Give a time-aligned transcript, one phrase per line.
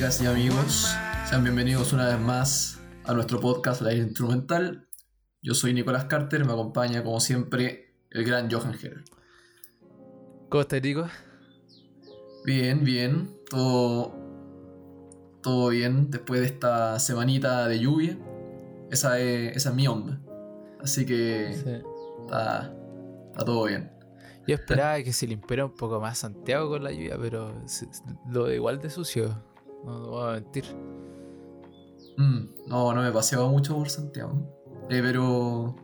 [0.00, 0.96] ¿Qué tal, amigas y amigos?
[1.28, 4.88] Sean bienvenidos una vez más a nuestro podcast La Instrumental.
[5.42, 9.04] Yo soy Nicolás Carter, me acompaña como siempre el gran Johan Heller.
[10.48, 11.06] ¿Cómo estás, Nico?
[12.46, 14.14] Bien, bien, todo,
[15.42, 18.18] todo bien después de esta semanita de lluvia.
[18.90, 20.18] Esa es, esa es mi onda.
[20.82, 21.82] Así que Sí.
[22.24, 22.74] está,
[23.32, 23.92] está todo bien.
[24.46, 27.54] Yo esperaba que se limpiara un poco más Santiago con la lluvia, pero
[28.30, 29.49] lo de igual de sucio.
[29.84, 30.64] No, no voy a mentir.
[32.16, 34.32] Mm, no, no me paseaba mucho por Santiago.
[34.90, 35.74] Eh, pero,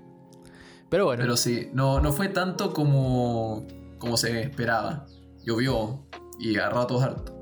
[0.91, 3.67] Pero bueno, pero sí, no, no fue tanto como,
[3.98, 5.06] como se esperaba.
[5.45, 6.06] Llovió
[6.39, 7.33] y a ratos harto.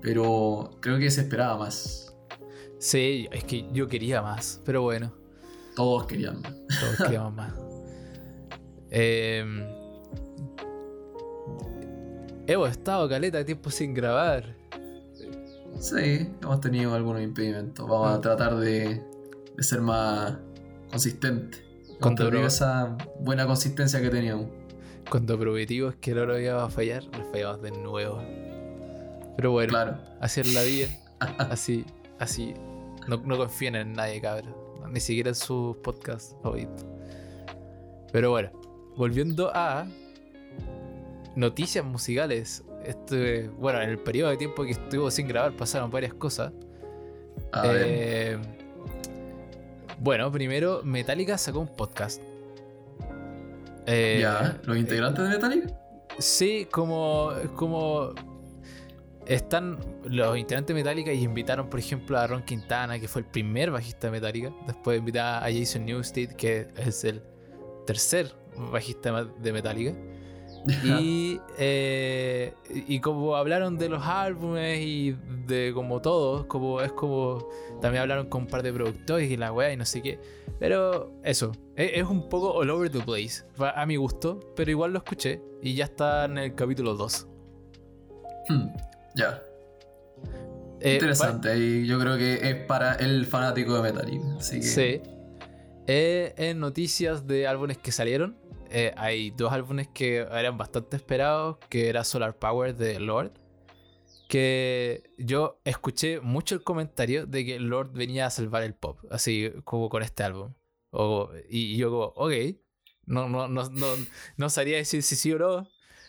[0.00, 2.16] Pero creo que se esperaba más.
[2.78, 4.60] sí, es que yo quería más.
[4.64, 5.12] Pero bueno,
[5.76, 6.54] Todos querían más.
[6.80, 7.52] todos queríamos más.
[12.46, 14.56] Hemos estado caleta de tiempo sin grabar.
[15.78, 17.88] Sí, hemos tenido algunos impedimentos.
[17.88, 18.20] Vamos a Ah.
[18.20, 19.02] tratar de,
[19.56, 20.36] de ser más
[20.90, 21.62] consistentes.
[22.00, 24.46] Cuando esa buena consistencia que teníamos.
[25.10, 28.22] Cuando prometimos que no lo íbamos a fallar, lo fallamos de nuevo.
[29.36, 29.98] Pero bueno, Claro.
[30.20, 30.88] así es la vida.
[31.50, 31.84] Así,
[32.18, 32.54] así.
[33.06, 34.54] No, no confíen en nadie, cabrón.
[34.90, 36.86] Ni siquiera en sus podcasts favoritos.
[38.12, 38.50] Pero bueno,
[38.96, 39.86] volviendo a
[41.36, 42.64] noticias musicales.
[42.84, 46.52] Este, bueno, en el periodo de tiempo que estuvo sin grabar pasaron varias cosas.
[47.52, 47.62] A.
[47.66, 48.38] Eh,
[49.98, 52.22] bueno, primero Metallica sacó un podcast.
[53.86, 55.74] Eh, ya, los integrantes de Metallica.
[56.18, 58.14] Sí, como, como
[59.26, 63.28] están los integrantes de Metallica y invitaron, por ejemplo, a Ron Quintana, que fue el
[63.28, 64.52] primer bajista de Metallica.
[64.66, 67.22] Después invitaron a Jason Newsted, que es el
[67.86, 68.32] tercer
[68.72, 69.94] bajista de Metallica.
[70.84, 75.16] Y, eh, y como hablaron de los álbumes y
[75.46, 77.48] de como todos, como es como
[77.80, 80.18] también hablaron con un par de productores y la weá y no sé qué.
[80.58, 84.92] Pero eso, es, es un poco all over the place, a mi gusto, pero igual
[84.92, 87.26] lo escuché y ya está en el capítulo 2.
[88.48, 88.66] Hmm,
[89.16, 89.42] ya.
[90.80, 91.56] Eh, Interesante.
[91.58, 94.24] Y yo creo que es para el fanático de Metallica.
[94.38, 94.66] Así que.
[94.66, 95.02] Sí.
[95.86, 98.36] Eh, en noticias de álbumes que salieron,
[98.70, 103.32] eh, hay dos álbumes que eran bastante esperados, que era Solar Power de Lord.
[104.28, 109.50] Que yo escuché mucho el comentario de que Lord venía a salvar el pop, así
[109.64, 110.54] como con este álbum.
[110.92, 112.32] O- y, y yo como, ok,
[113.06, 113.86] no, no, no, no,
[114.36, 115.68] no sabría decir si sí o no.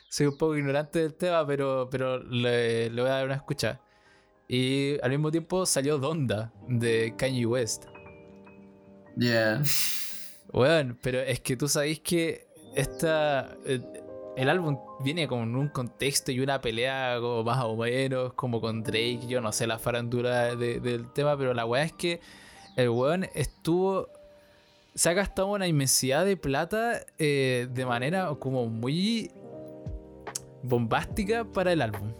[0.10, 3.82] Soy un poco ignorante del tema, pero, pero le, le voy a dar una escucha.
[4.48, 7.86] Y al mismo tiempo salió Donda de Kanye West.
[9.18, 9.64] Yeah.
[10.52, 13.82] Bueno, pero es que tú sabéis que esta, eh,
[14.38, 18.84] el álbum viene con un contexto y una pelea como más o menos, como con
[18.84, 22.20] Drake, yo no sé la farándula de- del tema, pero la weá es que
[22.78, 24.08] el weón estuvo...
[24.94, 29.32] Se ha gastado una inmensidad de plata eh, de manera como muy
[30.64, 32.14] bombástica para el álbum.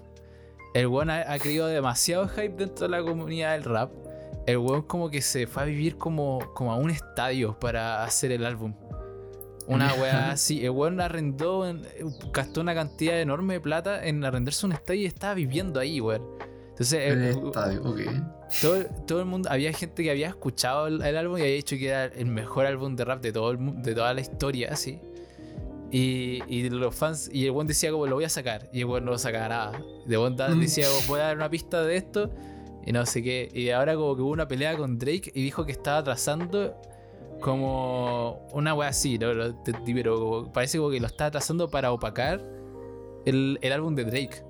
[0.74, 3.92] El weón ha, ha creado demasiado hype dentro de la comunidad del rap.
[4.48, 8.32] El weón como que se fue a vivir como, como a un estadio para hacer
[8.32, 8.74] el álbum.
[9.68, 10.64] Una weá así.
[10.66, 11.84] El weón arrendó, en-
[12.34, 16.24] gastó una cantidad enorme de plata en arrendarse un estadio y estaba viviendo ahí, weón.
[16.72, 18.00] Entonces, El estadio, ok.
[18.62, 21.76] todo, todo el mundo, había gente que había escuchado el, el álbum y había dicho
[21.78, 25.00] que era el mejor álbum de rap de, todo el, de toda la historia, así.
[25.92, 28.86] Y, y los fans, y el buen decía como lo voy a sacar, y el
[28.86, 29.82] buen no lo sacaba nada.
[30.06, 30.60] De buen Mm.
[30.60, 32.32] decía como voy a dar una pista de esto,
[32.86, 33.50] y no sé qué.
[33.54, 36.82] Y ahora como que hubo una pelea con Drake y dijo que estaba trazando
[37.42, 39.28] como una wea así, ¿no?
[39.84, 42.42] Pero parece como que lo estaba trazando para opacar
[43.26, 44.44] el, el álbum de Drake.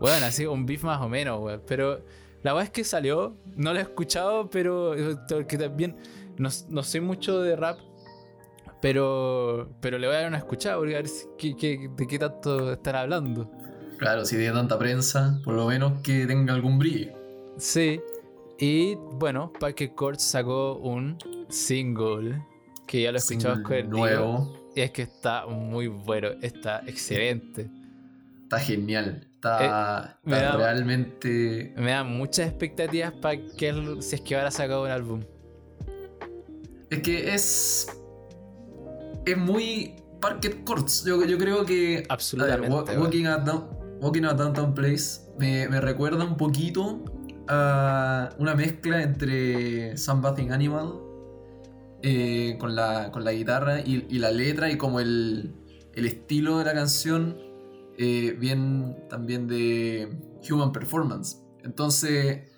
[0.00, 1.62] Bueno, así un beef más o menos, weón.
[1.66, 2.00] Pero
[2.42, 5.16] la verdad es que salió, no lo he escuchado, pero eh,
[5.46, 5.96] que también
[6.38, 7.78] no, no sé mucho de rap.
[8.80, 12.72] Pero, pero le voy a dar una escuchada porque a ver si- de qué tanto
[12.72, 13.50] están hablando.
[13.98, 17.12] Claro, si tiene tanta prensa, por lo menos que tenga algún brillo.
[17.58, 18.00] Sí.
[18.58, 21.18] Y bueno, Parker Court sacó un
[21.48, 22.42] single
[22.86, 24.52] que ya lo escuchamos con el nuevo.
[24.74, 27.68] Y es que está muy bueno, está excelente.
[28.44, 29.26] Está genial.
[29.34, 31.72] Está, da- realmente.
[31.76, 35.20] Me da muchas expectativas para que él- si es que ahora sacado un álbum.
[36.90, 37.88] Es que es.
[39.26, 39.96] Es muy.
[40.20, 41.04] Parket Courts.
[41.04, 41.94] Yo, yo creo que.
[41.94, 42.96] a ver, Absolutamente.
[42.98, 43.68] Walking, a Down-
[44.00, 47.02] Walking a Downtown Place me, me recuerda un poquito
[47.48, 50.92] una mezcla entre Sunbathing Animal
[52.02, 55.54] eh, con, la, con la guitarra y, y la letra y como el,
[55.94, 57.36] el estilo de la canción,
[57.98, 60.18] eh, bien también de
[60.50, 61.38] Human Performance.
[61.62, 62.50] Entonces,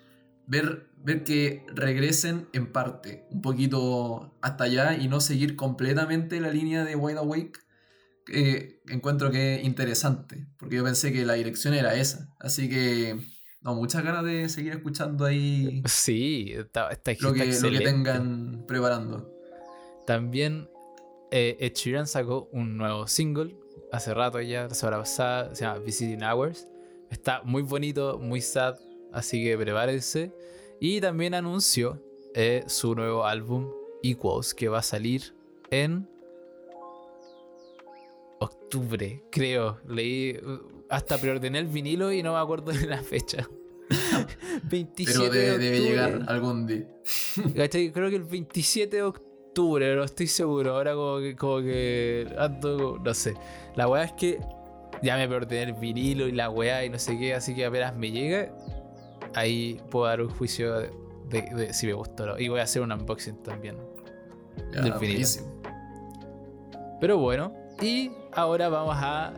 [0.47, 6.51] ver, ver que regresen en parte, un poquito hasta allá y no seguir completamente la
[6.51, 7.59] línea de Wide Awake,
[8.33, 12.35] eh, encuentro que es interesante, porque yo pensé que la dirección era esa.
[12.41, 13.21] Así que,
[13.65, 18.65] no, muchas ganas de seguir escuchando ahí Sí, está, está, lo que, lo que tengan
[18.67, 19.33] preparando.
[20.07, 20.69] También
[21.31, 23.57] eh, Ed Sheeran sacó un nuevo single
[23.91, 26.69] hace rato ya, la semana pasada, se llama Visiting Hours.
[27.11, 28.77] Está muy bonito, muy sad,
[29.13, 30.33] así que prepárense.
[30.81, 32.03] Y también anunció
[32.35, 33.71] eh, su nuevo álbum
[34.03, 35.35] Equals, que va a salir
[35.71, 36.09] en
[38.41, 39.79] octubre, creo.
[39.87, 40.39] Leí,
[40.91, 43.49] hasta preordené el vinilo y no me acuerdo de la fecha.
[44.65, 46.87] 27 Pero debe, de debe llegar algún día.
[47.93, 50.75] Creo que el 27 de octubre, no estoy seguro.
[50.77, 53.35] Ahora como que, como que ando, no sé.
[53.77, 54.39] La weá es que
[55.03, 57.95] ya me preordené el vinilo y la weá y no sé qué, así que apenas
[57.97, 58.51] me llegue,
[59.35, 60.91] ahí puedo dar un juicio de,
[61.29, 62.39] de- de si me gustó o no.
[62.39, 63.77] Y voy a hacer un unboxing también.
[64.73, 65.29] Ya, Del vinilo.
[67.01, 67.53] Pero bueno,
[67.83, 69.35] y ahora vamos a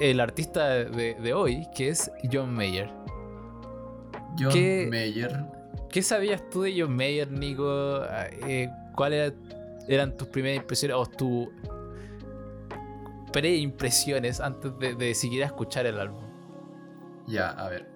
[0.00, 2.90] el artista de, de hoy, que es John Mayer.
[4.38, 5.44] John ¿Qué- Mayer.
[5.90, 8.02] ¿Qué sabías tú de John Mayer, Nico?
[8.46, 9.32] Eh, ¿Cuáles
[9.88, 11.48] eran tus primeras impresiones o tus
[13.32, 16.22] preimpresiones antes de, de siquiera escuchar el álbum?
[17.26, 17.88] Ya, a ver.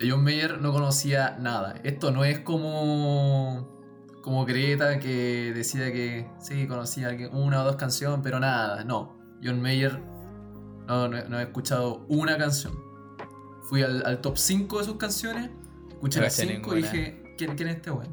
[0.00, 1.74] John Mayer no conocía nada.
[1.84, 3.74] Esto no es como.
[4.22, 8.82] Como Greta que decía que sí, conocía una o dos canciones, pero nada.
[8.84, 9.16] No.
[9.42, 10.00] John Mayer
[10.86, 12.74] no, no, no he escuchado una canción.
[13.62, 15.50] Fui al, al top 5 de sus canciones,
[15.90, 18.10] escuché las caché 5 y dije, ¿quién, quién es este weón?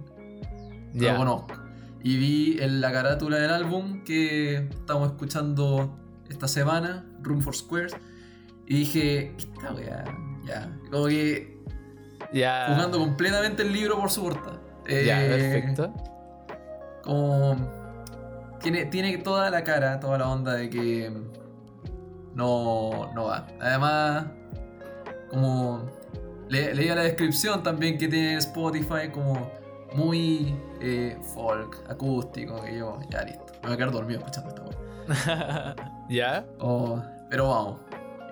[0.93, 1.11] No Ya.
[1.13, 1.53] lo conozco.
[2.01, 5.97] Y vi en la carátula del álbum que estamos escuchando
[6.29, 7.95] esta semana, Room for Squares,
[8.65, 10.03] y dije, esta weá,
[10.45, 10.69] ya.
[10.91, 11.53] Como que
[12.33, 14.59] jugando completamente el libro por su portada.
[14.87, 15.93] Eh, Ya, perfecto.
[17.03, 17.55] Como.
[18.61, 21.11] Tiene, tiene toda la cara, toda la onda de que.
[22.35, 23.47] No, no va.
[23.59, 24.25] Además,
[25.29, 25.85] como.
[26.49, 29.49] le- leía la descripción también que tiene en Spotify, como
[29.95, 33.45] muy eh, folk, acústico, y yo, ya listo.
[33.61, 35.75] Me voy a quedar dormido escuchando esta weá.
[36.09, 36.45] ya.
[36.59, 37.79] Oh, pero vamos.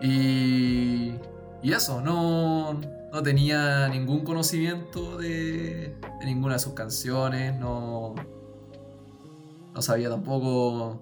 [0.01, 1.13] Y,
[1.61, 8.15] y eso, no, no tenía ningún conocimiento de, de ninguna de sus canciones, no,
[9.73, 11.01] no sabía tampoco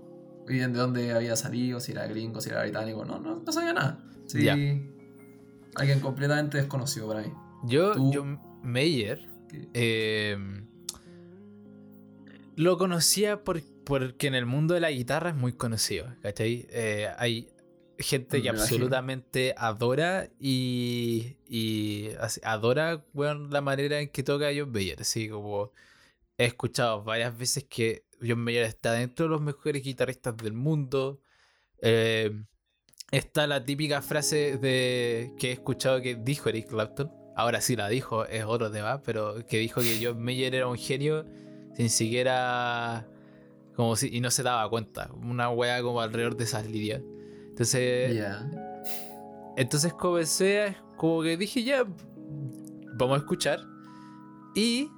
[0.58, 4.04] de dónde había salido, si era gringo, si era británico, no, no, no sabía nada.
[4.26, 4.48] Sí,
[5.76, 7.32] alguien completamente desconocido para mí.
[7.66, 9.20] Yo, Tú- John Mayer,
[9.50, 10.38] Que- eh,
[12.56, 16.68] lo conocía por- porque en el mundo de la guitarra es muy conocido, ¿cachai?
[16.70, 17.50] Eh, hay
[17.98, 18.62] gente Me que imagino.
[18.64, 22.10] absolutamente adora y, y
[22.44, 25.72] adora weón, la manera en que toca John Mayer, así como
[26.38, 31.22] he escuchado varias veces que John Mayer está dentro de los mejores guitarristas del mundo.
[31.82, 32.32] Eh,
[33.12, 37.12] está la típica frase de que he escuchado que dijo Eric Clapton.
[37.36, 40.78] Ahora sí la dijo, es otro tema, pero que dijo que John Mayer era un
[40.78, 41.26] genio
[41.76, 43.08] sin siquiera
[43.76, 45.10] como si y no se daba cuenta.
[45.14, 47.02] Una wea como alrededor de esas líneas.
[47.48, 48.50] Entonces, Ya.
[49.56, 51.86] entonces comencé, a- como que dije ya,
[52.98, 53.60] vamos a escuchar.
[54.56, 54.90] Y,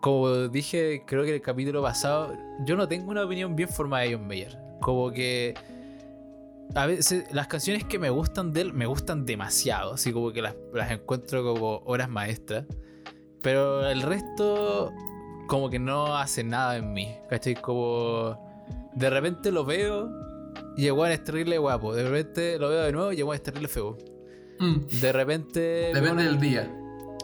[0.00, 4.04] como dije, creo que en el capítulo pasado, yo no tengo una opinión bien formada
[4.04, 4.56] de John Mayer.
[4.80, 5.54] Como que
[6.74, 10.42] a veces las canciones que me gustan de él me gustan demasiado, así como que
[10.42, 12.64] las, las encuentro como obras maestras.
[13.42, 14.92] Pero el resto,
[15.46, 17.54] como que no hace nada en mí, ¿cachai?
[17.54, 18.38] Como
[18.94, 20.10] de repente lo veo
[20.76, 21.94] y weón es terrible guapo.
[21.94, 23.96] De repente lo veo de nuevo y weón es terrible feo.
[24.60, 25.60] Mm, De repente.
[25.60, 26.74] Depende una- del día.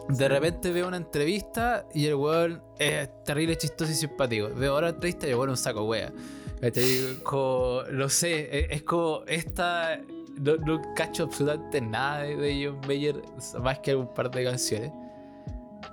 [0.09, 4.49] De repente veo una entrevista y el weón es terrible, chistoso y simpático.
[4.55, 6.11] Veo otra entrevista y el weón un saco wea.
[7.23, 9.99] Como, no sé, es, es como esta.
[10.39, 13.21] No, no cacho absolutamente nada de, de John Mayer,
[13.61, 14.91] más que un par de canciones.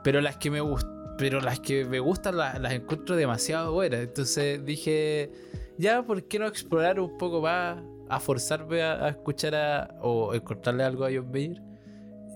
[0.02, 0.90] Pero las que me gustan.
[1.18, 4.00] Pero las que me gustan las, las encuentro demasiado buenas.
[4.00, 5.30] Entonces dije,
[5.78, 7.78] ya, ¿por qué no explorar un poco más?
[8.08, 11.71] A forzarme a, a escuchar a, o encontrarle algo a John Mayer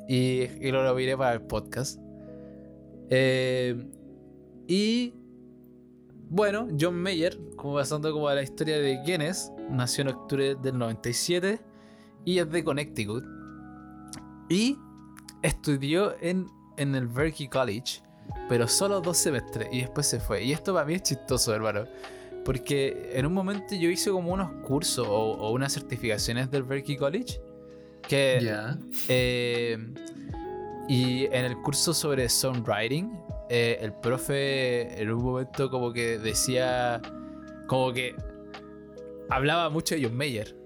[0.08, 2.00] y, lo miré para el podcast.
[3.10, 3.86] Eh,
[4.66, 5.14] y
[6.28, 10.56] bueno, John Mayer, como pasando como a la historia de quién es, nació en octubre
[10.56, 11.60] del 97
[12.24, 13.24] y es de Connecticut.
[14.48, 14.76] Y
[15.42, 18.02] estudió en, en el Berkeley College,
[18.48, 20.42] pero solo dos semestres y después se fue.
[20.42, 21.84] Y esto para mí es chistoso, hermano.
[22.44, 26.96] Porque en un momento yo hice como unos cursos o, o unas certificaciones del Berkeley
[26.96, 27.40] College.
[28.08, 28.38] Que
[29.08, 29.78] eh,
[30.88, 37.00] Y en el curso sobre songwriting, eh, el profe en un momento como que decía,
[37.66, 38.14] como que
[39.28, 40.56] hablaba mucho de John Mayer.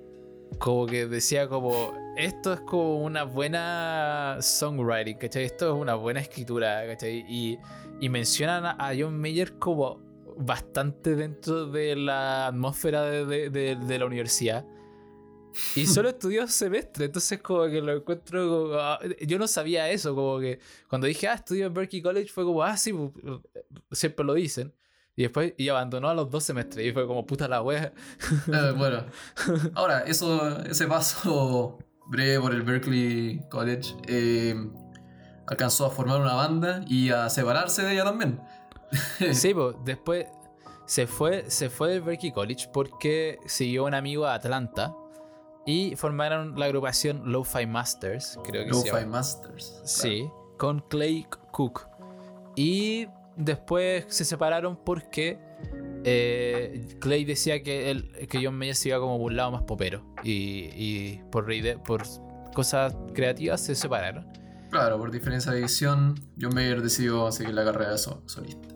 [0.59, 5.44] Como que decía como, esto es como una buena songwriting, ¿cachai?
[5.44, 7.25] Esto es una buena escritura, ¿cachai?
[7.28, 7.59] Y,
[8.00, 10.00] y mencionan a John Mayer como
[10.37, 14.64] bastante dentro de la atmósfera de, de, de, la universidad.
[15.76, 20.14] Y solo estudió semestre, entonces como que lo encuentro como, ah, Yo no sabía eso,
[20.14, 23.12] como que cuando dije, ah, estudio en Berkeley College, fue como, ah, sí, pues,
[23.92, 24.73] siempre lo dicen.
[25.16, 27.92] Y después y abandonó a los dos semestres y fue como puta la wea.
[28.47, 29.04] Eh, bueno,
[29.75, 34.54] ahora, eso, ese paso breve por el Berkeley College eh,
[35.47, 38.40] alcanzó a formar una banda y a separarse de ella también.
[39.33, 40.26] sí, pues después
[40.87, 44.95] se fue, se fue del Berkeley College porque siguió un amigo a Atlanta
[45.66, 49.80] y formaron la agrupación Lo-Fi Masters, creo que Lo-Fi Masters.
[49.84, 51.86] Sí, con Clay Cook.
[52.56, 55.38] Y después se separaron porque
[56.04, 60.04] eh, Clay decía que, él, que John Mayer se iba como un lado más popero.
[60.22, 61.46] Y, y por,
[61.82, 62.02] por
[62.54, 64.26] cosas creativas se separaron.
[64.70, 68.68] Claro, por diferencia de visión, John Mayer decidió seguir la carrera solista.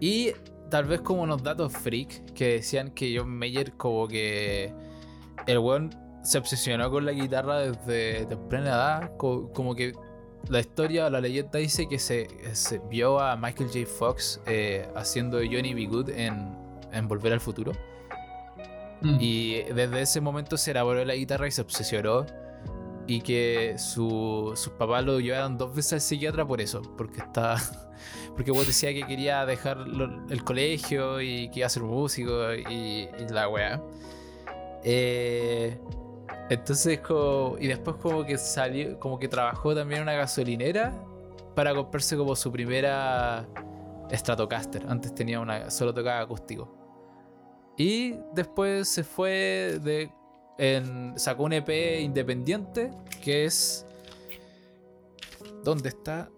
[0.00, 0.32] Y
[0.70, 4.72] tal vez como unos datos freak que decían que John Mayer como que
[5.46, 9.94] el weón se obsesionó con la guitarra desde temprana edad, como que
[10.48, 12.28] la historia, la leyenda dice que se,
[12.90, 13.86] vio a Michael J.
[13.86, 15.86] Fox eh, haciendo Johnny B.
[15.86, 16.56] Good en,
[16.92, 17.72] en Volver al Futuro.
[19.02, 19.18] Mm.
[19.20, 22.26] Y desde ese momento se elaboró la guitarra y se obsesionó.
[23.06, 27.56] Y que su, sus papás lo llevaron dos veces al psiquiatra por eso, porque está
[28.34, 29.78] porque vos decía que quería dejar
[30.28, 33.80] el colegio y que iba a ser músico y, la weá.
[34.82, 35.78] Eh,
[36.48, 37.00] entonces,
[37.58, 40.94] y después como que salió, como que trabajó también en una gasolinera
[41.54, 43.46] para comprarse como su primera
[44.12, 44.84] Stratocaster.
[44.88, 46.72] Antes tenía una, solo tocaba acústico.
[47.76, 50.10] Y después se fue de,
[51.16, 52.90] sacó un EP independiente
[53.22, 53.84] que es,
[55.64, 56.30] ¿dónde está?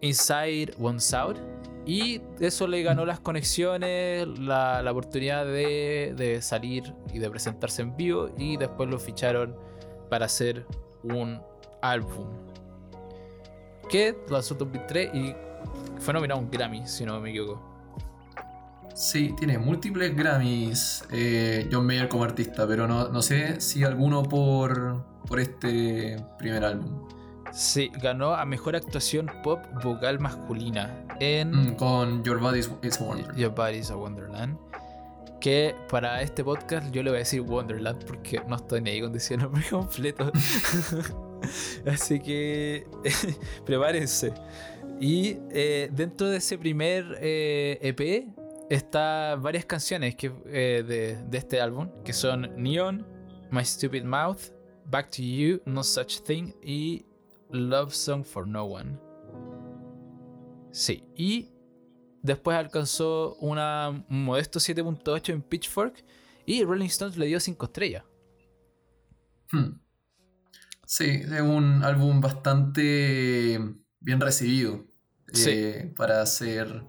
[0.00, 1.38] Inside One South.
[1.86, 8.30] Y eso le ganó las conexiones, la, oportunidad de, salir y de presentarse en vivo.
[8.38, 9.54] Y después lo ficharon
[10.08, 10.66] para hacer
[11.02, 11.40] un
[11.82, 12.28] álbum.
[13.88, 15.34] Que lanzó en 2003 y
[15.98, 17.74] fue nominado a un Grammy, si no me equivoco.
[18.94, 24.22] Sí, tiene múltiples Grammys eh, John Mayer como artista, pero no, no sé si alguno
[24.22, 27.13] por, por este primer álbum.
[27.54, 31.52] Sí, ganó a mejor actuación pop vocal masculina en.
[31.52, 33.36] Mm, con Your a Wonderland.
[33.36, 34.58] Your Body's a Wonderland.
[35.40, 39.00] Que para este podcast yo le voy a decir Wonderland porque no estoy ni ahí
[39.00, 40.32] con decir el nombre completo.
[41.86, 42.88] Así que
[43.64, 44.34] prepárense.
[45.00, 48.34] Y eh, dentro de ese primer EP eh,
[48.68, 53.06] e está varias canciones que, eh, de, de este álbum que son Neon,
[53.52, 54.52] My Stupid Mouth,
[54.86, 57.04] Back to You, No Such Thing y
[57.54, 58.98] Love Song for No One.
[60.72, 61.52] Sí, y
[62.22, 66.04] después alcanzó una, un modesto 7.8 en Pitchfork
[66.46, 68.04] y Rolling Stones le dio 5 estrellas.
[69.52, 69.78] Hmm.
[70.86, 73.58] Sí, es un álbum bastante
[74.00, 74.84] bien recibido
[75.46, 76.82] eh, para hacer...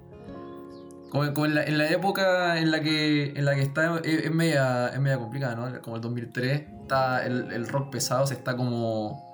[1.11, 5.81] Como, en, la, época en la que, en la que está, es, media, complicada, ¿no?
[5.81, 9.24] Como el 2003, está el, el rock pesado se está como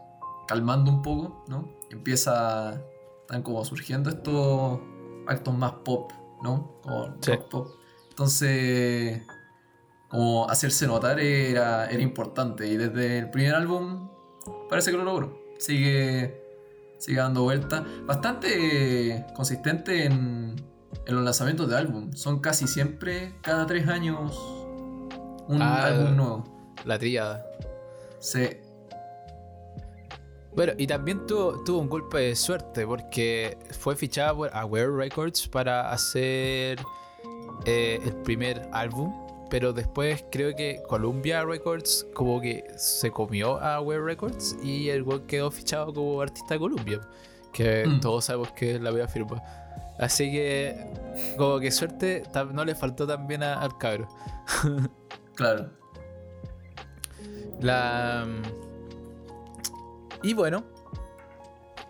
[0.51, 1.71] calmando un poco, ¿no?
[1.89, 2.83] Empieza,
[3.21, 4.81] están como surgiendo estos
[5.25, 6.11] actos más pop,
[6.43, 6.77] ¿no?
[6.81, 7.67] Como rock pop.
[8.09, 9.21] Entonces,
[10.09, 14.09] como hacerse notar era, era importante y desde el primer álbum
[14.69, 15.39] parece que lo logró.
[15.57, 16.43] Sigue,
[16.97, 17.85] sigue dando vuelta.
[18.05, 20.61] Bastante consistente en,
[21.05, 22.11] en los lanzamientos de álbum.
[22.11, 24.37] Son casi siempre, cada tres años,
[25.47, 26.73] un ah, álbum nuevo.
[26.83, 27.45] La tríada.
[28.19, 28.49] Sí.
[30.55, 35.47] Bueno, y también tuvo, tuvo un golpe de suerte porque fue fichada por Aware Records
[35.47, 36.77] para hacer
[37.65, 39.13] eh, el primer álbum,
[39.49, 45.03] pero después creo que Columbia Records como que se comió a Aware Records y el
[45.03, 47.01] güey quedó fichado como artista de Columbia,
[47.53, 47.99] que mm.
[48.01, 49.41] todos sabemos que es la a firma.
[49.99, 50.75] Así que
[51.37, 54.09] como que suerte no le faltó también al cabro.
[55.35, 55.69] claro.
[57.61, 58.25] La
[60.23, 60.63] y bueno,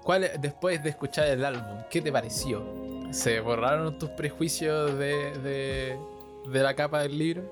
[0.04, 2.64] ¿cuál, después de escuchar el álbum, ¿qué te pareció?
[3.12, 5.98] ¿Se borraron tus prejuicios de,
[6.50, 7.44] de, la capa del libro?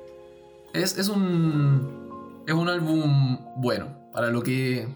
[0.73, 2.43] Es, un.
[2.47, 3.87] Es un álbum bueno.
[4.13, 4.87] Para lo que.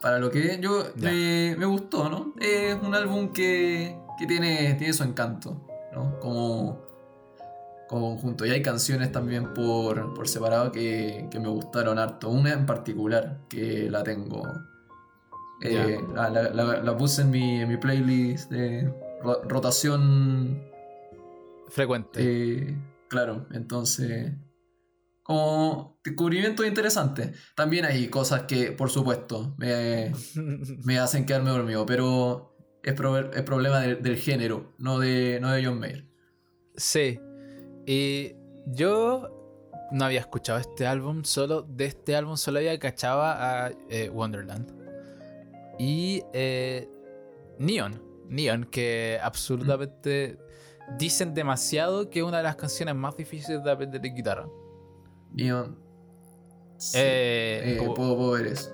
[0.00, 1.10] para lo que es, yo Ya.
[1.10, 2.32] me, me gustó, ¿no?
[2.40, 5.60] Es un álbum que, que tiene, tiene su encanto,
[5.92, 6.18] ¿no?
[6.18, 6.80] Como,
[7.88, 8.46] como conjunto.
[8.46, 12.30] Y hay canciones también por, por separado que, que me gustaron harto.
[12.30, 14.42] Una en particular que la tengo.
[15.62, 20.62] Eh, la, la- la- la puse en mi, en mi playlist de ro- rotación.
[21.68, 22.20] Frecuente.
[22.22, 22.76] eh,
[23.08, 24.32] claro, entonces.
[25.22, 27.36] Como descubrimientos interesantes.
[27.56, 30.12] También hay cosas que, por supuesto, me,
[30.84, 35.50] me hacen quedarme dormido, pero es, pro- es problema de- del género, no de, no
[35.50, 36.06] de John Mayer.
[36.76, 37.18] Sí.
[37.86, 38.34] Y
[38.66, 39.32] yo
[39.90, 44.70] no había escuchado este álbum, solo de este álbum solo había cachado a eh, Wonderland.
[45.78, 46.88] Y eh,
[47.58, 48.02] Neon.
[48.28, 50.38] Neon, que absolutamente
[50.98, 54.48] dicen demasiado que es una de las canciones más difíciles de aprender de guitarra.
[55.32, 55.78] Neon.
[56.78, 58.70] Sí, Eh, eh, como- puedo, puedo ver eso.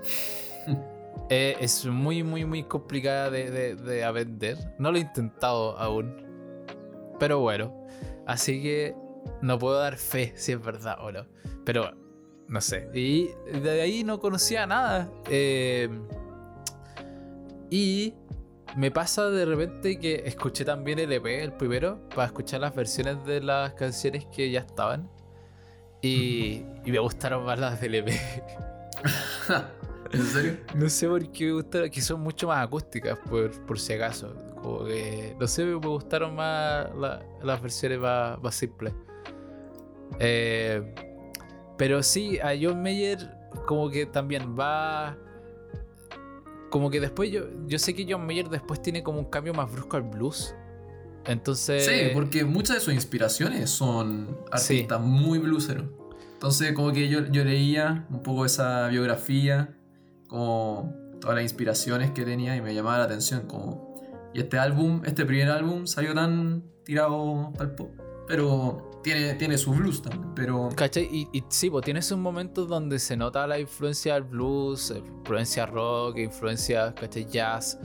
[1.28, 4.58] Eh, es muy, muy, muy complicada de, de- de aprender.
[4.78, 6.14] No lo he intentado aún.
[7.18, 7.86] Pero bueno.
[8.26, 8.94] Así que
[9.40, 11.24] no puedo dar fe si es verdad o no.
[11.64, 11.92] Pero
[12.48, 12.90] no sé.
[12.92, 15.10] Y de ahí no conocía nada.
[15.30, 15.88] Eh,
[17.74, 18.14] y
[18.76, 23.24] me pasa de repente que escuché también el EP, el primero, para escuchar las versiones
[23.24, 25.08] de las canciones que ya estaban.
[26.02, 28.08] Y, y me gustaron más las del EP.
[30.12, 30.56] ¿En serio?
[30.74, 34.34] No sé por qué me gustaron, que son mucho más acústicas, por, por si acaso.
[34.62, 38.92] Como que, no sé, me gustaron más la- las versiones más, más simples.
[40.18, 40.94] Eh,
[41.78, 43.18] pero sí, a John Mayer
[43.66, 45.16] como que también va...
[46.72, 49.70] Como que después yo, yo sé que John Mayer después tiene como un cambio más
[49.70, 50.54] brusco al blues.
[51.26, 51.84] Entonces...
[51.84, 55.84] Sí, porque muchas de sus inspiraciones son artistas muy blueseros.
[56.32, 59.76] Entonces, como que yo, yo leía un poco esa biografía,
[60.28, 63.46] como todas las inspiraciones que tenía y me llamaba la atención.
[63.46, 63.94] Como,
[64.32, 67.90] y este álbum, este primer álbum salió tan tirado al pop,
[68.26, 70.34] pero tiene, tiene su blues también.
[70.34, 71.04] Pero ¿Cachai?
[71.10, 74.98] Y, y sí, pues tienes un momento donde se nota la influencia del blues, eh,
[75.20, 77.26] influencia rock, influencia, ¿cachai?
[77.26, 77.78] Jazz.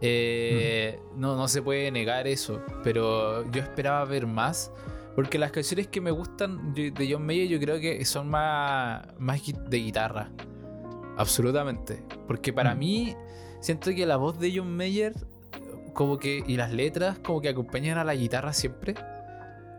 [0.00, 4.70] Eh, no, no se puede negar eso, pero yo esperaba ver más.
[5.14, 9.40] Porque las canciones que me gustan de John Mayer yo creo que son más, más
[9.70, 10.30] de guitarra.
[11.16, 12.02] Absolutamente.
[12.26, 12.78] Porque para Mm.
[12.78, 13.16] mí,
[13.60, 15.14] siento que la voz de John Mayer
[15.92, 18.94] como que, y las letras como que acompañan a la guitarra siempre.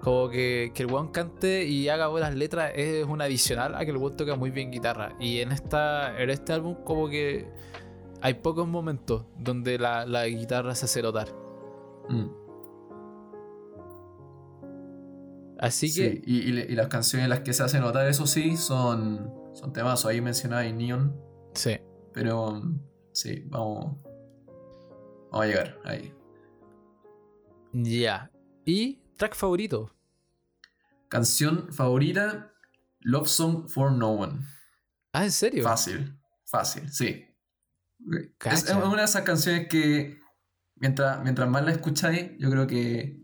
[0.05, 3.89] Como que, que el weón cante y haga buenas letras es un adicional a que
[3.89, 5.15] el weón toca muy bien guitarra.
[5.19, 7.47] Y en, esta, en este álbum como que
[8.21, 11.29] hay pocos momentos donde la, la guitarra se hace notar.
[12.09, 12.27] mm,
[15.57, 18.57] Así sí, que y, y las canciones en las que se hace notar, eso sí,
[18.57, 20.05] son, son temas.
[20.05, 21.15] Ahí mencionaba Neon,
[21.53, 21.77] sí.
[22.13, 22.61] pero
[23.11, 23.95] sí, vamos,
[25.31, 26.13] vamos a llegar ahí.
[27.73, 28.31] Ya.
[28.65, 29.94] ¿Y track favorito?
[31.15, 32.51] Canción favorita,
[32.99, 34.41] Love Song for No One.
[35.13, 35.63] Ah, ¿en serio?
[35.63, 37.25] Fácil, fácil, sí.
[38.11, 38.57] Es, Cacha.
[38.57, 40.19] es una de esas canciones que
[40.75, 43.17] mientras, mientras más la escucháis, yo creo que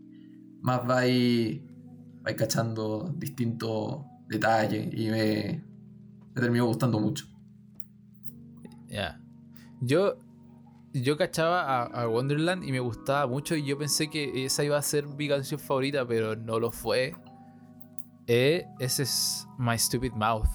[0.62, 1.60] más vais,
[2.22, 5.62] vais cachando distintos detalles y me,
[6.34, 7.26] me terminó gustando mucho.
[8.88, 9.20] Ya.
[9.82, 10.16] Yo,
[10.94, 14.78] yo cachaba a, a Wonderland y me gustaba mucho y yo pensé que esa iba
[14.78, 17.14] a ser mi canción favorita, pero no lo fue.
[18.34, 20.48] Eh, ese es My Stupid Mouth.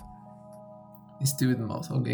[1.24, 2.08] Stupid Mouse, ok.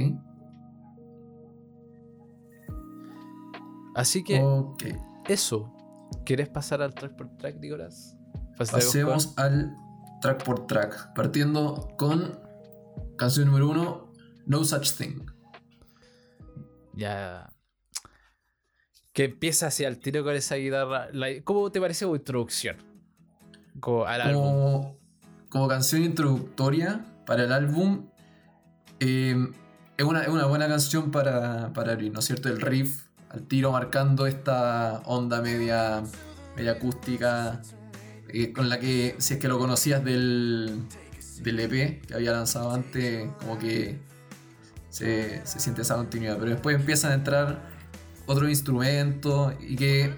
[3.96, 4.44] Así que
[5.30, 5.74] eso.
[6.26, 8.18] ¿Quieres pasar al track por track, Nicolás?
[8.58, 9.74] Pasemos al
[10.20, 12.38] track por track, partiendo con
[13.18, 14.12] canción número uno,
[14.46, 15.26] No Such Thing.
[16.94, 17.50] Ya.
[19.14, 21.08] Que empieza hacia el tiro con esa guitarra.
[21.14, 22.76] La- ¿Cómo te parece tu introducción?
[23.80, 24.98] Como al álbum.
[25.54, 28.08] Como, canción introductoria para el álbum,
[29.00, 29.38] eh,
[29.98, 32.50] es, una, es una buena canción para, para abrir, ¿no es cierto?
[32.50, 36.02] El riff al tiro marcando esta onda media,
[36.56, 37.62] media acústica
[38.30, 40.84] eh, con la que, si es que lo conocías del,
[41.44, 44.00] del EP que había lanzado antes, como que
[44.90, 46.38] se, se siente esa continuidad.
[46.40, 47.62] Pero después empiezan a entrar
[48.26, 50.14] otros instrumentos y que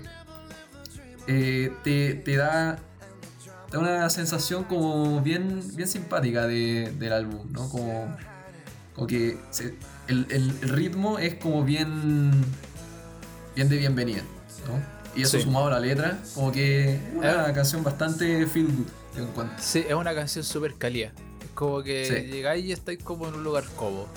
[1.28, 2.80] eh, te, te da
[3.76, 7.70] da una sensación como bien, bien simpática de- del álbum, ¿no?
[7.70, 8.16] Como,
[8.94, 9.76] como que se-
[10.08, 12.32] el, ritmo es como bien,
[13.56, 14.22] bien de bienvenida,
[14.68, 14.82] ¿no?
[15.20, 15.44] Y eso Sí.
[15.44, 19.58] sumado a la letra, como que es una canción bastante feel good, yo encuentro.
[19.60, 21.12] Sí, es una canción súper cálida.
[21.44, 22.32] Es como que Sí.
[22.32, 24.08] llegáis y estáis como en un lugar cómodo.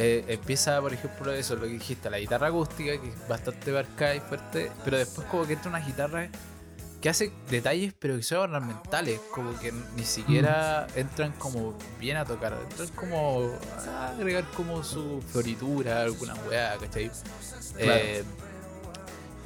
[0.00, 4.14] eh, empieza, por ejemplo, eso, lo que dijiste, la guitarra acústica, que es bastante marcada
[4.14, 6.28] y fuerte, pero después como que entra una guitarra
[7.00, 12.24] que hace detalles, pero que son ornamentales, como que ni siquiera entran como bien a
[12.24, 13.50] tocar, entran como
[13.88, 17.10] a agregar como su floritura, alguna weá, ¿cachai?
[17.78, 18.24] Eh,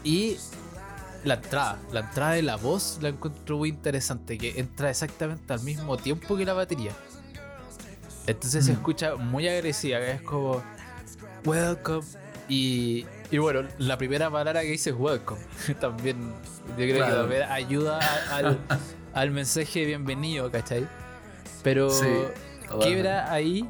[0.05, 0.39] y
[1.25, 5.61] la entrada, la entrada de la voz la encuentro muy interesante, que entra exactamente al
[5.61, 6.93] mismo tiempo que la batería.
[8.27, 8.77] Entonces se Mm.
[8.77, 10.63] escucha muy agresiva, que es como
[11.45, 12.07] welcome.
[12.49, 15.41] Y, y bueno, la primera palabra que dice es welcome.
[15.81, 16.33] también,
[16.69, 17.15] yo creo Claro.
[17.15, 17.99] que también ayuda
[18.31, 18.59] al,
[19.15, 20.87] al mensaje de bienvenido, ¿cachai?
[21.65, 22.07] Pero Sí,
[22.81, 23.67] quiebra ahí,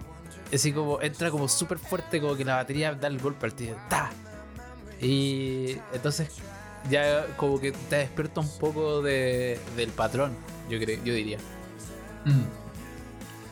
[0.52, 3.74] así como entra como súper fuerte, como que la batería da el golpe al tío.
[3.88, 4.10] ¡Ta!
[5.00, 6.28] Y entonces
[6.90, 10.32] ya como que te despierta un poco de, del patrón,
[10.68, 11.38] yo creo, yo diría.
[12.24, 12.42] Mm.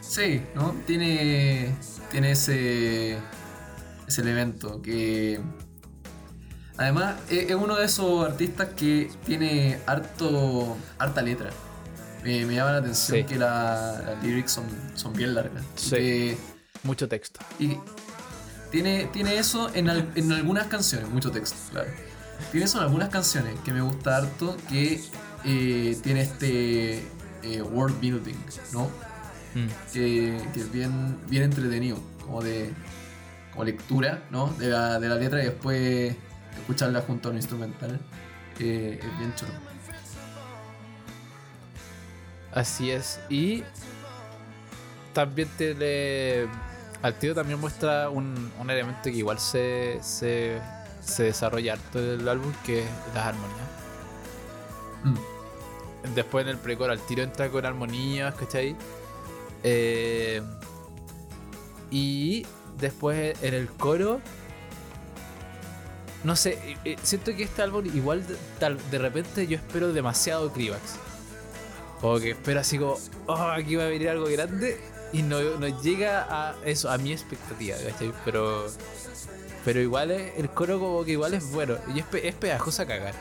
[0.01, 0.75] Sí, ¿no?
[0.87, 1.73] Tiene,
[2.11, 3.17] tiene ese,
[4.09, 5.41] ese elemento que...
[6.81, 11.51] Además, e- es uno de esos artistas que tiene harto, harta letra.
[12.25, 13.25] Me, me llama la atención Sí.
[13.25, 14.65] que la- las lyrics son,
[14.95, 15.63] son bien largas.
[15.77, 15.91] Sí.
[15.91, 16.39] que-
[16.83, 17.41] Mucho texto.
[17.59, 17.77] Y
[18.71, 21.91] tiene, tiene eso en, al- en algunas canciones, mucho texto, claro.
[22.51, 25.03] Tiene eso en algunas canciones que me gusta harto, que
[25.45, 27.05] eh, tiene este
[27.43, 28.37] eh, world building,
[28.73, 28.85] ¿no?
[29.55, 29.69] Mm.
[29.93, 32.71] Que, que es bien, bien entretenido, como de
[33.53, 34.47] como lectura, ¿no?
[34.59, 36.17] De la, de la letra y después
[36.61, 37.99] escucharla junto a un instrumental.
[38.57, 39.53] que es bien chulo.
[42.53, 43.21] Así es.
[43.29, 43.63] Y
[45.13, 46.49] también te le.
[47.03, 50.61] Al tío también muestra un, un elemento que igual se, se,
[51.01, 53.69] se desarrolla harto en el álbum, que es las armonías.
[55.05, 56.15] Mm.
[56.15, 58.77] Después en el precoro al tiro entra con armonías, ¿cachai?
[59.63, 60.43] Eh,
[61.91, 62.47] y
[62.79, 64.21] después en el coro.
[66.25, 69.93] No sé, eh, eh, siento que este álbum igual de, tal- de repente yo espero
[69.93, 70.81] demasiado Crivax.
[72.01, 74.81] Como que espero así como, oh, aquí va a venir algo grande
[75.13, 77.77] y no, no llega a eso, a mi expectativa.
[78.25, 78.67] Pero,
[79.65, 83.15] pero igual es- el coro como que igual es bueno y es, es cagar.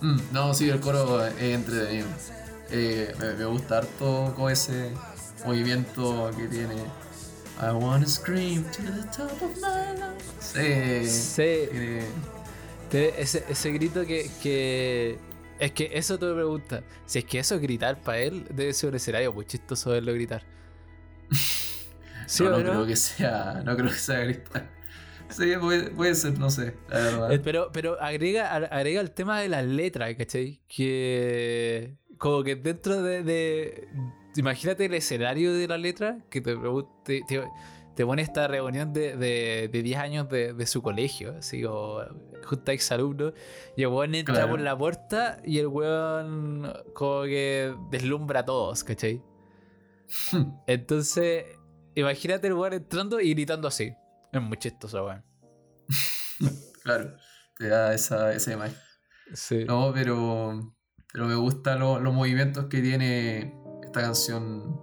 [0.00, 2.06] Mm, no, sí, el coro es entretenido.
[2.70, 4.90] Eh, me gusta harto con ese
[5.46, 6.74] movimiento que tiene.
[7.62, 10.24] I wanna scream to the top of my lungs.
[10.40, 11.04] Sí.
[11.06, 12.06] Sí, tiene-
[12.90, 15.18] Tiene ese, ese grito que, que.
[15.58, 16.82] Es que eso te pregunta.
[17.06, 20.12] Si es que eso es gritar para él, debe ser un escenario muy chistoso verlo
[20.12, 20.42] gritar.
[22.26, 22.64] ¿Sí no, o no no?
[22.70, 23.62] creo que sea.
[23.64, 24.68] No creo que sea gritar.
[25.28, 27.32] Sí, puede, puede ser, no sé, la verdad.
[27.32, 30.60] Eh, Pero, pero agrega, agrega el tema de las letras, ¿cachai?
[30.68, 31.94] Que.
[32.18, 33.22] Como que dentro de.
[33.22, 33.88] de-
[34.36, 37.22] imagínate el escenario de la letra que te pregunte.
[37.28, 37.42] Te,
[37.94, 42.00] te pone esta reunión de, de, de 10 años de, de su colegio, así como
[42.42, 43.34] junta ex alumnos,
[43.76, 44.50] y el weón entra Claro.
[44.52, 49.22] por la puerta y el weón como que deslumbra a todos, ¿cachai?
[50.66, 51.44] Entonces,
[51.94, 53.92] imagínate el weón entrando y gritando así.
[54.32, 55.22] Es muy chistoso, weón.
[56.82, 57.14] claro,
[57.58, 58.76] te da esa, esa imagen.
[59.34, 59.64] Sí.
[59.66, 60.74] No, pero,
[61.12, 63.54] pero me gustan lo- los movimientos que tiene
[63.92, 64.80] esta canción.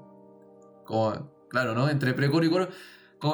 [0.86, 1.90] Como, claro, ¿no?
[1.90, 2.70] Entre precoro y coro.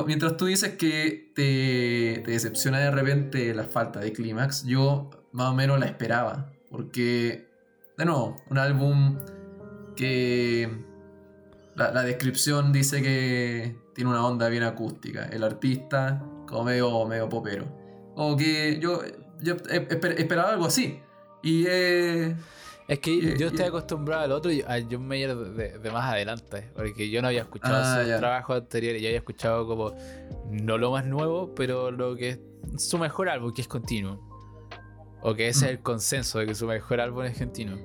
[0.07, 5.53] Mientras tú dices que te, decepciona de repente la falta de clímax, yo más o
[5.53, 6.51] menos la esperaba.
[6.71, 7.47] Porque,
[7.97, 9.19] de nuevo, un álbum
[9.95, 10.83] que
[11.75, 15.25] la, descripción dice que tiene una onda bien acústica.
[15.25, 17.65] El artista, como medio, medio popero.
[18.15, 19.01] Como que yo,
[19.41, 20.99] yo esper- esperaba algo así.
[21.43, 21.65] Y
[22.87, 26.05] Es que Y- yo y- estoy acostumbrado al otro, a John Mayer de, de más
[26.05, 28.19] adelante, porque yo no había escuchado Ah, sus ya.
[28.19, 29.93] trabajos anteriores, yo había escuchado como,
[30.51, 32.39] no lo más nuevo, pero lo que es
[32.77, 34.19] su mejor álbum, que es Continuum.
[35.23, 35.67] O que ese Mm.
[35.67, 37.79] es el consenso de que su mejor álbum es Continuum.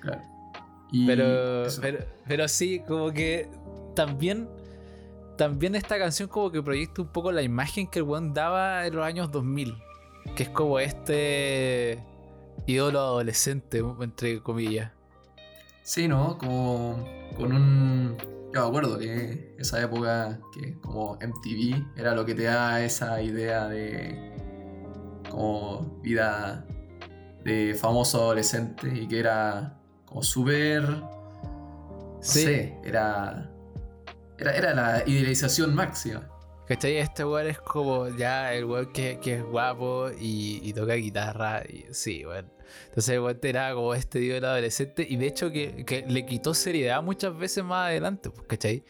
[0.00, 0.22] claro.
[0.90, 3.48] Y Pero, pero, pero sí, como que
[3.94, 4.48] también,
[5.38, 8.96] también esta canción como que proyecta un poco la imagen que el one daba en
[8.96, 9.74] los años 2000.
[10.36, 12.02] Que es como este
[12.66, 14.92] ídolo adolescente, entre comillas.
[15.82, 16.38] Sí, ¿no?
[16.38, 17.04] Como
[17.36, 18.16] con un...
[18.54, 23.20] Yo me acuerdo que esa época que como MTV era lo que te da esa
[23.22, 24.30] idea de
[25.30, 26.66] como vida
[27.44, 30.82] de famoso adolescente y que era como súper...
[30.82, 32.42] No Sí.
[32.44, 33.50] sé, era,
[34.38, 34.52] era...
[34.52, 36.28] Era la idealización máxima.
[36.72, 36.96] ¿Cachai?
[36.96, 41.62] Este weón es como ya el weón que, que es guapo y, toca guitarra.
[41.68, 42.50] Y, sí, weón.
[42.86, 46.54] Entonces el weón era como este ídolo adolescente y de hecho que, que le quitó
[46.54, 48.82] seriedad muchas veces más adelante, pues, ¿cachai?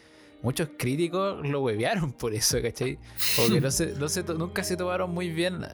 [0.42, 3.00] muchos críticos lo huevearon por eso, ¿cachai?
[3.40, 5.64] O que no se, no se, nunca se tomaron muy bien,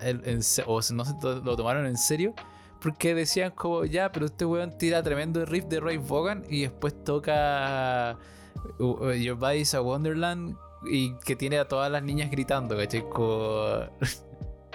[0.64, 2.35] o no se lo tomaron en serio,
[2.81, 7.05] porque decían como, ya, pero este weón tira tremendo riff de Ray Vaughan y después
[7.05, 8.16] toca
[8.79, 13.05] uh, uh, Your Body's a Wonderland y que tiene a todas las niñas gritando, ¿cachai?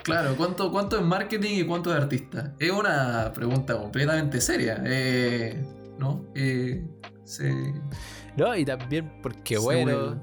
[0.03, 2.53] Claro, ¿cuánto, ¿cuánto es marketing y cuánto es artista?
[2.59, 4.81] Es una pregunta completamente seria.
[4.85, 5.63] Eh,
[5.97, 6.25] ¿No?
[6.35, 6.85] Eh,
[7.23, 7.73] se-
[8.35, 10.19] No, y también porque, bueno,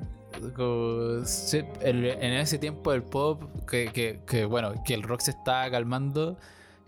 [0.54, 5.20] como se- el- en ese tiempo el pop, que, que- que, bueno, que el rock
[5.20, 6.36] se estaba calmando,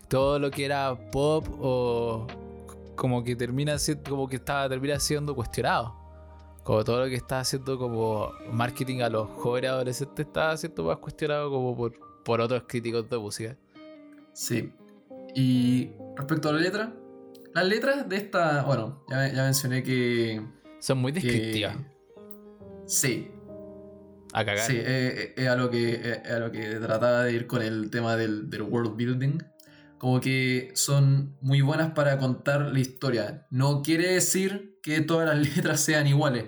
[0.07, 2.27] todo lo que era pop o
[2.95, 5.95] como que termina siendo, como que estaba termina siendo cuestionado.
[6.63, 10.97] Como todo lo que estaba haciendo como marketing a los jóvenes adolescentes estaba siendo más
[10.97, 13.57] cuestionado como por, por otros críticos de música.
[14.33, 14.71] Sí.
[15.35, 16.93] Y respecto a la letra,
[17.53, 20.41] las letras de esta, bueno, ya, ya mencioné que...
[20.79, 21.77] Son muy que- descriptivas.
[22.85, 23.29] sí,
[24.33, 24.59] A cagar.
[24.65, 27.45] sí, eh, eh, es a lo que, eh, es a lo que trataba de ir
[27.47, 29.37] con el tema del, del world building.
[30.03, 33.47] Como que son muy buenas para contar la historia.
[33.49, 36.47] No quiere decir que todas las letras sean iguales,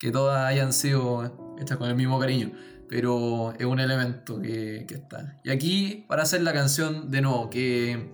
[0.00, 2.50] que todas hayan sido hechas con el mismo cariño,
[2.88, 5.40] pero es un elemento que, que está.
[5.44, 8.12] Y aquí, para hacer la canción de nuevo, que,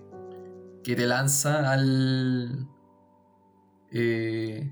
[0.83, 2.67] que te lanza al.
[3.91, 4.71] Eh,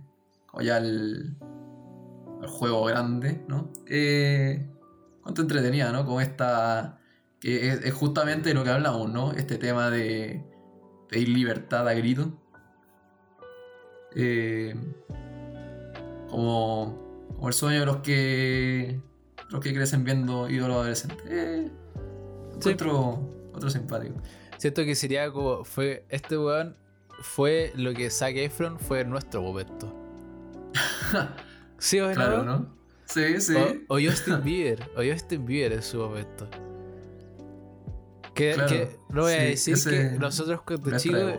[0.62, 1.38] ya al,
[2.40, 3.74] al juego grande, ¿no?
[3.88, 4.70] Eh,
[5.24, 6.06] cuánto entretenida, ¿no?
[6.06, 7.00] Como esta.
[7.44, 9.34] Que es, es justamente lo que hablamos, ¿no?
[9.34, 10.42] Este tema de
[11.10, 12.32] pedir libertad a grito.
[14.16, 14.74] Eh,
[16.30, 19.00] como, como el sueño de los que
[19.50, 21.20] los que crecen viendo ídolos adolescentes.
[21.30, 21.70] Eh,
[22.60, 22.70] Sí.
[22.70, 24.16] otro, otro simpático.
[24.58, 25.66] Siento que sería como.
[25.66, 26.06] Fue.
[26.08, 26.78] Este weón
[27.22, 29.94] fue lo que Zac Efron fue nuestro momento.
[31.78, 32.14] ¿Sí o no?
[32.14, 32.74] Claro, ¿no?
[33.06, 33.56] Sí, sí.
[33.90, 34.90] O, o Justin Bieber.
[34.96, 36.48] O Justin Bieber en su momento.
[38.34, 41.36] Que, Claro, que no voy a decir que nosotros cuando chicos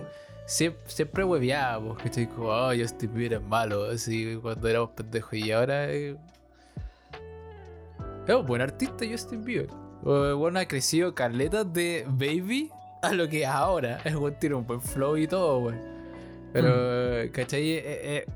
[0.47, 1.99] siempre, siempre hueveábamos.
[1.99, 3.85] Que estoy como, oh, Justin Bieber es malo.
[3.91, 5.35] Así cuando éramos pendejos.
[5.35, 5.91] Y ahora.
[5.91, 6.17] eh,
[8.27, 9.69] es un buen artista Justin Bieber.
[10.03, 12.71] Bueno, ha crecido caleta de Baby
[13.03, 14.01] a lo que es ahora.
[14.05, 15.81] Es buen tiene un buen flow y todo, weón.
[16.53, 17.73] Pero, ¿cachai?
[17.73, 18.27] Eh, eh,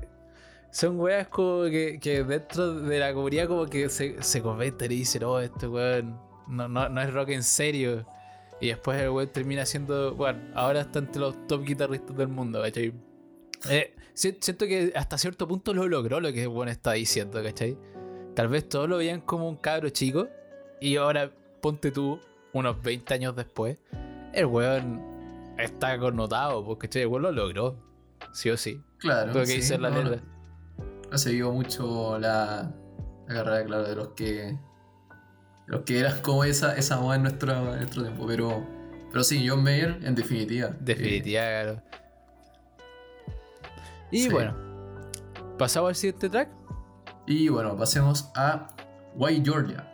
[0.71, 4.95] son weas como que, que dentro de la comunidad como que se, se comentan y
[4.95, 8.05] dicen, oh, este weón no, no, no es rock en serio.
[8.61, 12.61] Y después el weón termina siendo, bueno, ahora está entre los top guitarristas del mundo,
[12.61, 12.93] ¿cachai?
[13.69, 17.41] Eh, si- siento que hasta cierto punto lo logró lo que el weón está diciendo,
[17.41, 17.77] ¿cachai?
[18.35, 20.27] Tal vez todos lo veían como un cabro chico
[20.81, 22.19] y ahora ponte tú,
[22.53, 23.77] unos 20 años después,
[24.33, 25.01] el weón
[25.57, 27.01] está connotado, porque ¿cachai?
[27.03, 27.75] el weón lo logró,
[28.33, 28.81] sí o sí.
[28.97, 29.27] Claro.
[29.33, 30.03] Lo que sí, dice la no,
[31.51, 32.73] mucho la,
[33.27, 34.57] la carrera, claro, de los que.
[35.69, 38.25] Los que eran como esa, esa moda en nuestro, en nuestro tiempo.
[38.27, 38.65] Pero,
[39.11, 40.71] pero sí, John Mayer, en definitiva.
[40.79, 41.81] Definitiva, claro.
[44.11, 44.29] Y Sí.
[44.29, 44.55] bueno,
[45.59, 46.49] pasamos al siguiente track.
[47.27, 48.67] Eh, y bueno, pasemos a
[49.15, 49.85] White Georgia.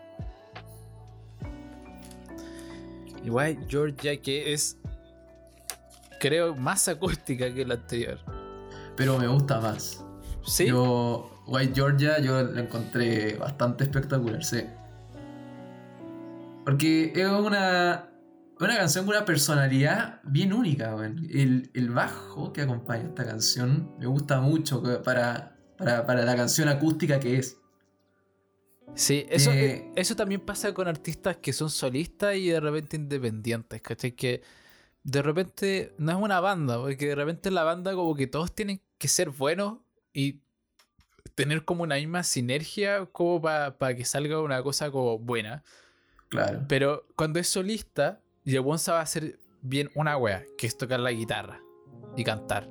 [3.23, 4.77] Igual Georgia, que es,
[6.21, 8.19] creo, más acústica que la anterior.
[8.95, 10.05] Pero me gusta más.
[10.45, 10.67] ¿Sí?
[10.67, 14.63] Yo, White Georgia, yo la encontré bastante espectacular, sí.
[16.65, 18.09] Porque es una,
[18.59, 21.27] una canción con una personalidad bien única, weón.
[21.29, 26.67] El, el bajo que acompaña esta canción me gusta mucho para, para, para la canción
[26.67, 27.57] acústica que es.
[28.95, 33.81] Sí, eso, Eh, eso también pasa con artistas que son solistas y de repente independientes,
[33.81, 34.13] ¿cachai?
[34.13, 34.41] Que
[35.03, 38.55] de repente no es una banda, porque de repente en la banda como que todos
[38.55, 39.79] tienen que ser buenos
[40.13, 40.41] y
[41.35, 45.63] tener como una misma sinergia como para que salga una cosa como buena.
[46.29, 46.65] Claro.
[46.67, 50.99] Pero cuando es solista, y el weón sabe hacer bien una wea, que es tocar
[50.99, 51.61] la guitarra
[52.15, 52.69] y cantar.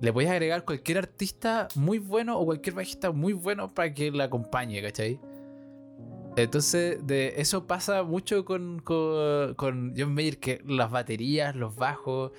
[0.00, 4.24] Le puedes agregar cualquier artista muy bueno o cualquier bajista muy bueno para que la
[4.24, 5.20] acompañe, ¿cachai?
[6.36, 12.32] Entonces, de eso pasa mucho con, con, con John Mayer, que las baterías, los bajos,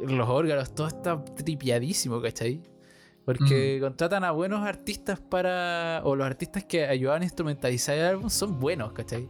[0.00, 2.62] los órganos, todo está tripiadísimo, ¿cachai?
[3.24, 6.02] Porque contratan a buenos artistas para.
[6.04, 9.28] O los artistas que ayudaban a instrumentalizar el álbum son buenos, ¿cachai?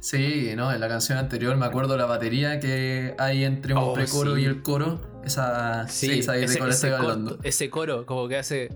[0.00, 3.92] Sí, no, en la canción anterior me acuerdo la batería que hay entre un Oh,
[3.94, 4.42] precoro sí.
[4.42, 5.00] y el coro.
[5.24, 8.68] Esa, sí, esa de ese, ese corto- ese coro, como que hace.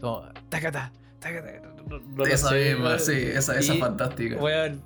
[0.00, 0.22] Como.
[0.48, 1.48] Tacata, tacata.
[1.88, 4.36] No, no esa sé, misma, sí, esa, esa Y, es fantástica.
[4.36, 4.82] weón,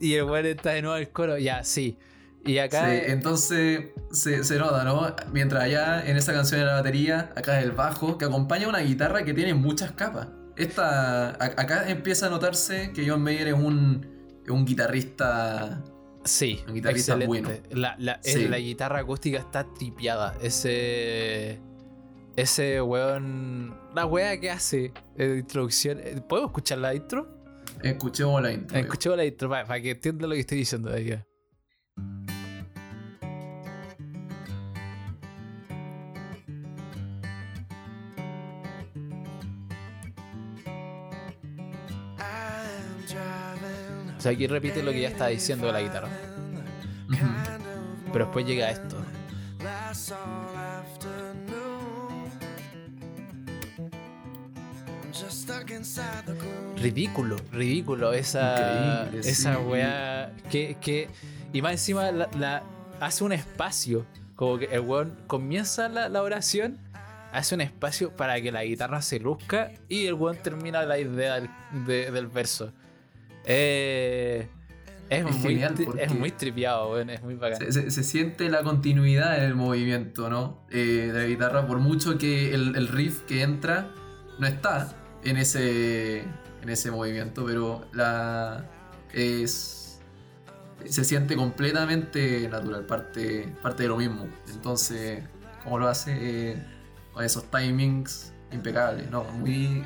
[0.00, 1.98] y el weón está de nuevo al coro, ya, sí.
[2.44, 2.88] Y acá.
[2.90, 5.14] Sí, entonces se, se nota, ¿no?
[5.32, 8.78] Mientras allá en esa canción de la batería, acá es el bajo, que acompaña una
[8.78, 10.28] guitarra que tiene muchas capas.
[10.56, 14.06] esta, acá empieza a notarse que John Mayer es un,
[14.50, 15.82] un guitarrista.
[16.24, 17.50] Sí, un guitarrista bueno.
[17.70, 20.36] La, la, la, guitarra acústica está tripiada.
[20.42, 21.60] Ese.
[22.36, 23.76] Ese weón.
[23.94, 26.00] La wea que hace de introducción.
[26.28, 27.28] ¿Puedo escuchar la intro?
[27.82, 28.78] Escuchemos la intro.
[28.78, 31.24] Escuchemos la intro para, para que entienda lo que estoy diciendo de.
[44.18, 46.08] O sea, aquí repite lo que ya está diciendo la guitarra.
[48.12, 48.96] Pero después llega esto.
[56.76, 61.08] Ridículo, ridículo esa, esa weá que, que,
[61.52, 62.62] y más encima la,
[63.00, 64.04] hace un espacio,
[64.34, 66.78] como que el weón comienza la, oración,
[67.32, 71.40] hace un espacio para que la guitarra se luzca y el weón termina la idea
[71.86, 72.72] del verso.
[73.50, 74.46] Eh,
[75.08, 75.62] es, muy,
[75.98, 77.72] es muy tripiado, es muy bacán.
[77.72, 80.60] Se, siente la continuidad en el movimiento, ¿no?
[80.70, 83.88] Eh, de la guitarra, por mucho que el, riff que entra
[84.38, 84.92] no está
[85.24, 86.18] en ese,
[86.62, 88.66] en ese movimiento, pero la
[89.14, 89.98] es
[90.84, 94.28] se siente completamente natural, parte, parte de lo mismo.
[94.48, 95.24] Entonces,
[95.64, 96.62] como lo hace eh,
[97.14, 99.24] con esos timings impecables, ¿no?
[99.24, 99.84] Muy...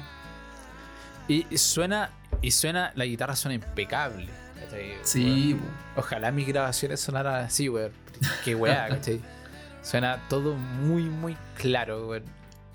[1.28, 2.10] Y suena
[2.42, 4.28] y suena, la guitarra suena impecable.
[5.02, 5.56] Sí,
[5.96, 7.92] Ojalá mis grabaciones sonaran así, weón.
[8.44, 9.20] Qué weá, ¿cachai?
[9.82, 12.24] Suena todo muy, muy claro, weón.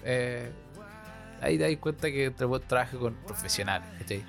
[0.03, 0.49] Eh,
[1.41, 2.31] ahí te das cuenta que
[2.67, 4.23] trabajo con profesionales, ¿cachai?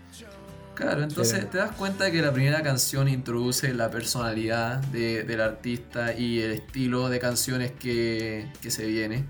[0.75, 6.41] Claro, entonces te das cuenta que la primera canción introduce la personalidad del artista y
[6.41, 9.25] el estilo de canciones que, que se viene.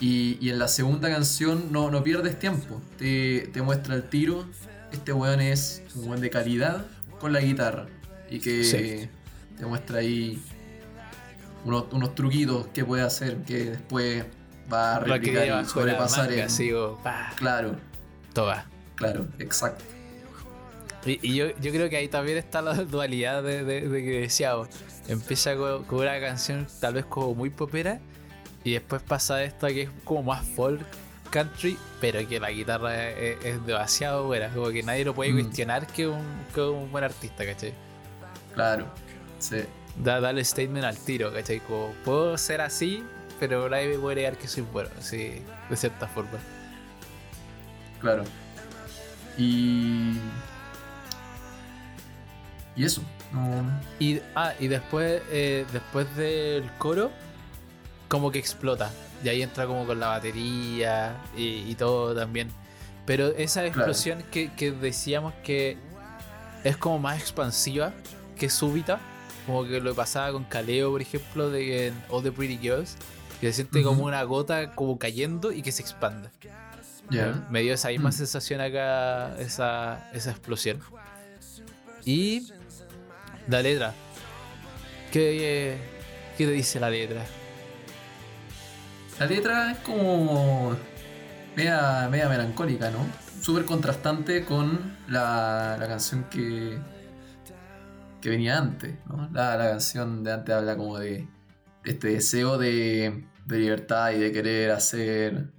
[0.00, 4.46] Y, y, en la segunda canción no, no pierdes tiempo, te, te muestra el tiro
[4.92, 6.84] este weón es un weón de calidad
[7.20, 7.86] con la guitarra.
[8.30, 9.08] Y que
[9.56, 10.42] te muestra ahí
[11.64, 14.24] unos, unos, truquitos que puede hacer que después
[14.72, 16.48] va a replicar y sobrepasar en...
[17.36, 17.76] Claro.
[18.32, 18.66] Toda.
[18.96, 19.84] Claro, exacto.
[21.06, 24.52] Y, yo, yo, creo que ahí también está la dualidad de, de, que decía,
[25.08, 28.00] empieza con, con, una canción tal vez como muy popera
[28.64, 30.84] y después pasa esta que es como más folk
[31.28, 34.48] country, pero que la guitarra es, demasiado buena.
[34.48, 35.40] Como que nadie lo puede mm.
[35.40, 37.72] cuestionar que un, que un buen artista, ¿cachai?
[38.54, 38.86] Claro,
[39.38, 39.62] sí.
[39.96, 41.60] Da, dale statement al tiro, ¿cachai?
[41.60, 43.04] Como, puedo ser así,
[43.40, 46.38] pero nadie me puede negar que soy bueno, así, de cierta forma.
[48.00, 48.24] Claro.
[49.36, 50.18] Y.
[52.76, 53.02] Y eso.
[53.98, 57.10] Y, ah, y después, eh, después del coro,
[58.08, 58.90] como que explota.
[59.22, 62.48] Y ahí entra como con la batería y, todo también.
[63.06, 64.50] Pero esa explosión que,
[64.80, 65.76] decíamos que
[66.64, 67.92] es como más expansiva
[68.36, 69.00] que súbita,
[69.46, 72.96] como que lo pasaba con Kaleo, por ejemplo, de All the Pretty Girls,
[73.40, 76.28] que se siente como una gota como cayendo y que se expande.
[77.50, 78.12] Me dio esa misma mm.
[78.12, 80.80] sensación acá, esa, esa explosión.
[82.04, 82.52] Y
[83.48, 83.94] la letra.
[85.10, 85.78] ¿Qué,
[86.36, 87.24] ¿Qué te dice la letra?
[89.18, 90.76] La letra es como
[91.56, 93.04] media, media melancólica, ¿no?
[93.40, 96.78] Súper contrastante con la, canción que,
[98.20, 99.28] que venía antes, ¿no?
[99.32, 101.26] La, canción de antes habla como de,
[101.84, 105.50] este deseo de, libertad y de querer hacer,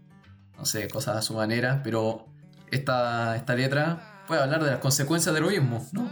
[0.57, 2.27] no sé, cosas a su manera, pero
[2.71, 6.09] esta, esta letra puede hablar de las consecuencias del mismo, ¿no?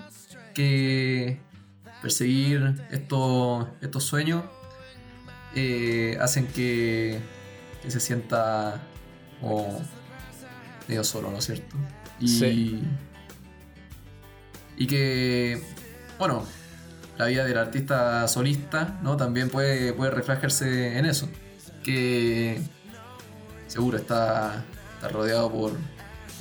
[0.53, 1.39] Que
[2.01, 4.43] perseguir estos, estos sueños
[5.55, 7.36] eh, hacen que
[7.81, 8.81] que se sienta
[9.39, 9.81] como
[10.87, 11.75] medio solo, ¿no es cierto?
[12.19, 12.83] Y, sí.
[14.77, 15.61] y que,
[16.17, 16.43] bueno,
[17.17, 19.17] la vida del artista solista, ¿no?
[19.17, 21.29] También puede, puede reflejarse en eso.
[21.83, 22.61] Que
[23.67, 24.65] seguro está,
[24.95, 25.73] está rodeado por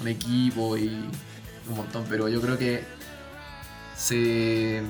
[0.01, 0.89] un equipo y
[1.69, 2.85] un montón, pero yo creo que
[3.97, 4.83] se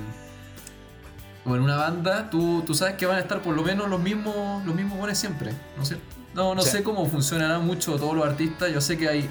[1.46, 4.00] como en una banda, tú, tú, sabes que van a estar por lo menos los
[4.00, 6.15] mismos, los mismos buenos siempre, ¿no es cierto?
[6.36, 8.70] No, no sé cómo funcionarán mucho todos los artistas.
[8.70, 9.28] Yo sé que hay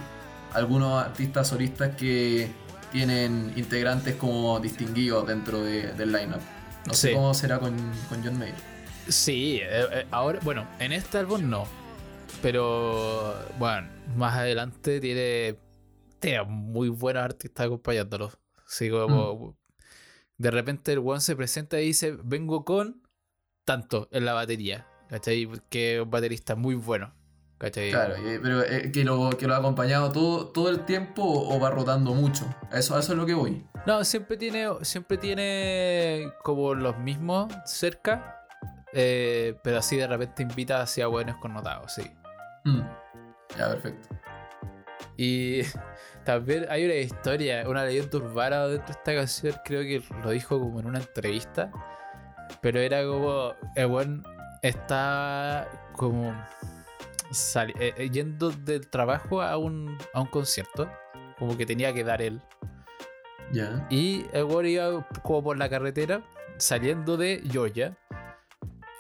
[0.54, 2.50] algunos artistas solistas que
[2.92, 6.42] tienen integrantes como distinguidos dentro del lineup.
[6.88, 7.78] No sé cómo será con,
[8.10, 8.56] John Mayer.
[9.08, 11.68] Sí, eh, eh, ahora, bueno, en este álbum no.
[12.42, 15.58] Pero bueno, más adelante tiene,
[16.20, 18.38] tiene muy buenos artistas acompañándolos.
[18.66, 19.56] Sí, como, mm.
[20.38, 23.04] De repente el one se presenta y dice: Vengo con
[23.64, 24.88] tanto en la batería.
[25.10, 25.50] ¿Cachai?
[25.70, 27.14] Que es un baterista muy bueno.
[27.58, 27.92] ¿Cachai?
[27.92, 31.70] Claro, pero eh, que, lo, que lo ha acompañado todo, todo el tiempo o va
[31.72, 32.46] rotando mucho.
[32.72, 33.66] A eso, eso es lo que voy.
[33.86, 38.46] No, siempre tiene, siempre tiene como los mismos cerca,
[38.92, 42.04] eh, pero así de repente invita hacia buenos connotados, sí.
[42.66, 42.82] Mm.
[43.58, 44.10] Ya, perfecto.
[45.18, 45.62] Y
[46.26, 50.60] también hay una historia, una leyenda urbana dentro de esta canción, creo que lo dijo
[50.60, 51.72] como en una entrevista,
[52.62, 54.24] pero era como, el buen
[54.68, 56.34] está como
[57.32, 60.90] sali- eh, eh, yendo del trabajo a un, a un concierto,
[61.38, 62.42] como que tenía que dar él.
[63.90, 66.24] Y el weón iba como por la carretera,
[66.58, 67.98] saliendo de Georgia.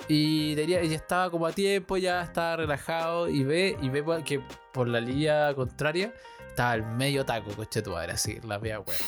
[0.08, 3.28] Y tenía, ya estaba como a tiempo, ya estaba relajado.
[3.28, 4.42] Y ve, y ve que
[4.72, 6.14] por la línea contraria
[6.48, 9.00] estaba el medio taco, coche tu madre, así, la vea weón.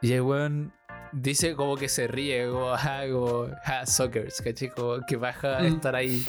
[0.00, 0.72] Y el weón
[1.12, 5.62] dice como que se ríe, como, ah, como, ah, suckers, caché, como que baja a
[5.62, 5.66] Mm.
[5.74, 6.24] estar ahí.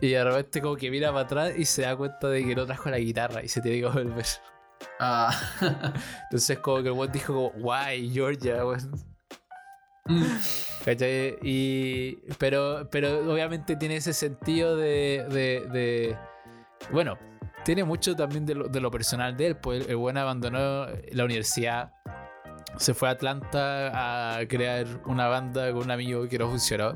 [0.00, 2.66] Y de repente como que mira para atrás y se da cuenta de que no
[2.66, 4.26] trajo la guitarra y se tiene que volver.
[5.00, 5.30] Ah.
[6.24, 8.90] Entonces como que el weón dijo como, guay, Georgia, weón.
[10.04, 10.22] Mm.
[10.84, 11.36] ¿Cachai?
[11.42, 16.18] Y, pero, pero obviamente tiene ese sentido de, de, de-
[16.92, 17.18] Bueno,
[17.64, 20.86] tiene mucho también de lo, de lo personal de él, pues el, el buen abandonó
[21.10, 21.92] la universidad,
[22.76, 26.94] se fue a Atlanta a crear una banda con un amigo que no funcionó.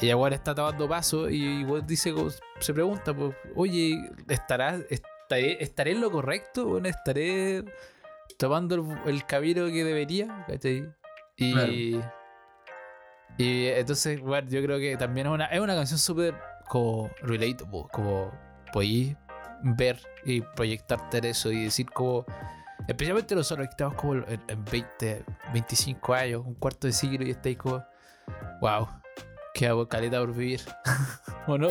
[0.00, 2.12] Y ahora está tomando paso y dice,
[2.60, 6.66] se pregunta, pues, oye, ¿estará, estaré, ¿estaré en lo correcto?
[6.66, 7.64] Bueno, ¿Estaré
[8.38, 10.44] tomando el, el camino que debería?
[10.48, 10.84] ¿Cachai?
[11.36, 11.72] Y, Claro.
[13.38, 16.34] y entonces, bueno, yo creo que también es una, es una canción súper
[16.68, 18.32] como relatable, como
[18.72, 19.14] podéis
[19.62, 22.24] ver y proyectarte en eso y decir como,
[22.88, 27.30] especialmente nosotros que estamos como en, en 20, 25 años, un cuarto de siglo y
[27.30, 27.84] estáis como,
[28.60, 28.88] wow,
[29.54, 30.60] qué caleta por vivir,
[31.46, 31.68] ¿o no?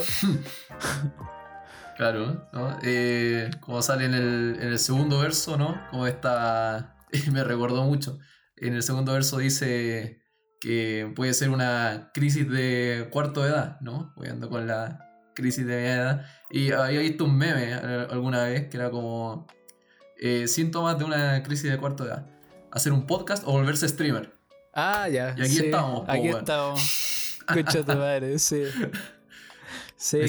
[1.97, 2.79] Claro, ¿no?
[2.83, 5.79] Eh, como sale en el, en el segundo verso, ¿no?
[5.91, 6.95] Como esta.
[7.31, 8.17] Me recordó mucho.
[8.57, 10.23] En el segundo verso dice
[10.59, 14.13] que puede ser una crisis de cuarto de edad, ¿no?
[14.15, 16.25] Voy ando con la crisis de media edad.
[16.49, 19.47] Y había visto un meme eh, alguna vez que era como
[20.21, 22.27] eh, síntomas de una crisis de cuarto de edad.
[22.71, 24.31] Hacer un podcast o volverse streamer.
[24.73, 25.35] Ah, ya.
[25.37, 27.39] Y aquí sí, estamos, Aquí estamos.
[27.51, 28.63] Tu madre, sí.
[29.97, 30.19] Sí,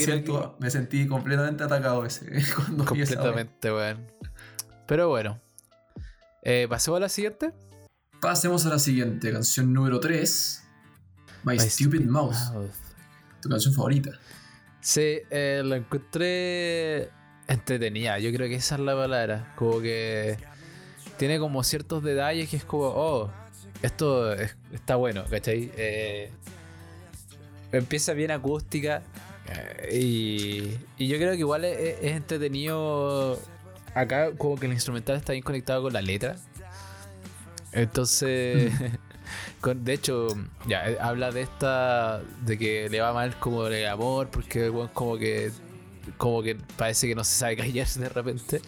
[0.58, 2.26] me, sentí completamente atacado ese
[2.56, 2.84] cuando.
[2.84, 4.06] Completamente, weón.
[4.86, 5.40] Pero bueno.
[6.42, 7.52] Eh, ¿Pasemos a la siguiente?
[8.20, 10.64] Pasemos a la siguiente, canción número 3.
[11.44, 12.50] My, Stupid, Mouse,
[13.40, 14.10] tu canción favorita.
[14.80, 17.10] Sí, eh, la encontré
[17.52, 18.18] entretenida.
[18.18, 19.52] Yo creo que esa es la palabra.
[19.56, 20.36] Como que
[21.18, 23.30] tiene como ciertos detalles que es como, oh,
[23.82, 25.70] esto es- está bueno, ¿cachai?
[25.76, 26.30] Eh,
[27.72, 29.02] empieza bien acústica.
[29.48, 33.38] eh, y, y yo creo que igual es, es entretenido.
[33.94, 36.36] Acá, como que el instrumental está bien conectado con la letra.
[37.72, 38.72] Entonces,
[39.60, 40.28] con- de hecho,
[40.66, 44.88] ya eh, habla de esta, de que le va mal como el amor, porque weón
[44.88, 45.50] como que,
[46.16, 48.60] como que parece que no se sabe callar de repente.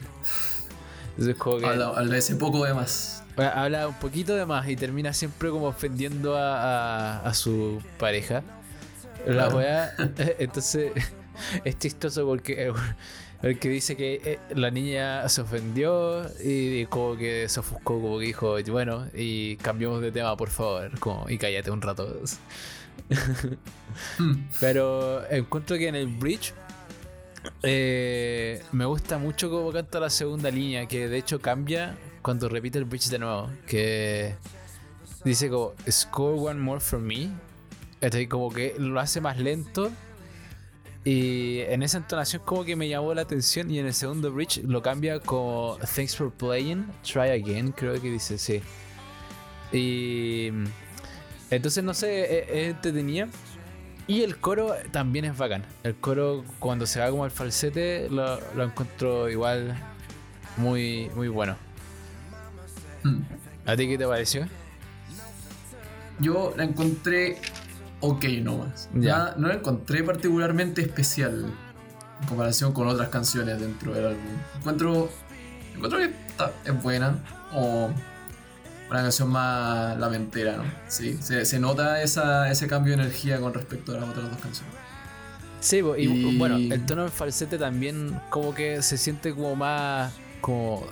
[1.11, 3.22] Entonces, como que Habla, habla ese poco de más.
[3.37, 8.43] habla un poquito de más y termina siempre como ofendiendo a, a- a su pareja.
[9.26, 9.57] La Claro.
[9.57, 9.95] weá,
[10.39, 10.93] entonces
[11.64, 12.72] es chistoso porque
[13.43, 18.18] el que dice que eh, la niña se ofendió y como que se ofuscó, como
[18.18, 22.20] que dijo, bueno, y cambiamos de tema, por favor, como, y cállate un rato.
[24.18, 24.47] Hmm.
[24.61, 26.53] Pero encuentro que en el bridge
[27.62, 32.78] eh, me gusta mucho cómo canta la segunda línea, que de hecho cambia cuando repite
[32.78, 33.51] el bridge de nuevo.
[33.66, 34.34] Que
[35.24, 37.30] dice como Score one more from me.
[38.01, 39.90] Este, como que lo hace más lento.
[41.05, 43.70] Y en esa entonación como que me llamó la atención.
[43.70, 48.11] Y en el segundo bridge lo cambia como Thanks for playing, try again, creo que
[48.11, 48.62] dice, sí.
[49.72, 50.51] Y
[51.51, 53.28] entonces no sé, es, es entretenida.
[54.07, 55.63] Y el coro también es bacán.
[55.83, 59.75] El coro cuando se va como al falsete lo, lo encuentro igual
[60.57, 61.57] muy, muy bueno.
[63.03, 63.21] Hmm.
[63.67, 64.47] ¿A ti qué te pareció?
[66.21, 67.39] Yo la encontré
[68.01, 68.89] ok nomás.
[68.95, 69.01] Ya.
[69.01, 71.47] Ya, no la encontré particularmente especial
[72.21, 74.23] en comparación con otras canciones dentro del álbum.
[74.59, 75.09] Encuentro,
[75.75, 77.19] encuentro que está- es buena
[77.53, 77.91] o
[78.91, 80.64] una canción más lamentera, ¿no?
[80.89, 84.39] Sí, se, se nota esa, ese cambio de energía con respecto a las otras dos
[84.41, 84.74] canciones.
[85.61, 90.12] Sí, y, Y- bueno, el tono del falsete también como que se siente como más
[90.43, 90.85] como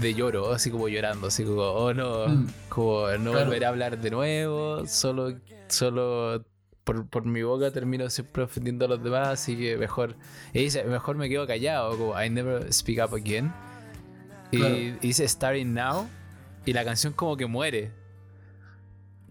[0.00, 2.46] de lloro, así como llorando, así como, oh no, Mm.
[2.68, 3.46] como no Claro.
[3.46, 5.34] volver a hablar de nuevo, solo,
[5.66, 6.44] solo
[6.84, 10.14] por, por mi boca termino siempre ofendiendo a los demás, así que mejor.
[10.52, 13.52] Y dice, mejor me quedo callado, como I never speak up again.
[14.52, 16.08] Y dice Starting Now,
[16.70, 17.90] y la canción como que muere.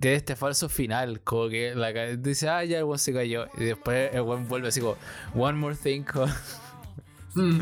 [0.02, 3.48] Tiene este falso final, como que la dice, ah, ya el one se cayó.
[3.58, 4.98] Y después el one vuelve así como,
[5.34, 6.04] One more thing.
[6.04, 6.28] Como,
[7.36, 7.62] Mm.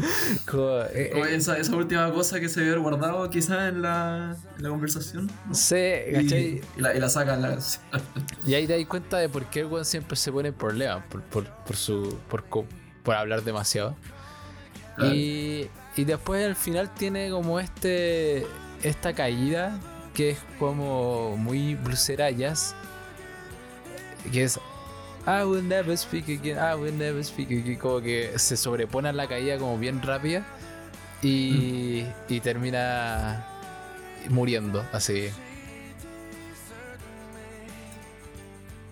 [0.50, 4.36] como, eh, Como eh, esa, esa última cosa que se ve guardado quizás en la,
[4.58, 5.30] en la conversación.
[5.46, 5.54] ¿no?
[5.54, 5.76] sí,
[6.12, 6.42] ¿cachai?
[6.44, 7.60] Y, y la, y la sacan la.
[8.48, 11.04] Y ahí te das cuenta de por qué el weón siempre se pone en problemas,
[11.08, 12.18] por, por, por su.
[12.30, 13.96] Por, por hablar demasiado.
[14.96, 15.14] Claro.
[15.14, 18.48] Y, y después al final tiene como este.
[18.84, 19.80] Esta caída
[20.14, 22.76] que es como muy blusera jazz.
[24.32, 24.60] Que es.
[25.26, 27.76] I will never speak again, I will never speak again.
[27.78, 30.46] Como que se sobrepone a la caída como bien rápida.
[31.22, 33.46] Y, y termina
[34.30, 35.30] muriendo así.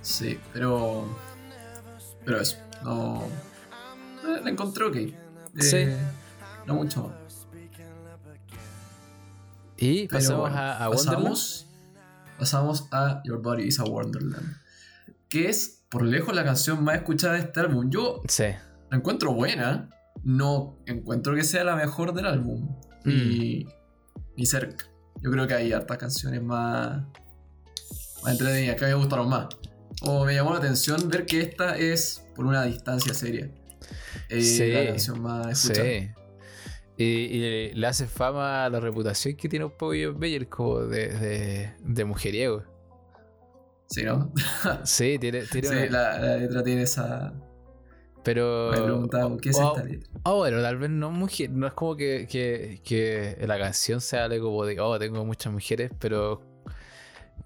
[0.02, 1.06] Sí, pero.
[2.26, 2.58] Pero eso.
[2.84, 3.24] No.
[4.24, 4.96] eh, La encontré ok.
[4.96, 5.14] Eh,
[5.60, 5.86] Sí.
[6.66, 7.25] No mucho más.
[9.86, 11.38] Y pasamos a, a Wonderland.
[12.40, 14.58] pasamos, a Your Body is a Wonderland.
[15.30, 17.90] Que es por lejos la canción más escuchada de este álbum.
[17.90, 18.44] Yo Sí.
[18.92, 19.90] la encuentro buena.
[20.24, 22.76] No encuentro que sea la mejor del álbum.
[23.04, 23.10] Mm.
[23.10, 23.68] Ni,
[24.38, 24.86] ni cerca.
[25.22, 27.04] Yo creo que hay hartas canciones más,
[28.24, 29.48] más entretenidas que me gustaron más.
[30.02, 33.50] O me llamó la atención ver que esta es por una distancia seria.
[34.30, 34.72] eh, Sí.
[34.72, 35.88] la canción más escuchada.
[35.88, 36.10] Sí.
[36.98, 40.82] Y, y le hace fama a la reputación que tiene un poco John Mayer como
[40.82, 42.64] de, de, de mujeriego.
[43.88, 44.32] Sí, ¿no?
[44.84, 47.34] Sí, tiene, tiene Sí, una- la, la letra tiene esa.
[48.24, 48.72] Pero.
[48.72, 50.10] Me preguntaba, ¿qué es oh, esta letra?
[50.24, 54.18] oh, bueno, tal vez no mujer, no es como que, que, que la canción se
[54.18, 56.42] hable como de, oh, tengo muchas mujeres, pero.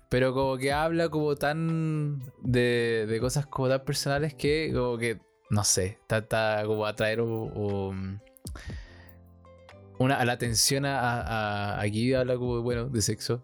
[0.09, 2.19] Pero como que habla como tan.
[2.41, 5.19] de, de cosas como tan personales que, como que,
[5.49, 7.93] no sé, trata como atraer o, o,
[9.99, 13.43] una, a la atención a, a- Aquí habla como, bueno, de sexo.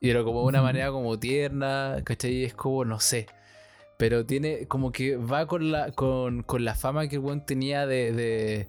[0.00, 2.44] Pero como de una manera como tierna, ¿cachai?
[2.44, 3.26] Es como, no sé.
[3.98, 7.84] Pero tiene como que va con la, con, con la fama que el weón tenía
[7.86, 8.68] de, de,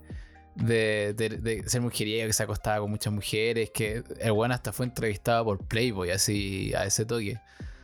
[0.55, 4.71] de, de- de ser mujeriego, que se acostaba con muchas mujeres, que el weón hasta
[4.73, 7.37] fue entrevistado por Playboy, así a ese toque.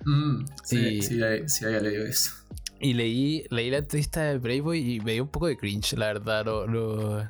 [0.06, 2.32] Mm, sí, Y- sí, sí, sí había leído eso.
[2.80, 6.08] Y leí, leí la entrevista de Playboy y me dio un poco de cringe, la
[6.08, 6.46] verdad.
[6.46, 7.30] Lo, lo-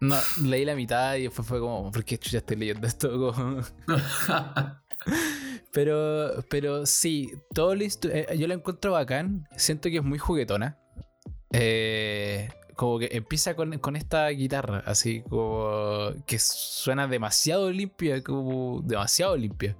[0.00, 3.62] No, leí la mitad y después fue como, ¿por qué chucha estoy leyendo esto?
[5.72, 8.08] Pero, pero sí, todo listo.
[8.10, 9.48] eh, yo la encuentro bacán.
[9.56, 10.78] Siento que es muy juguetona.
[11.52, 18.80] Eh, como que empieza con, con esta guitarra, así como que suena demasiado limpia, como
[18.82, 19.76] demasiado limpia.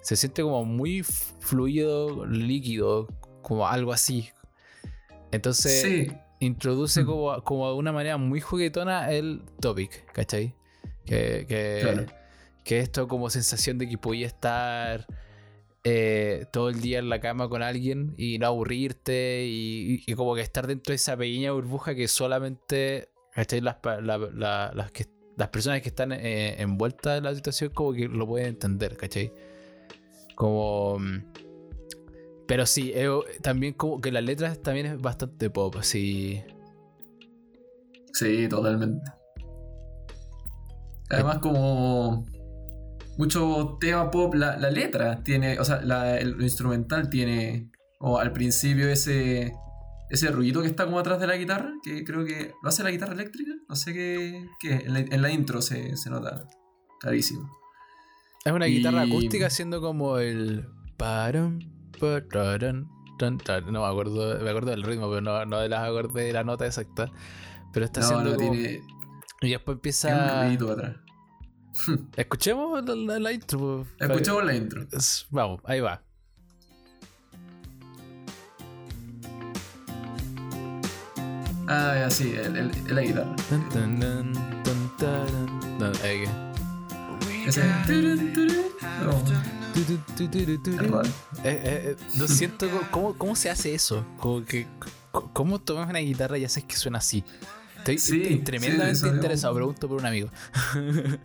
[0.00, 3.08] Se siente como muy fluido, líquido,
[3.42, 4.30] como algo así.
[5.30, 7.06] Entonces sí, introduce Mm.
[7.06, 10.54] como, como de una manera muy juguetona el topic, ¿cachai?
[11.04, 12.06] Que, que, Claro.
[12.64, 15.06] que esto como sensación de que podía estar
[15.84, 20.34] eh, todo el día en la cama con alguien y no aburrirte y, y como
[20.34, 23.60] que estar dentro de esa pequeña burbuja que solamente ¿cachai?
[23.60, 27.92] Las, la- la- las, que, las personas que están eh, envueltas en la situación como
[27.92, 29.32] que lo pueden entender, ¿cachai?
[30.34, 30.98] Como...
[32.48, 33.08] Pero sí, eh,
[33.42, 36.42] también como que las letras también es bastante pop, así...
[38.12, 39.08] sí, totalmente.
[41.10, 42.26] Además, como
[43.16, 47.70] mucho tema pop, la, la letra tiene, o sea, la- el, instrumental tiene,
[48.00, 49.52] o al principio ese
[50.10, 52.90] ese ruido que está como atrás de la guitarra, que creo que lo hace la
[52.90, 56.46] guitarra eléctrica, no sé qué, qué en, la, en la intro se, se nota
[56.98, 57.46] clarísimo.
[58.42, 60.66] Es una Y- guitarra acústica haciendo como el...
[60.96, 61.58] tan.
[63.70, 66.44] No me acuerdo, me acuerdo del ritmo, pero no, no de las acordes de la
[66.44, 67.10] nota exacta.
[67.72, 68.82] Pero está No, haciendo no, como- tiene,
[69.42, 70.42] Y después tiene un empieza...
[70.44, 70.96] ruidito atrás.
[72.16, 73.86] Escuchemos la, la- la intro.
[73.98, 74.86] Escuchamos la intro.
[75.30, 76.02] Vamos, ahí va.
[81.70, 83.36] Ah, ya, sí, el, el- el- la guitarra.
[87.46, 87.62] Ese.
[89.02, 89.12] No,
[91.44, 91.60] Eh, eh,
[91.90, 94.04] eh, lo siento, ¿cómo, ¿cómo se hace eso?
[94.18, 94.66] Como que,
[95.32, 97.24] ¿Cómo tomas una guitarra y haces que suena así?
[97.78, 100.28] Estoy, Sí, tremendamente interesado, un- pregunto por un amigo.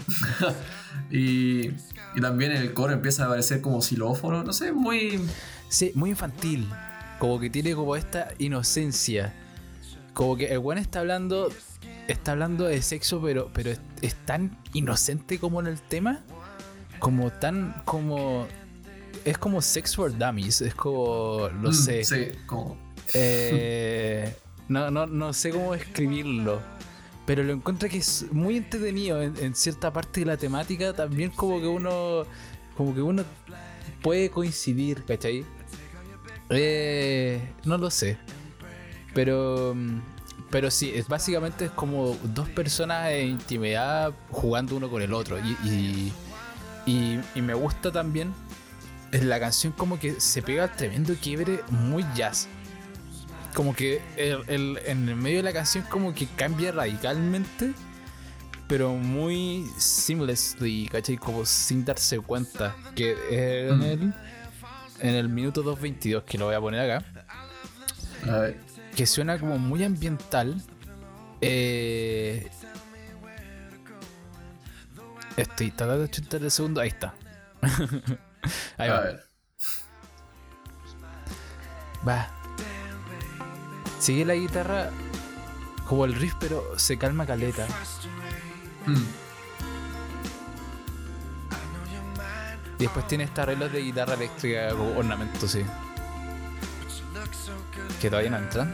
[1.12, 1.68] Y,
[2.16, 5.20] y también en el coro empieza a aparecer como xilófono, no sé, muy.
[5.70, 6.68] Sí, muy infantil.
[7.20, 9.34] Como que tiene como esta inocencia.
[10.14, 11.52] Como que el buen está hablando.
[12.08, 16.20] Está hablando de sexo, pero, pero es, es tan inocente como en el tema.
[17.04, 18.48] Como tan como.
[19.26, 22.04] es como Sex for Dummies, es como, lo Mm, sé.
[22.06, 22.78] Sí, como.
[23.14, 24.34] Eh,
[24.70, 26.62] no, no, no sé cómo escribirlo.
[27.26, 30.94] Pero lo encuentro que es muy entretenido en, en cierta parte de la temática.
[30.94, 32.24] También como que uno.
[32.78, 33.24] Como que uno
[34.02, 35.46] puede coincidir, ¿cachai?
[36.50, 38.18] Eh, no lo sé.
[39.14, 39.76] Pero.
[40.50, 45.38] Pero sí, es básicamente es como dos personas en intimidad jugando uno con el otro.
[45.40, 46.14] Y, y,
[46.86, 48.34] y- y me gusta también.
[49.12, 52.48] La canción como que se pega al tremendo quiebre muy jazz
[53.54, 57.74] como que el- el- en el medio de la canción como que cambia radicalmente,
[58.68, 61.18] pero muy seamlessly, ¿cachai?
[61.18, 62.76] Como sin darse cuenta.
[62.96, 63.12] Que
[63.70, 63.82] en, Mm.
[63.84, 64.14] el,
[65.02, 67.06] en el minuto 2.22, que lo voy a poner acá,
[68.28, 68.60] A ver.
[68.96, 70.60] que suena como muy ambiental.
[71.42, 72.50] Eh,
[75.38, 77.14] estoy tratando de chutar el segundo, ahí está.
[78.78, 79.00] ahí a va.
[79.02, 79.24] ver.
[82.08, 82.28] Va.
[84.00, 84.90] Sigue la guitarra
[85.88, 87.66] como el riff, pero se calma caleta.
[88.86, 89.04] Mm,
[92.80, 95.64] Y después tiene esta arreglos de guitarra eléctrica como ornamento, sí.
[98.02, 98.74] Que todavía no entran.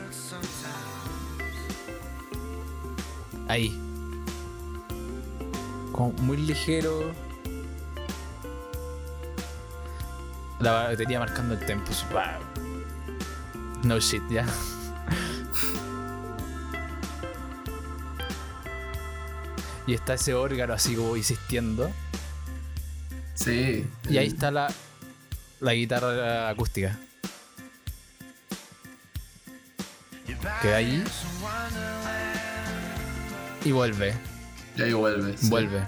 [3.47, 3.80] Ahí.
[6.00, 7.14] Como muy ligero.
[10.62, 11.91] La batería marcando el tempo.
[13.84, 14.45] No shit, ya.
[19.88, 21.91] y está ese órgano así como insistiendo.
[23.34, 23.86] Sí.
[24.10, 24.74] Y ahí está la,
[25.60, 26.97] la guitarra acústica.
[30.62, 31.04] Queda ahí.
[33.66, 34.14] Y vuelve,
[34.78, 35.36] Y ahí vuelve.
[35.43, 35.82] vuelve.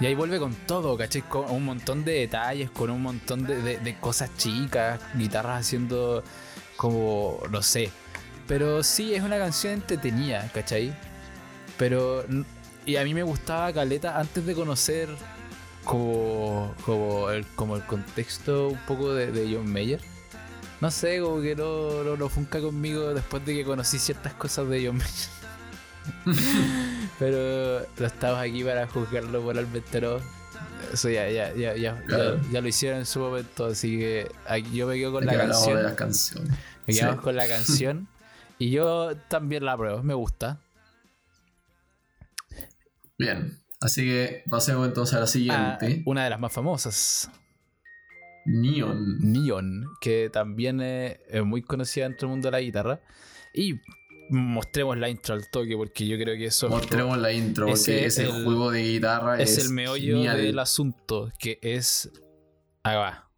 [0.00, 1.22] Y ahí vuelve con todo, ¿cachai?
[1.22, 6.24] Con un montón de detalles, con un montón de, de- cosas chicas, guitarras haciendo
[6.76, 7.90] como, no sé.
[8.48, 10.94] Pero sí, es una canción entretenida, ¿cachai?
[11.78, 12.24] Pero,
[12.84, 15.08] y a mí me gustaba Caleta antes de conocer
[15.84, 20.00] como, como, el, como el contexto un poco de, de John Mayer.
[20.80, 24.68] No sé, como que no, no, no funca conmigo después de que conocí ciertas cosas
[24.68, 25.28] de John Mayer.
[27.18, 30.18] Pero no estamos aquí para juzgarlo moralmente, ¿no?
[30.92, 32.36] Eso ya, ya, ya, ya, Claro.
[32.42, 35.32] ya, ya lo hicieron en su momento, así que aquí yo me quedo con Ya
[35.34, 35.82] la hablamos de canción.
[35.84, 36.58] las canciones.
[36.86, 37.22] Me quedamos Sí.
[37.22, 38.08] con la canción.
[38.56, 40.60] Y yo también la apruebo, me gusta.
[43.18, 43.60] Bien.
[43.80, 46.02] Así que pasemos entonces a la Ah, siguiente.
[46.06, 47.30] una de las más famosas,
[48.46, 49.18] Neon.
[49.20, 53.00] Neon, que también es, es muy conocida dentro del mundo de la guitarra.
[53.52, 53.80] Y
[54.30, 57.92] mostremos la intro al toque, porque yo creo que eso es- Mostremos la intro, Ese
[57.92, 60.36] porque es ese el- juego de guitarra es, es, el meollo genial.
[60.38, 62.10] del asunto, que es...
[62.82, 63.30] Ahí va.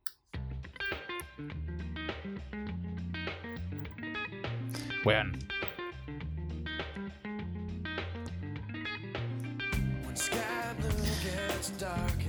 [5.04, 5.32] Weón.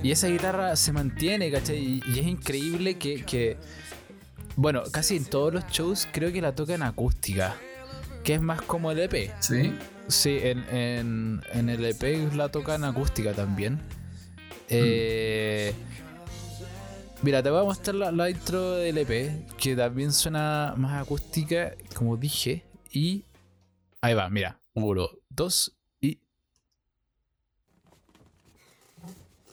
[0.03, 1.77] Y esa guitarra se mantiene, ¿cachai?
[1.77, 3.57] Y, y es increíble que, que-
[4.55, 7.55] Bueno, casi en todos los shows creo que la tocan acústica.
[8.27, 9.31] Que es más como el EP.
[9.39, 9.73] ¿Sí?
[10.09, 13.79] Sí, en, en, en el EP la tocan acústica también.
[14.67, 15.73] Eh,
[17.21, 21.73] Mira, te voy a mostrar la, la intro del EP, que también suena más acústica,
[21.95, 22.65] como dije.
[22.91, 23.23] Y
[24.01, 24.59] ahí va, mira.
[24.73, 26.19] Uno, dos y.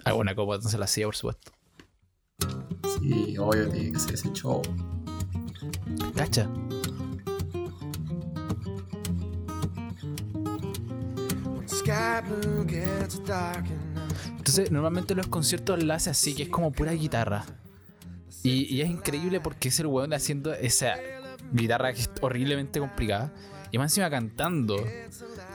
[0.04, 1.52] Hago una copa, entonces la hacía, por supuesto.
[3.00, 4.62] Sí, obvio, tiene que ser ese show.
[6.16, 6.50] Cacha.
[14.28, 17.44] Entonces, normalmente los conciertos la hace así, que es como pura guitarra.
[18.42, 20.94] Y, es increíble porque es el weón haciendo esa
[21.52, 23.32] guitarra que es horriblemente complicada.
[23.70, 24.76] Y más encima cantando.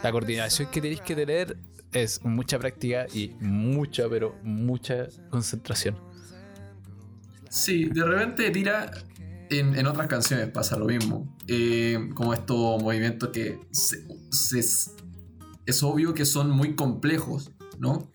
[0.03, 1.57] La coordinación que tenéis que tener
[1.91, 5.97] es mucha práctica y mucha, pero mucha concentración.
[7.49, 8.91] Sí, de repente tira.
[9.51, 11.35] En, en otras canciones pasa lo mismo.
[11.47, 14.05] Eh, como estos movimientos que se-
[15.69, 18.09] es obvio que son muy complejos, ¿no?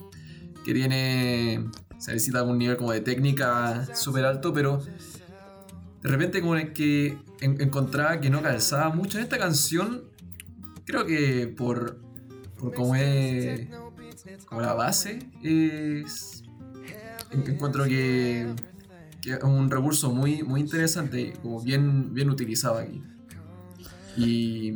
[0.65, 1.65] Que tiene.
[1.99, 4.83] Se necesita algún nivel como de técnica súper alto, pero
[6.03, 10.05] de repente como es que en- encontraba que no calzaba mucho en esta canción.
[10.85, 11.99] Creo que por,
[12.59, 13.69] por cómo es
[14.47, 16.43] como la base es
[17.31, 18.55] en- encuentro que,
[19.23, 23.03] que es un recurso muy, muy interesante como bien, bien utilizado aquí
[24.17, 24.73] y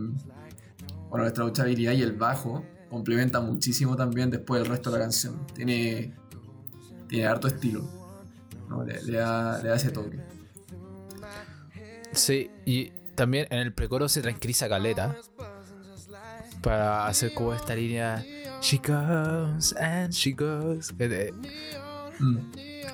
[1.08, 5.46] bueno la escuchabilidad y el bajo complementa muchísimo también después del resto de la canción
[5.54, 6.14] tiene
[7.08, 7.88] tiene harto estilo
[8.68, 8.84] ¿no?
[8.84, 10.18] Le, le da, le da ese toque.
[12.12, 15.16] Sí, y también en el precoro se tranquiliza Caleta
[16.62, 18.24] para hacer como esta línea
[18.60, 20.90] She goes and she goes.
[20.98, 21.78] Eh, eh,
[22.20, 22.38] Mm.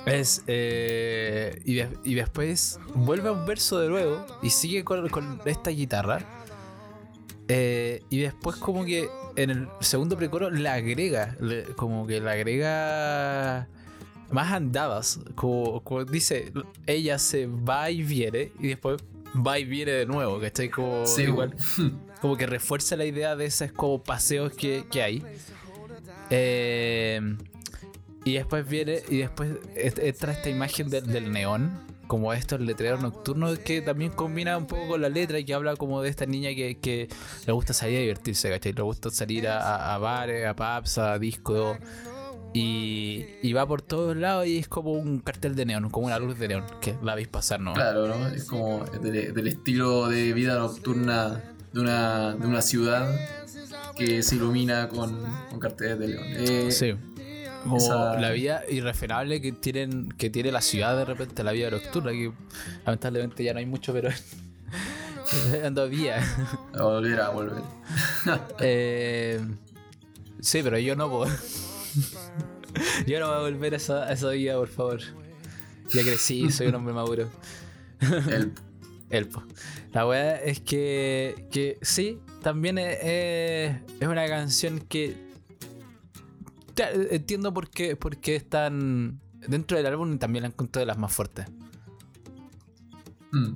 [0.05, 5.09] Es, eh, y, de- y después vuelve a un verso de nuevo y sigue con,
[5.09, 6.19] con esta guitarra.
[7.47, 12.29] Eh, y después como que en el segundo precoro le agrega, le- como que le
[12.31, 13.67] agrega
[14.31, 15.19] más andadas.
[15.35, 16.51] Como, como dice,
[16.87, 18.99] ella se va y viene y después
[19.35, 20.69] va y viene de nuevo, ¿cachai?
[20.69, 21.55] Como, Sí, igual,
[22.21, 25.23] como que refuerza la idea de esos como paseos que, que hay.
[26.29, 27.21] Eh,
[28.23, 33.59] y después viene, y después entra esta imagen del, del neón, como estos letreros nocturnos
[33.59, 36.49] que también combina un poco con la letra y que habla como de esta niña
[36.55, 37.07] que, que
[37.45, 38.73] le gusta salir a divertirse, ¿cachai?
[38.73, 41.77] Le gusta salir a, a- bares, a pubs, a discos.
[42.53, 46.17] Y, y va por todos lados y es como un cartel de neón, como una
[46.19, 47.73] luz de neón, que la veis pasar, ¿no?
[47.73, 48.27] Claro, ¿no?
[48.29, 51.41] Es como del, del estilo de vida nocturna
[51.73, 53.13] de una, de una ciudad
[53.97, 56.23] que se ilumina con, con carteles de león.
[56.29, 56.95] Eh, Sí.
[57.65, 61.69] Como esa- la vida irreferable que tienen que tiene la ciudad de repente, la vida
[61.71, 62.31] nocturna, que
[62.85, 64.09] lamentablemente ya no hay mucho, pero
[65.73, 66.23] todavía.
[66.73, 67.63] A volver a volver.
[68.59, 69.39] Eh,
[70.41, 71.31] sí, pero yo no puedo.
[73.07, 74.99] yo no voy a volver a esa, a esa vida, por favor.
[75.93, 77.29] Ya crecí, soy un hombre maduro.
[78.01, 78.53] El,
[79.09, 79.43] El po.
[79.93, 82.97] La weá es que, que sí, también es-
[83.99, 85.15] es una canción que.
[86.75, 89.19] Claro, entiendo por qué, por qué es tan.
[89.47, 91.45] Dentro del álbum también la encuentro de las más fuertes.
[93.31, 93.53] mm.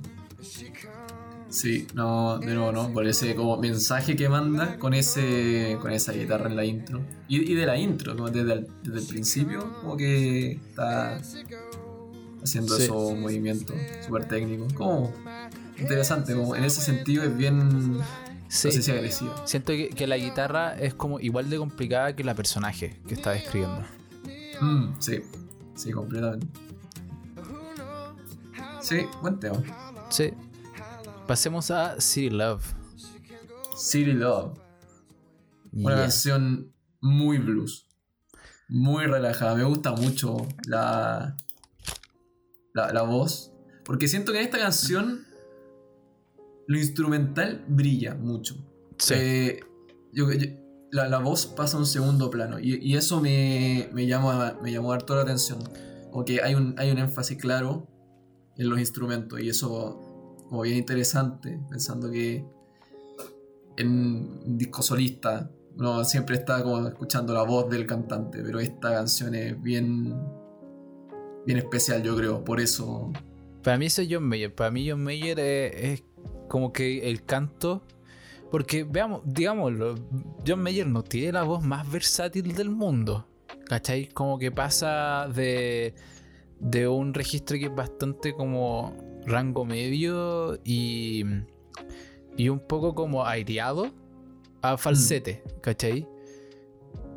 [1.48, 2.92] Sí, no, de nuevo, ¿no?
[2.92, 7.00] Por ese como mensaje que manda con ese con esa guitarra en la intro.
[7.26, 11.16] Y, y de la intro, como desde el, desde el principio, como que está
[12.42, 12.84] haciendo Sí.
[12.84, 13.74] esos movimientos
[14.06, 14.72] súper técnicos.
[14.74, 15.12] Como
[15.76, 17.98] interesante, como en ese sentido es bien,
[18.50, 18.90] Sí.
[18.90, 19.46] agresiva.
[19.46, 23.30] Siento que, que la guitarra es como igual de complicada que la personaje que está
[23.30, 23.84] describiendo.
[24.60, 25.20] Mm, sí,
[25.76, 26.46] sí, completamente.
[28.80, 29.62] Sí, buen tema.
[30.10, 30.32] Sí.
[31.26, 32.64] Pasemos a City Love.
[33.76, 34.58] City Love.
[35.72, 36.00] Una Yeah.
[36.02, 37.86] canción muy blues.
[38.68, 39.54] Muy relajada.
[39.54, 40.36] Me gusta mucho
[40.66, 41.36] la,
[42.74, 43.52] la, la voz.
[43.84, 45.24] Porque siento que en esta canción
[46.70, 48.54] lo instrumental brilla mucho.
[48.96, 49.14] Sí.
[49.16, 49.60] Eh,
[50.12, 50.46] yo- yo-
[50.92, 52.60] la, la voz pasa a un segundo plano.
[52.60, 55.58] Y, y eso me, me, llama, me llamó harto la atención.
[56.12, 57.88] Como que hay un, hay un énfasis claro
[58.56, 59.40] en los instrumentos.
[59.40, 59.98] Y eso
[60.48, 61.58] como bien interesante.
[61.68, 62.44] Pensando que
[63.76, 68.42] en un disco solista uno siempre está como escuchando la voz del cantante.
[68.44, 70.14] Pero esta canción es bien,
[71.46, 72.44] bien especial yo creo.
[72.44, 73.12] Por eso...
[73.62, 74.54] Para mí eso es John Mayer.
[74.54, 76.02] Para mí John Mayer es, es
[76.50, 77.82] como que el canto.
[78.50, 79.94] Porque veamos, digámoslo,
[80.44, 83.28] John Mayer no tiene la voz más versátil del mundo.
[83.66, 84.06] ¿Cachai?
[84.08, 85.94] Como que pasa de,
[86.58, 91.24] de un registro que es bastante como rango medio y,
[92.36, 93.92] y un poco como aireado
[94.62, 96.08] a falsete, ¿cachai?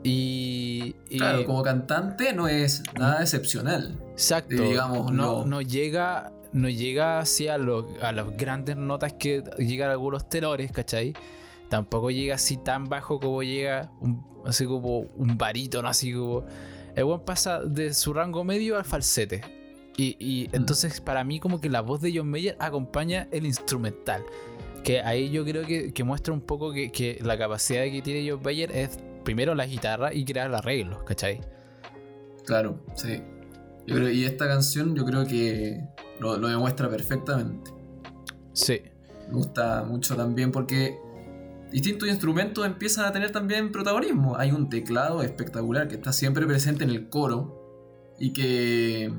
[0.04, 4.00] Y, y- Claro, como cantante no es nada excepcional.
[4.12, 4.62] Exacto.
[4.62, 5.46] digamos, no, no.
[5.46, 10.72] no llega, no llega así a, lo- a las grandes notas que llegan algunos tenores,
[10.72, 11.14] ¿cachai?
[11.70, 16.46] Tampoco llega así tan bajo como llega un, así como un barítono, así como.
[16.96, 19.42] El buen pasa de su rango medio al falsete.
[19.98, 24.24] Y, y entonces para mí como que la voz de John Mayer acompaña el instrumental.
[24.84, 28.30] Que ahí yo creo que, que muestra un poco que, que la capacidad que tiene
[28.30, 31.42] John Mayer es primero la guitarra y crear arreglos, ¿cachai?
[32.46, 33.22] Claro, sí.
[33.86, 35.88] Y esta canción yo creo que
[36.20, 37.72] lo, lo demuestra perfectamente.
[38.54, 38.82] Sí.
[39.28, 40.98] Me gusta mucho también porque
[41.72, 44.38] distintos instrumentos empiezan a tener también protagonismo.
[44.38, 49.14] Hay un teclado espectacular que está siempre presente en el coro y que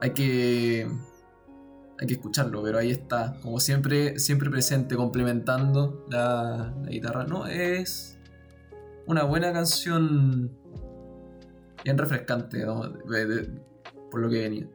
[0.00, 0.88] hay que
[2.00, 7.24] hay que escucharlo, pero ahí está, como siempre, siempre presente, complementando la, la guitarra.
[7.24, 8.18] No, es
[9.06, 10.50] una buena canción,
[11.84, 13.48] bien refrescante, de-
[14.10, 14.66] por lo que venía.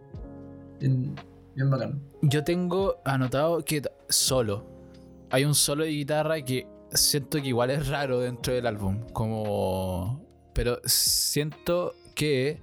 [0.80, 1.16] Bien,
[1.55, 2.01] bien bacán.
[2.22, 4.66] Yo tengo anotado que solo.
[5.32, 9.05] Hay un solo de guitarra que siento que igual es raro dentro del álbum.
[9.14, 10.26] Como.
[10.53, 12.62] Pero siento que.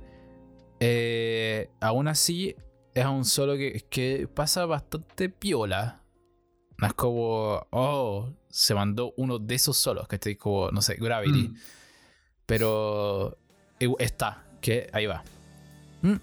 [0.80, 2.54] eh, aún así.
[2.94, 6.02] Es un solo que, que pasa bastante piola.
[6.78, 7.66] No es como.
[7.70, 10.08] Oh, se mandó uno de esos solos.
[10.08, 10.70] Que estoy como.
[10.70, 11.48] No sé, Gravity.
[11.48, 11.56] Mm.
[12.46, 13.38] Pero.
[13.78, 15.22] Está, que ahí va.
[16.02, 16.16] ¿Mm?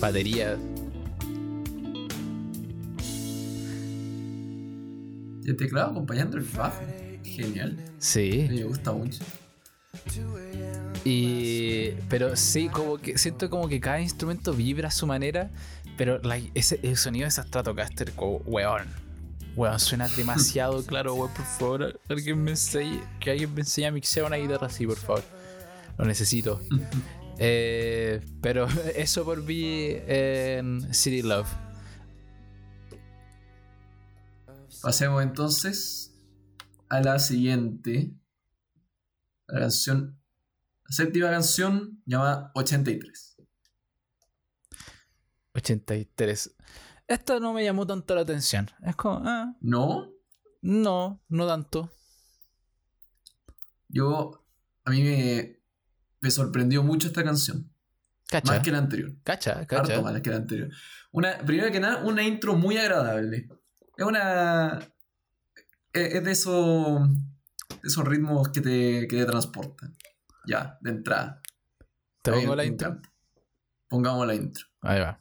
[0.00, 0.58] batería
[5.42, 6.82] Y el teclado acompañando el bajo.
[7.22, 7.76] Genial.
[7.98, 8.46] Sí.
[8.50, 9.22] Me gusta mucho.
[11.04, 11.90] Y.
[12.08, 15.50] Pero sí, como que siento como que cada instrumento vibra a su manera.
[15.96, 18.86] Pero like, ese, el sonido de esa Stratocaster, como, weón.
[19.56, 22.00] Weón, suena demasiado claro, weón, por favor.
[22.08, 25.22] Alguien me enseñe, que alguien me enseñe a mixear una guitarra así, por favor.
[25.98, 26.60] Lo necesito.
[27.42, 31.48] Eh, pero eso por mí en City Love.
[34.82, 36.14] Pasemos entonces
[36.88, 38.14] a la siguiente.
[39.46, 40.20] La canción.
[40.88, 43.36] La séptima canción llamada 83.
[45.54, 46.56] 83.
[47.06, 48.70] Esto no me llamó tanto la atención.
[48.84, 50.10] Es como, ah, ¿No?
[50.62, 51.92] no, no tanto.
[53.88, 54.46] Yo.
[54.84, 55.56] A mí me.
[56.22, 57.72] Me sorprendió mucho esta canción.
[58.28, 59.12] Cacha, Más que la anterior.
[59.24, 60.02] cacha, Harto cacha.
[60.02, 60.68] más que la anterior.
[61.12, 63.48] Una, primero que nada, una intro muy agradable.
[64.00, 64.78] Es una.
[65.92, 67.06] Es es de esos.
[67.82, 69.94] de esos ritmos que te, que te transportan.
[70.46, 71.42] Ya, de entrada.
[72.22, 72.88] Te pongo la intro.
[72.88, 73.12] encanta.
[73.90, 74.64] Pongamos la intro.
[74.80, 75.20] Ahí va.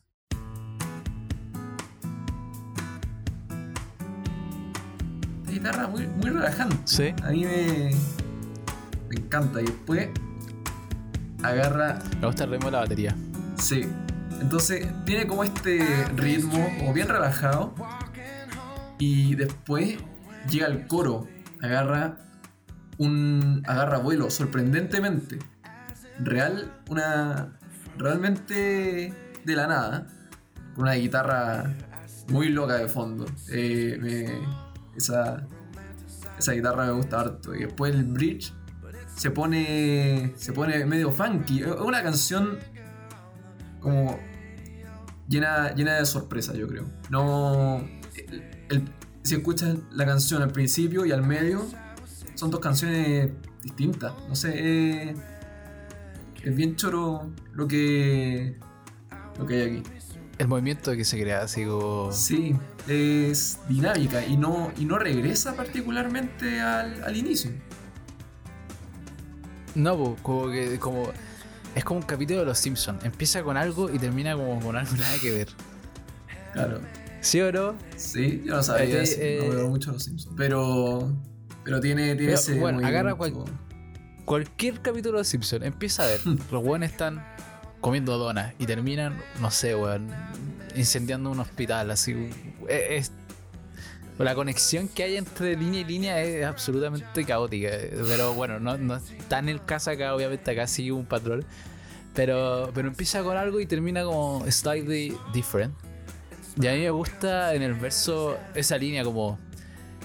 [5.39, 6.77] Esta guitarra muy, muy relajante.
[6.85, 7.13] Sí.
[7.21, 7.91] A mí me.
[9.09, 9.61] Me encanta.
[9.61, 10.07] Y después.
[11.43, 11.99] Agarra.
[12.21, 13.13] Me gusta el ritmo de la batería.
[13.57, 13.81] Sí.
[14.39, 17.75] Entonces tiene como este ritmo, como bien relajado.
[18.99, 19.97] Y después
[20.49, 21.27] llega el coro.
[21.61, 22.17] Agarra
[22.97, 23.63] un.
[23.65, 25.39] agarra vuelo, sorprendentemente.
[26.19, 27.57] Real, una.
[27.97, 30.07] realmente de la nada.
[30.75, 31.73] Con una guitarra
[32.27, 33.25] muy loca de fondo.
[33.51, 34.39] Eh,
[34.95, 35.47] esa.
[36.37, 37.55] Esa guitarra me gusta harto.
[37.55, 38.53] Y después el bridge
[39.15, 40.33] se pone.
[40.35, 41.61] se pone medio funky.
[41.61, 42.59] Es una canción
[43.79, 44.19] como
[45.29, 46.85] llena, llena de sorpresa, yo creo.
[47.09, 47.98] No.
[48.69, 48.89] El-
[49.23, 51.65] si escuchas la canción al principio y al medio,
[52.35, 53.31] son dos canciones
[53.63, 54.13] distintas.
[54.27, 55.13] No sé,
[56.43, 58.57] es bien choro lo que.
[59.37, 59.83] lo que hay aquí.
[60.37, 62.11] El movimiento que se crea, así como.
[62.13, 62.55] Sí,
[62.87, 67.51] es dinámica y no, y no regresa particularmente al, al inicio.
[69.75, 70.79] No, como que.
[70.79, 71.09] Como,
[71.75, 73.03] es como un capítulo de Los Simpsons.
[73.03, 75.47] Empieza con algo y termina como con algo nada que ver.
[76.53, 76.79] Claro.
[77.21, 77.75] ¿Sí o no?
[77.95, 80.33] Sí, yo no sabía Eh, eso, eh, no veo mucho los Simpsons.
[80.37, 81.11] Pero.
[81.63, 82.55] Pero tiene, tiene Pero, ese.
[82.59, 83.15] bueno, agarra.
[84.25, 86.19] Cualquier capítulo de Simpsons empieza a ver.
[86.51, 87.25] los weones están
[87.81, 90.07] comiendo donas y terminan, no sé, weón,
[90.75, 91.91] incendiando un hospital.
[91.91, 92.29] Así.
[92.67, 93.11] Es, es-
[94.19, 97.69] la conexión que hay entre línea y línea es absolutamente caótica.
[98.07, 101.45] Pero bueno, no, no está en el caso acá, obviamente acá sigue un patrón.
[102.13, 105.73] Pero, pero empieza con algo y termina como slightly different.
[106.61, 109.39] Y a mí me gusta en el verso esa línea como,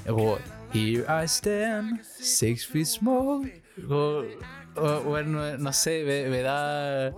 [0.07, 0.39] como
[0.73, 3.51] Here I stand, six feet small.
[3.89, 4.25] O-
[5.05, 7.13] bueno, no sé, me, me da.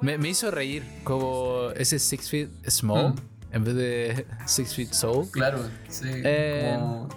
[0.00, 3.54] Me, me hizo reír como ese six feet small Mm.
[3.54, 5.30] en vez de six feet soul.
[5.30, 6.08] Claro, sí.
[6.08, 7.08] Eh, como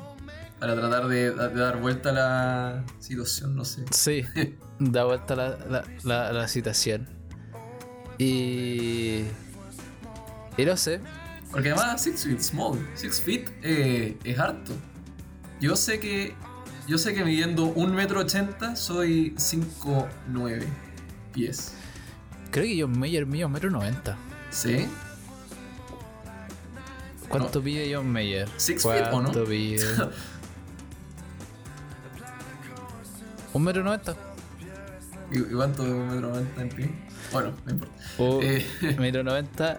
[0.59, 3.83] para tratar de, de dar vuelta a la situación, no sé.
[3.91, 4.23] Sí,
[4.79, 7.07] da vuelta la, la, la, la citación.
[8.17, 9.23] Y.
[10.57, 10.99] Y no sé.
[11.55, 14.73] Porque además Six Feet Small, Six Feet eh, es harto.
[15.61, 16.35] Yo sé que.
[16.85, 20.65] Yo sé que midiendo un metro ochenta soy 5'9
[21.33, 21.75] pies.
[22.51, 24.17] Creo que John Mayer mío es metro noventa.
[24.51, 24.85] ¿Sí?
[27.29, 28.49] ¿Cuánto pide John Mayer?
[28.57, 29.31] Six feet, ¿o no?
[29.31, 29.81] ¿Cuánto pide?
[33.53, 34.13] ¿Un metro noventa?
[35.31, 36.91] ¿Y, cuánto de un metro noventa en pie?
[37.31, 37.95] Bueno, no importa.
[38.17, 38.65] O Eh,
[38.99, 39.77] metro noventa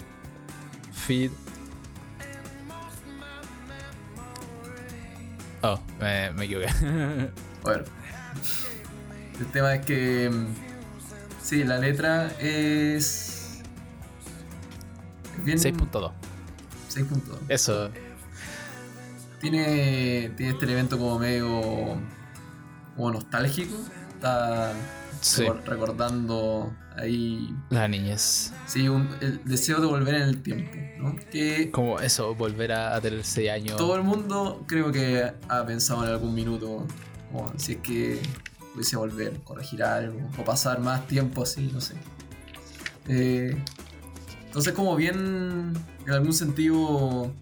[1.07, 1.31] feet.
[5.63, 6.69] Oh, me, me equivoqué.
[7.63, 7.83] Bueno.
[9.41, 10.31] El tema es que.
[10.31, 10.47] mm,
[11.43, 13.61] Sí, la letra es.
[15.39, 15.59] es bien.
[15.59, 16.13] 6.2.
[16.91, 17.21] 6.2.
[17.49, 17.91] Eso.
[19.41, 21.61] Tiene, tiene este elemento como medio.
[22.97, 23.77] como nostálgico.
[24.15, 24.73] Está
[25.21, 25.45] Sí.
[25.67, 27.55] recordando ahí.
[27.71, 28.53] La niñez.
[28.67, 31.17] Sí, un- el deseo de volver en el tiempo, ¿no?
[31.31, 33.77] Que Como eso, volver a, tener 6 años.
[33.77, 36.87] todo el mundo creo que ha pensado en algún minuto.
[37.33, 38.21] Como si es que
[38.73, 41.95] pudiese volver, corregir algo, o pasar más tiempo así, no sé.
[43.09, 43.57] Eh,
[44.47, 45.73] entonces, como bien,
[46.07, 47.33] en algún sentido,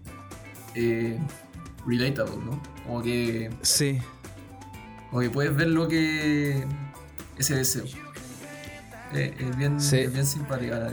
[0.75, 1.19] eh,
[1.87, 2.61] relatable, ¿no?
[2.85, 3.99] Como que Sí.
[5.09, 6.65] Como que puedes ver lo que.
[7.37, 7.85] ese deseo.
[9.15, 9.97] Eh, es, bien, Sí.
[9.99, 10.91] es bien simpática la.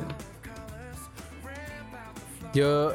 [2.55, 2.93] Yo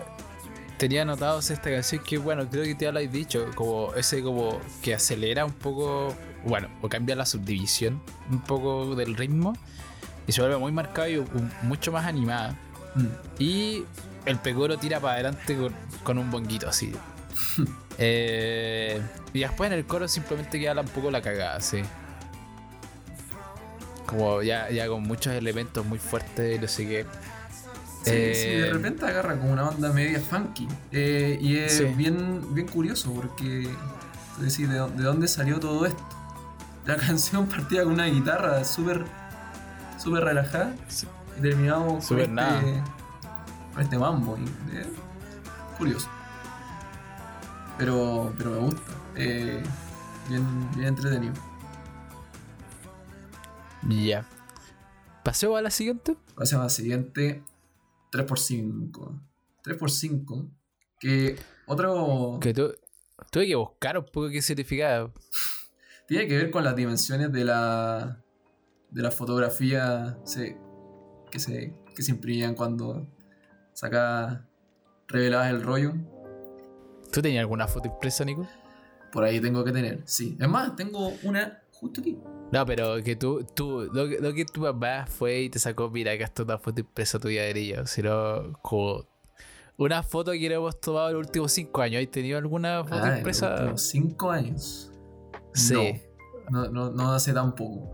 [0.77, 4.59] tenía anotado esta canción que, bueno, creo que te lo has dicho, como ese como
[4.81, 6.15] que acelera un poco,
[6.45, 9.53] bueno, o cambia la subdivisión un poco del ritmo
[10.27, 12.55] y se vuelve muy marcado y un- mucho más animada.
[12.95, 13.05] Mm.
[13.39, 13.83] Y
[14.25, 15.73] el pegoro tira para adelante con,
[16.03, 16.93] con un bonguito así.
[17.99, 19.01] Eh,
[19.33, 21.81] y después en el coro simplemente queda un poco la cagada, sí.
[24.07, 27.05] Como ya, ya con muchos elementos muy fuertes no sé qué.
[28.03, 30.67] Sí, Eh, sí, de repente agarra como una onda media funky.
[30.91, 31.83] Eh, y es Sí.
[31.85, 33.67] bien, bien curioso porque
[34.37, 36.01] tú decís, ¿de, dó- de dónde salió todo esto?
[36.85, 39.05] La canción partía con una guitarra súper
[39.97, 41.05] súper relajada Sí.
[41.37, 42.83] y terminamos con este,
[43.73, 44.37] con este mambo.
[44.37, 44.85] y, eh,
[45.77, 46.07] curioso.
[47.77, 48.81] Pero, pero me gusta.
[49.15, 49.61] Eh,
[50.29, 51.33] bien, bien entretenido.
[53.89, 54.25] Ya.
[55.23, 56.15] ¿Paseo a la siguiente?
[56.35, 57.43] Pasemos a la siguiente.
[58.11, 59.19] 3x5.
[59.63, 60.49] 3x5.
[60.99, 61.35] Que
[61.65, 62.39] otro.
[62.41, 62.73] Que tu-
[63.31, 65.11] tuve que buscar un poco qué significaba.
[66.07, 68.23] Tiene que ver con las dimensiones de la.
[68.89, 70.57] de la fotografía se-
[71.29, 73.07] que, se, que se imprimían cuando
[73.73, 74.41] sacabas.
[75.09, 75.93] revelabas el rollo.
[77.11, 78.47] ¿Tú tenías alguna foto impresa, Nico?
[79.11, 80.37] Por ahí tengo que tener, sí.
[80.39, 82.17] Es más, tengo una justo aquí.
[82.51, 85.89] No, pero que tú, tú, lo, que- lo que tu papá fue y te sacó,
[85.89, 87.85] mira, acá está una foto impresa tuya de ella.
[87.85, 89.05] Sino como
[89.77, 92.01] una foto que hemos tomado en los últimos cinco años.
[92.03, 93.53] ¿Has tenido alguna foto Ah, en los impresa?
[93.55, 94.91] últimos cinco años.
[95.53, 96.01] Sí.
[96.49, 97.93] No, no, no hace tampoco.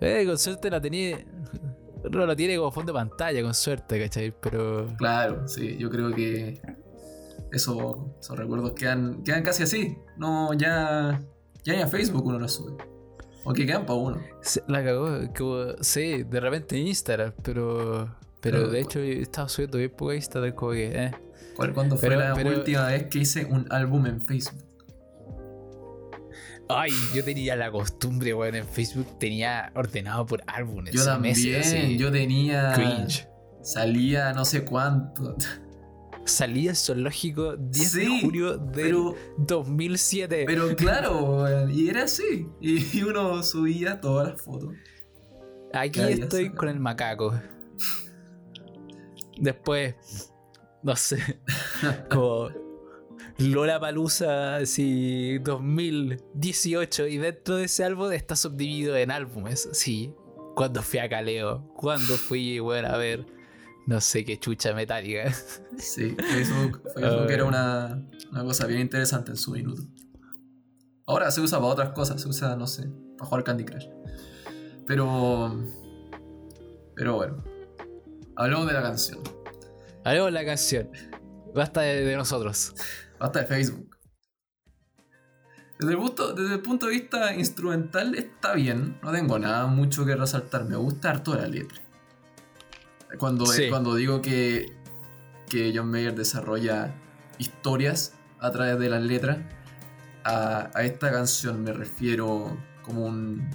[0.00, 1.18] Eh, con suerte la tenía.
[2.10, 4.32] No la tiene como fondo de pantalla, con suerte, ¿cachai?
[4.40, 4.86] Pero.
[4.98, 6.60] Claro, sí, yo creo que
[7.50, 9.96] eso, esos recuerdos quedan, quedan casi así.
[10.16, 11.20] No, ya,
[11.64, 12.76] ya a Facebook uno los sube.
[13.48, 14.20] O que quedan para uno.
[14.66, 18.14] La cagó, como, sí, de repente en Instagram, pero.
[18.40, 21.10] Pero Pero- de hecho he estado subiendo bien poco a Instagram, como que, eh.
[21.56, 24.62] ¿Cuál, ¿Cuándo fue Pero- la pero- última vez que hice un álbum en Facebook?
[26.68, 30.92] Ay, yo tenía la costumbre, weón, en Facebook tenía ordenado por álbumes.
[30.94, 31.96] Yo también, meses, así.
[31.96, 32.72] yo tenía.
[32.74, 33.28] Cringe.
[33.62, 35.36] Salía no sé cuánto.
[36.26, 40.44] Salía el zoológico 10 de Sí, julio de Pero, 2007.
[40.46, 42.46] pero claro, y era así.
[42.60, 44.74] Y uno subía todas las fotos.
[45.72, 47.32] Aquí estoy con el macaco.
[49.38, 49.94] Después,
[50.82, 51.18] no sé,
[52.10, 52.48] como
[53.38, 57.06] Lola Palusa, así 2018.
[57.06, 59.68] Y dentro de ese álbum está subdividido en álbumes.
[59.72, 60.14] Sí,
[60.54, 63.26] cuando fui a Caleo, cuando fui, bueno, a ver,
[63.86, 65.32] no sé qué chucha metálica.
[65.78, 69.82] Sí, Facebook, Facebook era una, una cosa bien interesante en su minuto.
[71.06, 73.86] Ahora se usa para otras cosas, se usa, no sé, para jugar Candy Crush.
[74.86, 75.62] Pero.
[76.94, 77.44] Pero bueno.
[78.36, 79.20] Hablemos de la canción.
[80.04, 80.90] Haremos la canción.
[81.54, 82.74] Basta de, de nosotros.
[83.18, 83.96] Basta de Facebook.
[85.78, 88.98] Desde el, punto, desde el punto de vista instrumental está bien.
[89.02, 90.64] No tengo nada mucho que resaltar.
[90.64, 91.85] Me gusta harto la letra.
[93.18, 93.68] Cuando, Sí.
[93.70, 94.72] cuando digo que,
[95.48, 96.92] que John Mayer desarrolla
[97.38, 99.38] historias a través de las letras,
[100.24, 103.48] a, a esta canción me refiero como un,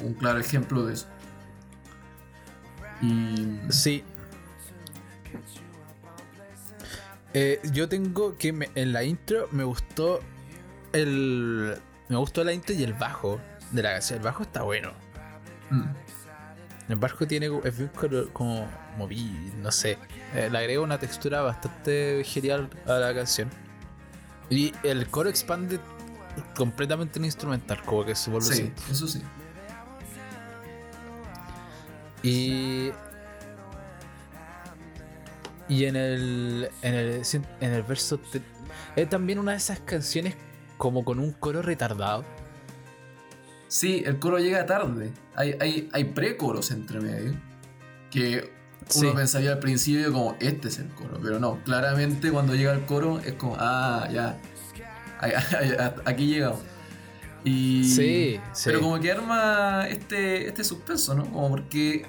[0.00, 1.06] un claro ejemplo de eso.
[3.00, 4.04] Y Sí.
[7.34, 10.20] Eh, yo tengo que me- en la intro me gustó
[10.92, 11.76] el.
[12.08, 13.40] Me gustó la intro y el bajo
[13.70, 14.18] de la canción.
[14.18, 14.92] El bajo está bueno.
[15.70, 15.82] mm,
[16.92, 17.90] El bajo tiene es bien
[18.34, 18.68] como
[18.98, 19.96] movido, no sé.
[20.34, 23.48] Eh, le agrega una textura bastante genial a la canción.
[24.50, 25.80] Y el coro expande
[26.54, 29.22] completamente en instrumental, como que se vuelve sí, eso sí.
[32.22, 32.92] Y.
[35.66, 36.70] Y en el.
[36.82, 37.22] En el,
[37.62, 38.20] en el verso.
[38.96, 40.36] es también una de esas canciones
[40.76, 42.22] como con un coro retardado.
[43.72, 45.12] Sí, el coro llega tarde.
[45.34, 47.32] Hay, hay, hay pre-coros entre medio.
[48.10, 48.50] Que
[48.96, 49.16] uno Sí.
[49.16, 51.18] pensaría al principio como, este es el coro.
[51.22, 54.38] Pero no, claramente cuando llega el coro es como, ah, ya.
[56.04, 56.60] Aquí llegamos.
[57.44, 58.62] Y, Sí, sí.
[58.66, 61.24] Pero como que arma este, este suspenso, ¿no?
[61.32, 62.04] Como porque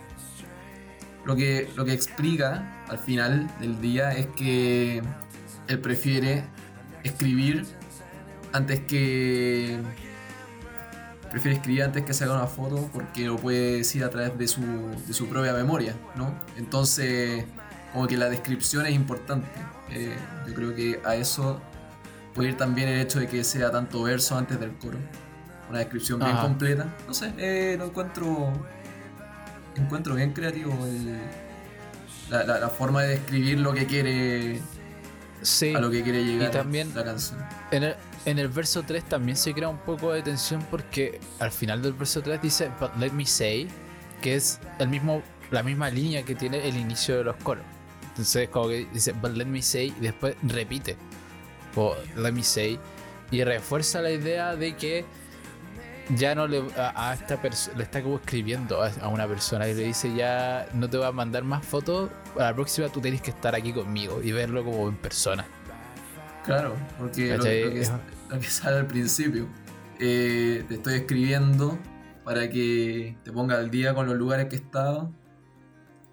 [1.23, 5.01] lo que, lo que explica al final del día es que
[5.69, 6.43] él prefiere
[7.05, 7.65] escribir
[8.51, 9.79] antes que.
[11.33, 14.61] Prefiere escribir antes que sacar una foto porque lo puede decir a través de su,
[15.07, 16.31] de su propia memoria, ¿no?
[16.57, 17.43] Entonces,
[17.91, 19.47] como que la descripción es importante.
[19.89, 20.15] Eh,
[20.47, 21.59] yo creo que a eso
[22.35, 24.99] puede ir también el hecho de que sea tanto verso antes del coro.
[25.71, 26.85] Una descripción bien completa.
[27.07, 28.53] No sé, eh, lo encuentro.
[29.75, 31.19] Encuentro bien creativo el-
[32.29, 34.61] la, la- la forma de describir lo que quiere,
[35.41, 35.73] Sí.
[35.73, 37.39] a lo que quiere llegar Y también- la canción.
[37.71, 37.95] En el,
[38.25, 41.93] en el verso 3 también se crea un poco de tensión porque al final del
[41.93, 43.67] verso 3 dice, but let me say,
[44.21, 45.21] que es el mismo,
[45.51, 47.63] la misma línea que tiene el inicio de los coros.
[48.09, 50.95] Entonces como que dice, but let me say, y después repite,
[51.75, 52.79] o let me say,
[53.31, 55.05] y refuerza la idea de que
[56.15, 59.73] ya no le a, a esta persona le está como escribiendo a, una persona y
[59.73, 63.21] le dice ya no te voy a mandar más fotos a la próxima tú tienes
[63.21, 65.45] que estar aquí conmigo y verlo como en persona
[66.45, 67.63] Claro, porque lo, ¿Cachai?
[67.63, 67.87] lo que,
[68.29, 69.47] lo que sale al principio.
[69.99, 71.77] eh, te estoy escribiendo
[72.25, 75.11] para que te ponga al día con los lugares que he estado.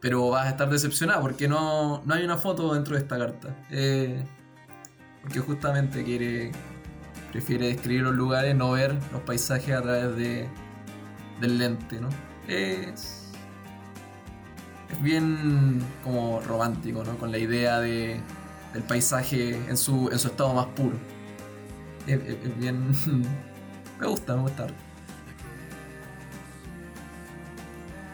[0.01, 3.55] Pero vas a estar decepcionado porque no, no hay una foto dentro de esta carta.
[3.71, 4.23] Eh,
[5.23, 6.53] porque justamente quiere.
[7.33, 10.49] Prefiere describir los lugares, no ver los paisajes a través de,
[11.41, 12.09] del lente, ¿no?
[12.49, 13.29] Es.
[14.91, 17.17] Es bien como romántico, ¿no?
[17.19, 18.21] Con la idea de,
[18.73, 20.97] del paisaje en su, en su estado más puro.
[22.07, 22.89] Es, es- es bien.
[24.01, 24.67] me gusta, me gusta.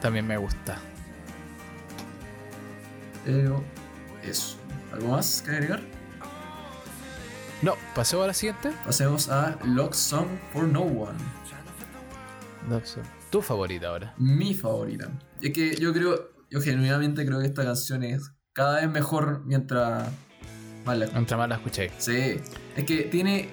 [0.00, 0.78] también me gusta
[3.24, 3.64] Pero
[4.22, 4.57] eso.
[4.92, 5.80] ¿Algo más que agregar?
[7.62, 11.18] no pasemos a la siguiente Pasemos a Love Song for No One.
[13.30, 15.11] tu favorita ahora Mi favorita.
[15.40, 20.09] Es que yo creo, yo genuinamente creo que esta canción es cada vez mejor mientras
[20.87, 22.41] más la mientras más la escucháis Sí,
[22.76, 23.49] es que tiene,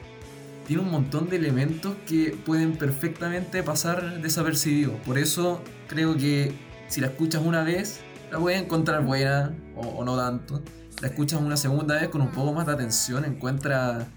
[0.67, 4.95] tiene un montón de elementos que pueden perfectamente pasar desapercibidos.
[5.05, 6.53] Por eso creo que
[6.88, 10.61] si la escuchas una vez, la puedes encontrar buena o, o no tanto.
[11.01, 14.07] La escuchas una segunda vez con un poco más de atención, encuentra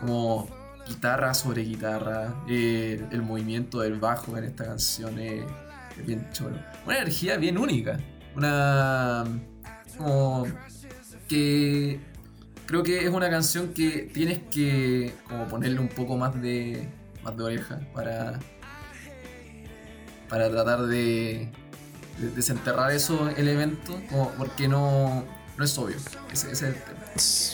[0.00, 0.48] como
[0.86, 5.44] guitarra sobre guitarra, eh, el movimiento del bajo en esta canción es,
[5.98, 6.56] es bien choro.
[6.86, 7.98] Una energía bien única,
[8.34, 9.24] una...
[9.98, 10.46] como
[11.28, 11.98] que
[12.66, 16.88] creo que es una canción que tienes que como ponerle un poco más de
[17.22, 18.38] más de oreja para
[20.28, 21.48] para tratar de,
[22.18, 25.24] de desenterrar esos elementos como porque no
[25.56, 25.96] no es obvio
[26.32, 27.00] ese, ese es el tema.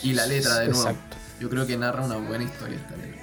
[0.03, 0.81] Y la letra, de nuevo.
[0.81, 3.23] exacto yo creo que narra una buena historia esta letra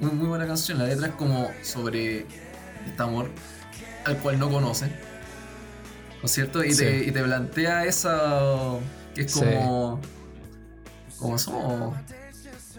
[0.00, 2.26] muy, muy buena canción la letra es como sobre
[2.86, 3.30] este amor
[4.04, 6.64] al cual no conoce ¿no es cierto?
[6.64, 8.78] y, te, y te plantea esa
[9.14, 9.40] que es Sí.
[11.18, 11.94] Como somos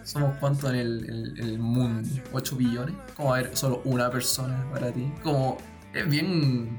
[0.04, 5.12] somos cuánto en el, el mundo 8 billones como haber solo una persona para ti.
[5.22, 5.58] Como
[5.92, 6.78] es bien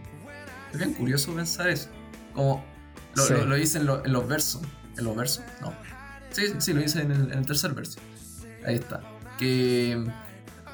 [0.72, 1.90] es bien curioso pensar eso.
[2.34, 2.64] Como
[3.16, 3.34] lo, Sí.
[3.34, 4.62] lo, lo dice en, lo- en los versos
[4.98, 5.74] en los versos no
[6.32, 8.00] sí sí lo dice en el, en el tercer verso.
[8.66, 9.02] Ahí está.
[9.38, 10.04] Que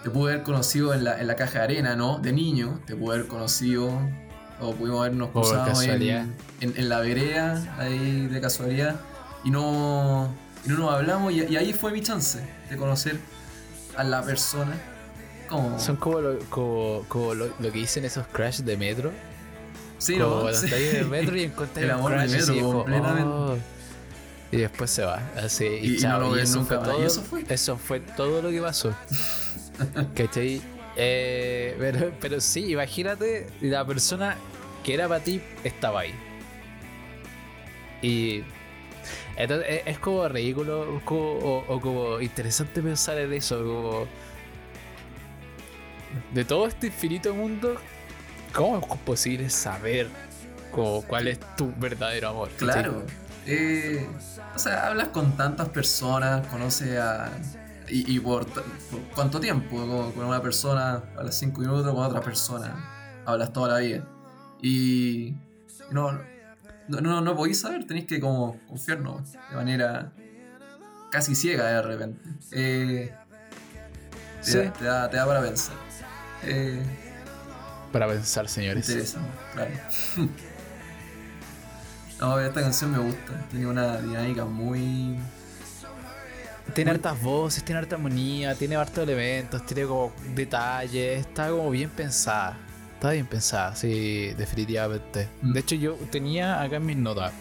[0.04, 2.96] te pude haber conocido en la, en la caja de arena no de niño te
[2.96, 3.90] pude haber conocido
[4.60, 9.00] o pudimos habernos cruzado en, en la vereda ahí de casualidad
[9.44, 10.34] y no,
[10.66, 13.18] y no nos hablamos y, y ahí fue mi chance de conocer
[13.98, 14.76] a la persona
[15.48, 19.12] como son como lo, como, como lo, lo que dicen esos crash de metro
[19.98, 20.54] sí, como ¿no?
[20.54, 20.68] Sí.
[20.74, 23.24] en el metro y encuentras El amor de crash metro, como, completamente.
[23.30, 23.58] oh.
[24.52, 27.22] y después se va así y, Y- y chao, no eso fue todo, Y eso
[27.22, 27.46] fue.
[27.50, 28.94] eso fue todo lo que pasó
[30.16, 30.62] ¿cachai?
[30.96, 34.38] Eh, pero, pero sí imagínate la persona
[34.84, 36.14] que era para ti estaba ahí
[38.02, 38.44] y
[39.36, 44.08] entonces es, es como ridículo como- o, como interesante pensar en eso como
[46.34, 47.76] de todo este infinito mundo
[48.54, 50.10] ¿cómo es posible saber
[50.72, 52.50] cuál es tu verdadero amor?
[52.58, 53.04] Claro.
[53.46, 54.08] Eh,
[54.56, 57.30] o sea, hablas con tantas personas, conoces a.
[57.90, 58.64] Y, por, por
[59.14, 59.76] cuánto tiempo,
[60.16, 64.08] con, una persona hablas 5 minutos, con otra persona hablas toda la vida.
[64.62, 65.36] Y.
[65.92, 66.18] No,
[66.88, 70.12] no, no, no podéis saber, tenéis que como confiarnos de manera
[71.12, 72.20] casi ciega de repente.
[72.52, 73.14] Eh,
[74.44, 74.58] te, Sí.
[74.58, 75.76] da, te, da, te da para pensar.
[76.44, 76.82] Eh,
[77.92, 78.88] Para pensar, señores.
[78.90, 79.72] Interesante, claro.
[82.20, 83.34] No, esta canción me gusta.
[83.50, 85.20] Tiene una dinámica muy.
[86.74, 91.90] Tiene hartas voces, tiene harta armonía, tiene hartos elementos, tiene como detalles, está como bien
[91.90, 92.58] pensada.
[93.04, 95.28] Está bien pensada, sí, definitivamente.
[95.42, 95.52] Mm.
[95.52, 97.34] De hecho, yo tenía acá en mis notas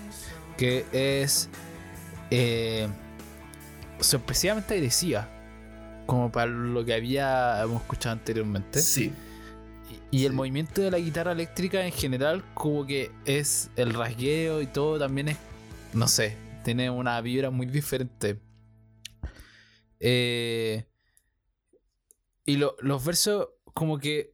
[0.58, 1.48] que es
[2.32, 2.88] eh,
[4.00, 5.28] sorpresivamente agresiva,
[6.04, 8.80] como para lo que habíamos escuchado anteriormente.
[8.80, 9.12] Sí.
[10.10, 14.62] Y, y el movimiento de la guitarra eléctrica en general, como que es el rasgueo
[14.62, 15.36] y todo también es,
[15.92, 18.40] no sé, tiene una vibra muy diferente.
[20.00, 20.86] Eh,
[22.46, 24.31] y lo- los versos como que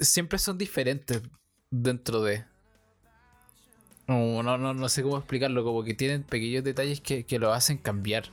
[0.00, 1.22] siempre son diferentes
[1.70, 2.44] dentro de...
[4.06, 7.76] No, no, no, sé cómo explicarlo, como que tienen pequeños detalles que, que lo hacen
[7.76, 8.24] cambiar.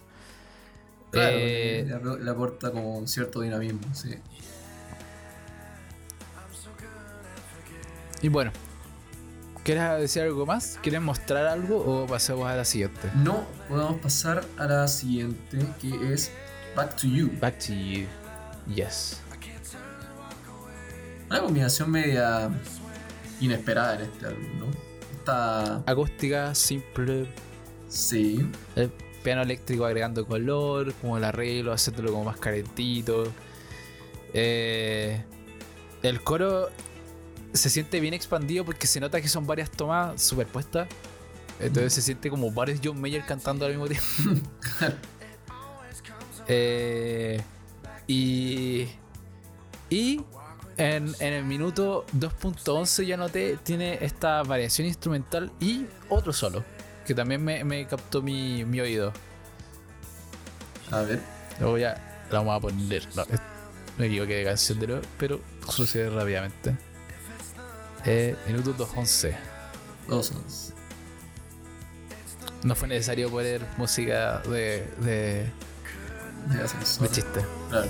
[1.12, 4.16] Claro, Eh, le, le aporta como un cierto dinamismo, sí.
[8.22, 8.52] y bueno,
[9.64, 10.80] ¿quieres decir algo más?
[10.82, 13.12] ¿Quieres mostrar algo o pasamos a la siguiente?
[13.16, 16.32] No, podemos pasar a la siguiente, que es
[16.76, 17.32] Back to You.
[17.40, 18.06] Back to you.
[18.74, 19.22] Yes.
[21.30, 22.50] Una combinación media
[23.40, 24.66] inesperada en este álbum, ¿no?
[25.18, 25.78] Está.
[25.86, 27.28] Acústica, simple,
[27.90, 28.48] Sí.
[28.76, 28.92] el
[29.24, 33.32] piano eléctrico agregando color, como el arreglo, haciéndolo como más calentito.
[34.34, 35.24] Eh,
[36.04, 36.70] el coro
[37.54, 40.88] se siente bien expandido porque se nota que son varias tomas superpuestas.
[41.60, 44.06] Entonces se siente como varios John Mayer cantando al mismo tiempo.
[46.48, 47.42] Eh,
[48.06, 48.86] y.
[49.90, 50.22] Y.
[50.78, 56.64] En, en el minuto 2.11 ya noté, tiene esta variación instrumental y otro solo,
[57.06, 59.14] que también me, me captó mi, mi oído.
[60.92, 61.20] A ver.
[61.60, 61.94] Lo voy a.
[62.30, 63.08] La vamos a poner.
[63.16, 63.40] No, es-
[63.98, 65.40] me equivoqué de canción de nuevo, pero
[65.70, 66.76] sucede rápidamente.
[68.06, 69.36] Eh, minuto 2.11.
[70.10, 70.74] Dos ons.
[72.64, 75.50] No fue necesario poner música de, de,
[76.48, 77.46] De de chiste.
[77.70, 77.88] Claro.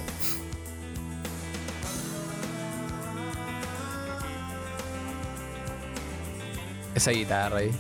[6.96, 7.72] Esa guitarra ahí.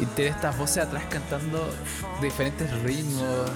[0.00, 1.70] Y tiene estas voces atrás cantando
[2.22, 3.50] diferentes ritmos.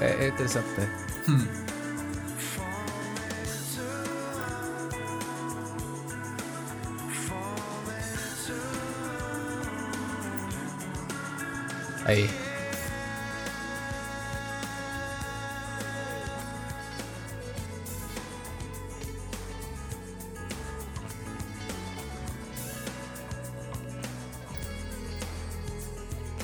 [0.00, 0.88] Es interesante.
[1.28, 1.46] Hmm.
[12.06, 12.45] Ahí.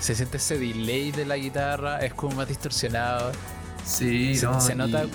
[0.03, 3.31] Se siente ese delay de la guitarra, es como más distorsionado.
[3.85, 5.07] Sí, Se, no, se y- nota.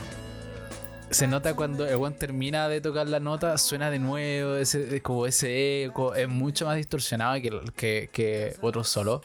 [1.09, 5.01] Se nota cuando el one termina de tocar la nota, suena de nuevo, ese, es
[5.01, 9.21] como ese eco, es mucho más distorsionado que, que, que otros solos.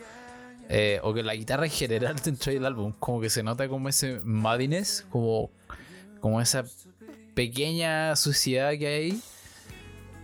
[0.69, 3.89] Eh, o que la guitarra en general dentro del álbum, como que se nota como
[3.89, 5.51] ese muddiness, como,
[6.21, 6.65] como esa
[7.35, 9.21] pequeña suciedad que hay ahí.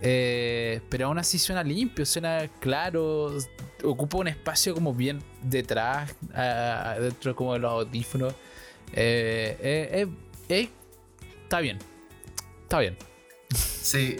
[0.01, 3.37] Eh, pero aún así suena limpio, suena claro,
[3.83, 8.33] ocupa un espacio como bien detrás, ah, dentro como de los audífonos.
[8.93, 10.07] Eh,
[10.47, 10.69] eh,
[11.43, 11.77] está bien,
[12.63, 12.97] está bien.
[13.53, 14.17] Sí,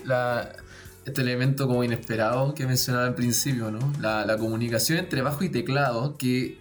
[1.06, 3.94] este elemento como inesperado que mencionaba al principio, ¿no?
[4.00, 6.60] La, comunicación entre bajo y teclado que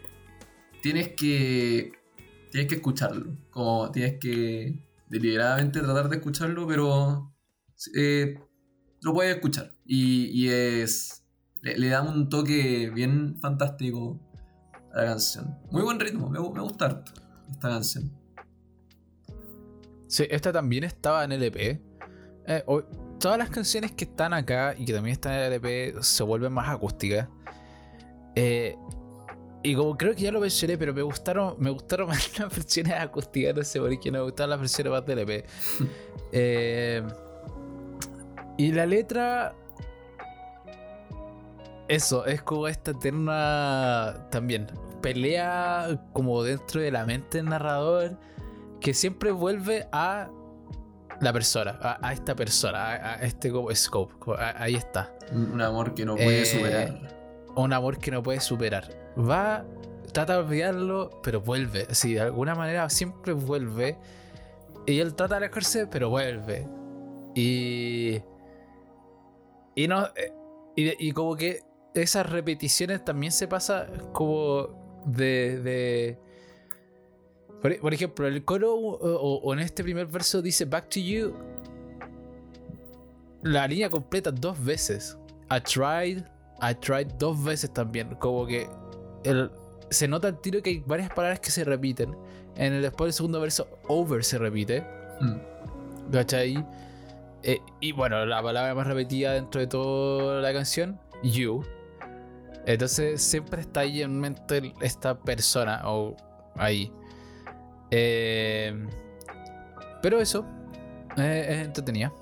[0.82, 1.92] tienes que
[2.50, 4.78] tienes que escucharlo, como tienes que
[5.08, 7.32] deliberadamente tratar de escucharlo, pero
[9.02, 11.24] lo puedes escuchar y, y es
[11.62, 14.20] le, le da un toque bien fantástico
[14.92, 15.58] a la canción.
[15.70, 17.12] Muy buen ritmo, me, me gusta harto
[17.50, 18.12] esta canción.
[20.06, 21.80] Sí, esta también estaba en LP.
[22.46, 22.82] Eh, o-
[23.18, 26.68] todas las canciones que están acá y que también están en LP se vuelven más
[26.68, 27.28] acústicas.
[28.34, 28.76] Eh,
[29.62, 32.94] y como creo que ya lo mencioné, pero me gustaron, me gustaron más las versiones
[32.94, 35.44] acústicas, no sé por qué no me gustaron las versiones más de LP.
[36.30, 37.02] Eh,
[38.58, 39.54] y la letra.
[41.88, 44.26] Eso, es como esta eterna.
[44.30, 44.66] También.
[45.00, 48.18] Pelea como dentro de la mente del narrador.
[48.80, 50.28] Que siempre vuelve a
[51.20, 51.78] la persona.
[51.80, 52.78] A, a esta persona.
[52.78, 54.14] A, a este como scope.
[54.38, 55.14] a- ahí está.
[55.32, 57.16] Un, amor que no puede Eh, superar.
[57.56, 58.84] Un amor que no puede superar.
[59.18, 59.64] Va.
[60.12, 61.86] Trata de olvidarlo, pero vuelve.
[61.90, 63.96] Así, de alguna manera siempre vuelve.
[64.86, 66.66] Y él trata de alejarse, pero vuelve.
[67.34, 68.20] Y.
[69.82, 70.06] Y no.
[70.16, 70.32] eh,
[70.76, 71.62] Y, y como que
[71.94, 75.60] esas repeticiones también se pasa como de.
[75.60, 76.18] de
[77.62, 81.00] por, por ejemplo, el coro o, o- o en este primer verso dice Back to
[81.00, 81.34] you.
[83.42, 85.16] La línea completa dos veces.
[85.50, 86.24] I tried.
[86.60, 88.14] I tried dos veces también.
[88.16, 88.68] Como que
[89.24, 89.50] el-
[89.90, 92.16] se nota el tiro que hay varias palabras que se repiten.
[92.56, 94.82] En el después del segundo verso, over se repite.
[95.20, 96.12] Mm.
[96.12, 96.64] ¿Cachai?
[97.42, 101.64] Eh, y bueno, la palabra más repetida dentro de toda la canción, you.
[102.66, 106.16] Entonces siempre está ahí en mente esta persona o
[106.56, 106.92] ahí.
[107.90, 108.86] Eh,
[110.02, 110.44] pero eso
[111.16, 112.12] eh, es entretenida.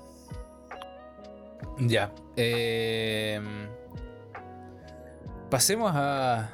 [1.79, 2.11] Ya.
[2.35, 3.39] eh,
[5.49, 6.49] pasemos a,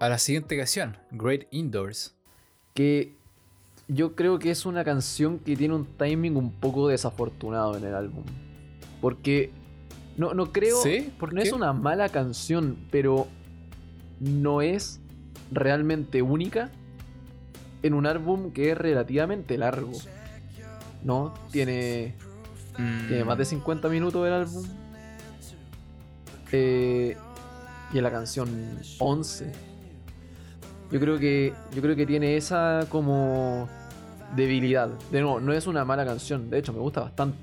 [0.00, 2.14] a la siguiente canción, Great Indoors.
[2.74, 3.16] que
[3.88, 7.94] yo creo que es una canción que tiene un timing un poco desafortunado en el
[7.94, 8.24] álbum.
[9.00, 9.50] Porque
[10.16, 11.12] no, no creo, ¿Sí?
[11.18, 11.48] ¿Por no qué?
[11.48, 13.26] es una mala canción, pero
[14.20, 15.00] no es
[15.52, 16.70] realmente única
[17.82, 19.92] en un álbum que es relativamente largo.
[21.02, 21.34] ¿No?
[21.50, 22.14] Tiene,
[22.78, 24.64] Mm, tiene más de 50 minutos el álbum.
[26.52, 27.16] Eh,
[27.92, 29.52] y en la canción 11.
[30.90, 33.68] Yo creo que yo creo que tiene esa como
[34.36, 34.88] debilidad.
[35.10, 37.38] De nuevo, no es una mala canción, de hecho me gusta bastante.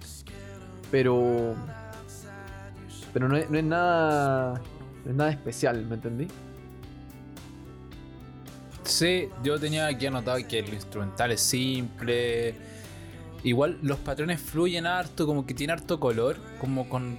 [0.90, 1.56] Pero
[3.14, 4.62] pero no es, no es nada
[5.04, 6.28] no es nada especial, ¿me entendí?
[8.84, 12.56] Sí, yo tenía aquí anotado que el instrumental es simple.
[13.44, 17.18] Igual los patrones fluyen harto, como que tiene harto color, como con.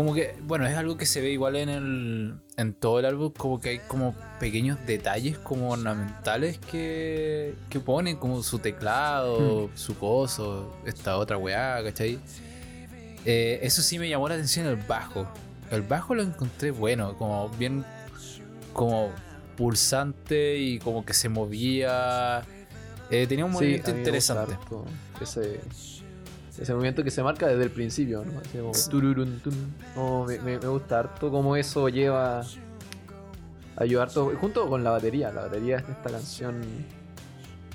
[0.00, 2.34] Como que, bueno, es algo que se ve igual en el.
[2.56, 7.54] en todo el álbum, como que hay como pequeños detalles como ornamentales que.
[7.68, 12.18] que ponen, como su teclado, su coso, esta otra weá, ¿cachai?
[13.26, 15.26] Eh, eso sí me llamó la atención el bajo.
[15.70, 17.84] El bajo lo encontré bueno, como bien.
[18.72, 19.10] como
[19.58, 22.42] pulsante y como que se movía.
[23.10, 24.56] Eh, tenía un movimiento interesante.
[25.20, 25.60] ese,
[26.60, 28.38] ese movimiento que se marca desde el principio, ¿no?
[28.40, 29.54] Así como tururun, tun.
[29.96, 32.42] No, me, me- me gusta harto como eso lleva.
[33.76, 34.32] Ayuda harto.
[34.38, 35.32] Junto con la batería.
[35.32, 36.60] La batería de esta canción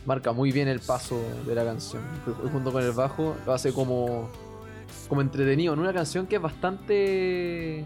[0.06, 2.04] marca muy bien el paso de la canción.
[2.52, 4.30] Junto con el bajo lo hace como.
[5.10, 5.74] como entretenido.
[5.74, 7.84] En una canción que es bastante.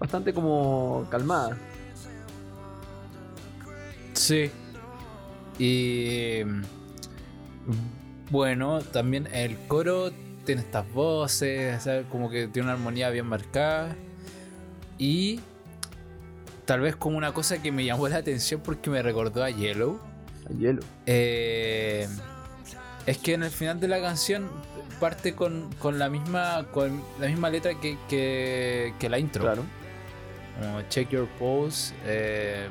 [0.00, 1.56] bastante como calmada.
[4.14, 4.50] Sí.
[5.60, 6.40] Y.
[8.30, 10.10] Bueno, también el coro
[10.44, 12.06] tiene estas voces, ¿sabes?
[12.10, 13.94] como que tiene una armonía bien marcada.
[14.98, 15.40] Y.
[16.64, 19.98] Tal vez como una cosa que me llamó la atención porque me recordó a Yellow.
[20.48, 20.82] El hielo.
[21.06, 22.06] Eh,
[23.06, 24.48] es que en el final de la canción
[25.00, 29.42] parte con, con la misma con la misma letra que, que, que la intro.
[29.42, 29.64] Claro.
[30.60, 31.92] Como check your pulse.
[32.04, 32.68] eh,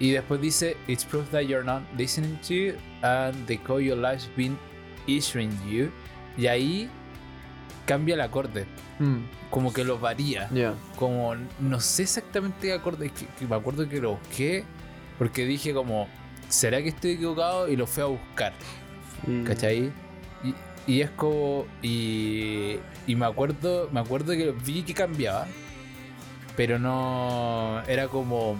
[0.00, 4.28] y después dice, It's proof that you're not listening to and the call your life's
[4.36, 4.56] been
[5.06, 5.90] issuing you.
[6.36, 6.88] Y ahí
[7.86, 8.66] cambia el acorde.
[8.98, 9.18] Mm,
[9.50, 10.48] Como que lo varía.
[10.96, 13.10] Como no sé exactamente qué acorde.
[13.10, 14.64] que- que me acuerdo que lo busqué.
[15.18, 16.08] Porque dije como,
[16.48, 17.68] ¿será que estoy equivocado?
[17.68, 18.52] Y lo fui a buscar.
[19.28, 19.92] Y- ¿Cachai?
[20.42, 20.54] Y,
[20.92, 21.66] y es como.
[21.82, 23.88] Y, y me acuerdo.
[23.92, 25.46] Me acuerdo que vi que cambiaba.
[26.56, 27.80] Pero no.
[27.86, 28.56] Era como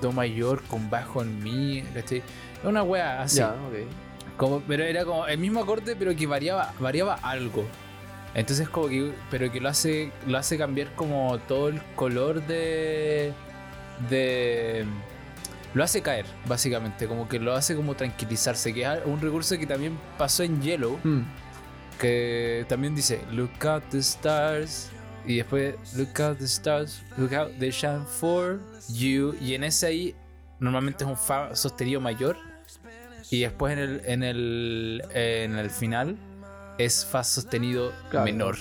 [0.00, 1.82] do mayor con bajo en mi.
[1.94, 2.22] ¿Cachai?
[2.62, 3.38] Una wea así.
[3.38, 4.36] Ya, ok.
[4.36, 7.64] Como, pero era como el mismo acorde, pero que variaba, variaba algo.
[8.34, 9.12] Entonces como que.
[9.30, 10.10] Pero que lo hace.
[10.26, 13.32] Lo hace cambiar como todo el color de.
[14.10, 14.84] de.
[15.74, 17.06] Lo hace caer, básicamente.
[17.06, 18.72] Como que lo hace como tranquilizarse.
[18.72, 20.98] Que es un recurso que también pasó en Yellow.
[21.04, 21.20] Mm,
[22.00, 24.90] Que también dice Look out the stars.
[25.26, 27.02] Y después Look out the stars.
[27.16, 29.34] Look out they shine for you.
[29.40, 30.14] Y en ese ahí
[30.60, 32.36] normalmente es un fa sostenido mayor.
[33.30, 36.16] Y después en el, en el, en el final
[36.78, 38.56] es fa sostenido claro, menor.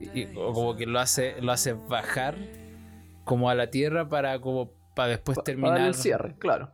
[0.00, 2.36] Y, o como que lo hace, lo hace bajar
[3.24, 5.74] como a la tierra para como para después pa- terminar.
[5.76, 6.72] Para el cierre, claro.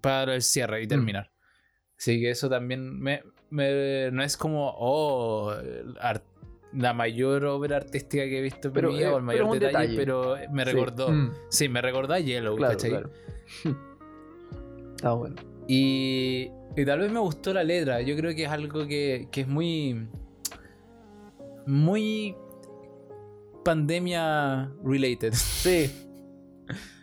[0.00, 1.30] Para el cierre y terminar.
[1.96, 5.54] Así que eso también me, me- no es como oh
[6.72, 9.50] la mayor obra artística que he visto en Pero, mi vida eh, o el mayor
[9.58, 9.96] detalle, detalle.
[9.96, 10.70] pero me Sí.
[10.72, 11.08] recordó.
[11.10, 12.90] Mm, Sí, me recordó a Yellow, claro, ¿cachai?
[12.90, 13.10] claro.
[14.96, 15.36] Está bueno.
[15.66, 18.00] Y, y tal vez me gustó la letra.
[18.02, 20.08] Yo creo que es algo que, que es muy.
[21.66, 22.34] Muy.
[23.64, 25.32] Pandemia related.
[25.34, 25.90] Sí.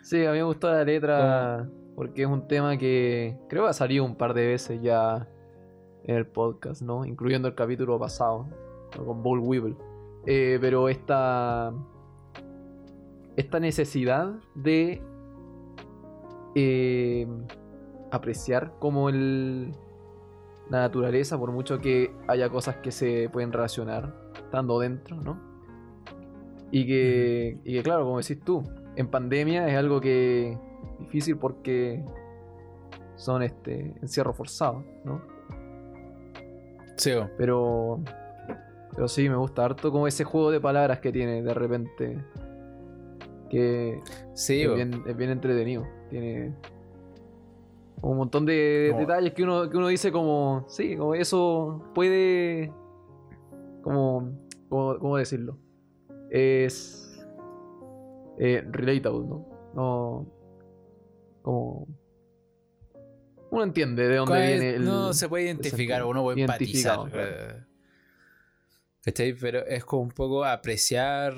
[0.02, 3.74] Sí, a mí me gustó la letra porque es un tema que creo que ha
[3.74, 5.28] salido un par de veces ya
[6.04, 7.04] en el podcast, ¿no?
[7.04, 8.48] Incluyendo el capítulo pasado
[8.96, 9.04] ¿no?
[9.04, 9.76] con Bull Weevil.
[10.26, 11.72] Eh, pero esta.
[13.36, 15.02] Esta necesidad de.
[16.54, 17.26] eh,
[18.10, 19.72] apreciar como el.
[20.70, 25.40] La naturaleza, por mucho que haya cosas que se pueden relacionar estando dentro, ¿no?
[26.70, 28.62] Y que, y que claro, como decís tú,
[28.96, 30.58] en pandemia es algo que
[30.98, 32.04] difícil porque
[33.16, 35.22] son este encierro forzado, ¿no?
[36.96, 37.12] Sí.
[37.38, 38.00] Pero
[38.98, 42.18] pero sí me gusta harto como ese juego de palabras que tiene de repente
[43.48, 44.00] que
[44.34, 45.86] sí, es bien, es bien entretenido.
[46.10, 46.52] Tiene
[48.02, 52.72] un montón de detalles que uno, que uno dice como, sí, como eso puede,
[53.82, 54.32] como,
[54.68, 55.56] como- ¿cómo decirlo?
[56.28, 57.24] Es
[58.36, 59.46] eh, relatable, ¿no?
[59.74, 60.26] No,
[61.42, 61.86] como,
[63.52, 64.84] Uno entiende de dónde viene el.
[64.84, 67.08] no se puede identificar, uno puede empatizar.
[67.12, 67.67] Claro.
[69.08, 69.34] Eh, ¿Cachai?
[69.34, 71.34] Pero es como un poco apreciar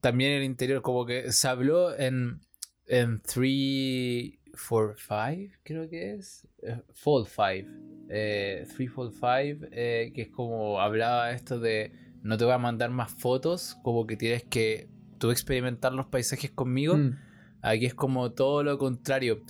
[0.00, 2.40] también el interior, como que se habló en,
[2.86, 4.38] en 3,
[4.68, 6.46] 4, 5, creo que es.
[6.62, 7.68] eh, Fold 5.
[8.08, 11.92] Eh, 3 Fold 5, eh, que es como hablaba esto de
[12.22, 14.88] no te voy a mandar más fotos, como que tienes que
[15.18, 16.96] tú experimentar los paisajes conmigo.
[16.96, 17.18] Mm,
[17.62, 19.42] Aquí es como todo lo contrario.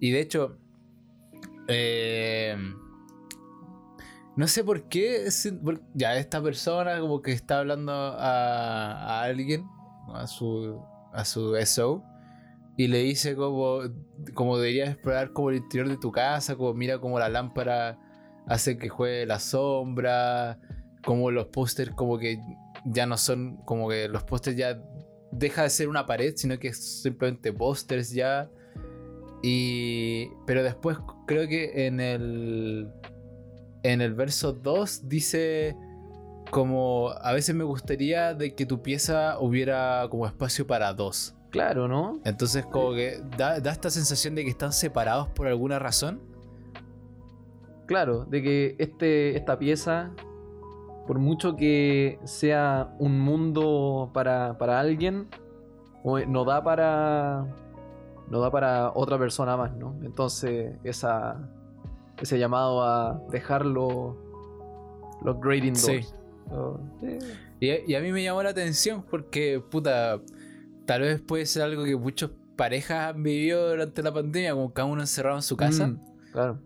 [0.00, 0.58] Y de hecho,
[1.68, 2.56] eh,
[4.36, 5.28] no sé por qué,
[5.94, 9.66] ya esta persona como que está hablando a, a alguien,
[10.14, 10.80] a su,
[11.12, 12.02] a su SO,
[12.76, 13.80] y le dice como,
[14.34, 17.98] como deberías explorar como el interior de tu casa, como mira como la lámpara
[18.46, 20.58] hace que juegue la sombra,
[21.04, 22.40] como los pósters como que
[22.84, 24.80] ya no son, como que los pósters ya
[25.30, 28.48] deja de ser una pared, sino que es simplemente pósters ya.
[29.42, 30.28] Y.
[30.46, 32.92] Pero después creo que en el.
[33.82, 35.76] En el verso 2 dice.
[36.50, 41.34] Como a veces me gustaría de que tu pieza hubiera como espacio para dos.
[41.48, 42.20] Claro, ¿no?
[42.24, 46.20] Entonces como que da, da esta sensación de que están separados por alguna razón.
[47.86, 50.12] Claro, de que este, esta pieza,
[51.06, 55.28] por mucho que sea un mundo para, para alguien,
[56.04, 57.46] no da para.
[58.28, 59.94] No da para otra persona más, ¿no?
[60.02, 61.50] Entonces, esa,
[62.22, 64.16] ese llamado a dejarlo
[65.22, 66.00] los grading Sí.
[67.60, 70.20] Y, y a mí me llamó la atención porque, puta,
[70.86, 74.86] tal vez puede ser algo que muchas parejas han vivido durante la pandemia, como cada
[74.86, 75.88] uno encerrado en su casa.
[75.88, 76.00] Mm,
[76.32, 76.58] claro.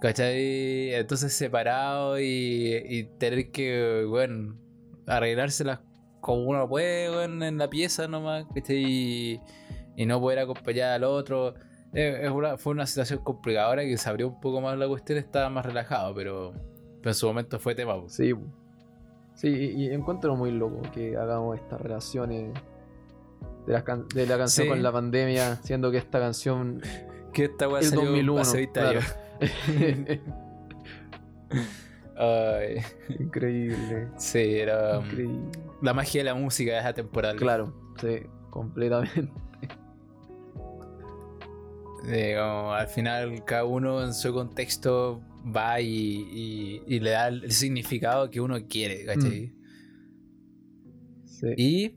[0.00, 0.94] ¿Cachai?
[0.94, 4.56] Entonces separado y, y tener que, bueno,
[5.06, 5.80] arreglárselas
[6.20, 8.84] como uno puede, weón, en la pieza nomás, ¿cachai?
[8.84, 9.40] Y,
[9.96, 11.54] y no poder acompañar al otro.
[11.92, 13.66] Es una- fue una situación complicada.
[13.68, 16.52] Ahora que se abrió un poco más la cuestión, estaba más relajado, pero,
[17.00, 17.98] pero en su momento fue tema.
[18.00, 18.12] pues.
[18.14, 18.34] Sí.
[19.34, 22.52] Sí, y, y encuentro muy loco que hagamos estas relaciones
[23.66, 24.68] de la, can- de la canción Sí.
[24.70, 26.80] con la pandemia, siendo que esta canción
[27.32, 28.40] Que esta weá es salió 2001.
[28.40, 29.00] hace 20 claro.
[29.00, 29.16] años.
[32.16, 32.78] Ay,
[33.20, 34.08] Increíble.
[34.16, 35.38] sí, era um, Increíble.
[35.82, 37.36] la magia de la música es atemporal.
[37.36, 39.30] Claro, sí, completamente.
[42.02, 45.20] Como al final cada uno en su contexto
[45.54, 49.52] va y, y- y le da el significado que uno quiere, ¿cachai?
[51.24, 51.46] Sí.
[51.56, 51.96] Y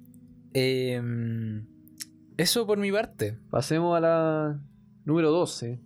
[0.54, 1.66] em,
[2.38, 4.62] eso por mi parte, Pasemos a la
[5.06, 5.80] número 12.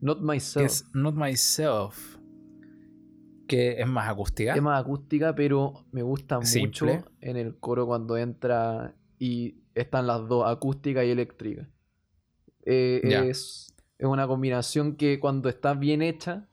[0.00, 0.66] Not Myself.
[0.66, 2.16] es Not Myself,
[3.46, 4.54] que es más acústica.
[4.54, 6.92] Es más acústica, pero me gusta Simple.
[6.96, 11.68] mucho en el coro cuando entra y están las dos, acústica y eléctrica.
[12.64, 16.46] Eh, es, es una combinación que cuando está bien hecha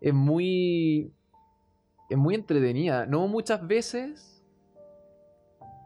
[0.00, 1.12] es muy.
[2.10, 3.06] Es muy entretenida.
[3.06, 4.42] No muchas veces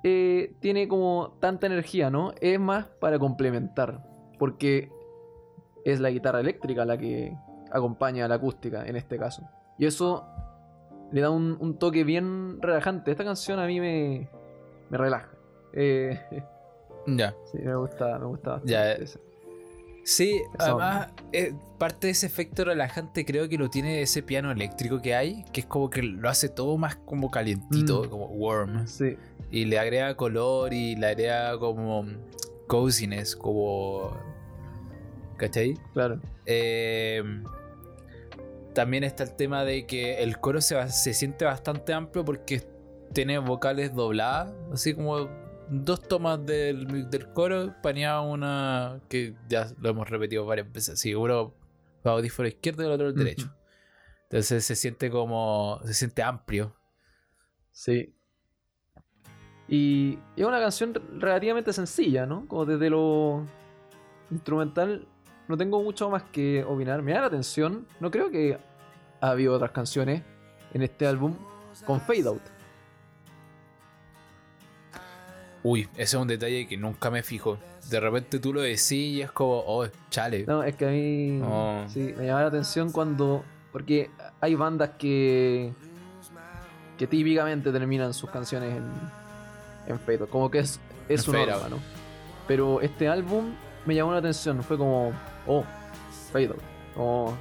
[0.02, 2.32] eh, tiene como tanta energía, ¿no?
[2.40, 4.04] Es más para complementar.
[4.38, 4.90] Porque
[5.84, 7.36] es la guitarra eléctrica la que
[7.70, 9.48] acompaña a la acústica en este caso.
[9.78, 10.26] Y eso
[11.12, 13.10] le da un, un toque bien relajante.
[13.10, 14.28] Esta canción a mí me,
[14.90, 15.30] me relaja.
[15.72, 16.20] Eh,
[17.06, 17.34] Ya.
[17.50, 18.72] sí, me gusta, me gusta bastante.
[18.72, 18.92] Ya.
[18.92, 19.18] esa.
[20.10, 25.02] Sí, además, eh, parte de ese efecto relajante creo que lo tiene ese piano eléctrico
[25.02, 28.08] que hay, que es como que lo hace todo más como calientito, Mm.
[28.08, 28.86] como warm.
[28.86, 29.16] Sí,
[29.50, 32.06] Y le agrega color y le agrega como
[32.66, 34.16] coziness, como...
[35.36, 35.74] ¿Cachai?
[35.92, 36.20] claro.
[36.46, 37.22] Eh,
[38.74, 42.62] también está el tema de que el coro se, va- se siente bastante amplio porque
[43.12, 45.28] tiene vocales dobladas, así como
[45.70, 51.14] dos tomas del, del coro, paneaba una que ya lo hemos repetido varias veces, así
[51.14, 51.54] uno
[52.06, 53.54] va audífono izquierdo y el otro el derecho.
[54.24, 56.74] Entonces se siente como, se siente amplio.
[57.70, 58.14] Sí.
[59.68, 62.46] Y y es una canción relativamente sencilla, ¿no?
[62.46, 63.44] Como desde lo
[64.30, 65.06] instrumental
[65.48, 67.02] no tengo mucho más que opinar.
[67.02, 67.86] Me da la atención.
[68.00, 68.58] No creo que
[69.20, 70.22] ha habido otras canciones
[70.72, 71.34] en este álbum
[71.84, 72.42] con fade out.
[75.62, 77.58] Uy, ese es un detalle que nunca me fijo.
[77.90, 80.44] De repente tú lo decís y es como, oh, chale.
[80.46, 81.84] No, es que a mí Oh.
[81.88, 83.44] sí, me llama la atención cuando.
[83.72, 84.10] Porque
[84.40, 85.72] hay bandas que.
[86.96, 88.84] que típicamente terminan sus canciones en.
[89.86, 90.28] en out.
[90.30, 91.68] Como que es, es En out.
[91.70, 91.78] ¿no?
[92.46, 93.52] Pero este álbum
[93.84, 94.62] me llamó la atención.
[94.62, 95.12] Fue como.
[95.46, 95.64] Oh,
[96.34, 96.56] out.
[96.94, 97.36] Como,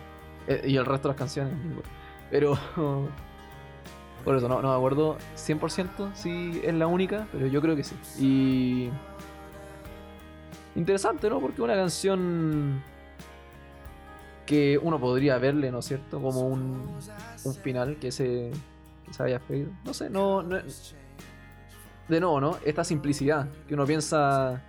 [0.47, 1.53] eh, y el resto de las canciones.
[2.31, 2.57] Pero.
[4.27, 7.85] Por eso, no, no me acuerdo 100% si es la única, pero yo creo que
[7.85, 7.95] sí.
[8.19, 8.89] Y.
[10.77, 11.39] Interesante, ¿no?
[11.39, 12.83] Porque una canción
[14.45, 16.21] que uno podría verle, ¿no es cierto?
[16.21, 16.89] Como un,
[17.45, 18.51] un final que se,
[19.05, 19.69] que se haya pedido.
[19.85, 20.57] No sé, no, no-
[22.09, 22.57] De nuevo, ¿no?
[22.65, 24.61] Esta simplicidad que uno piensa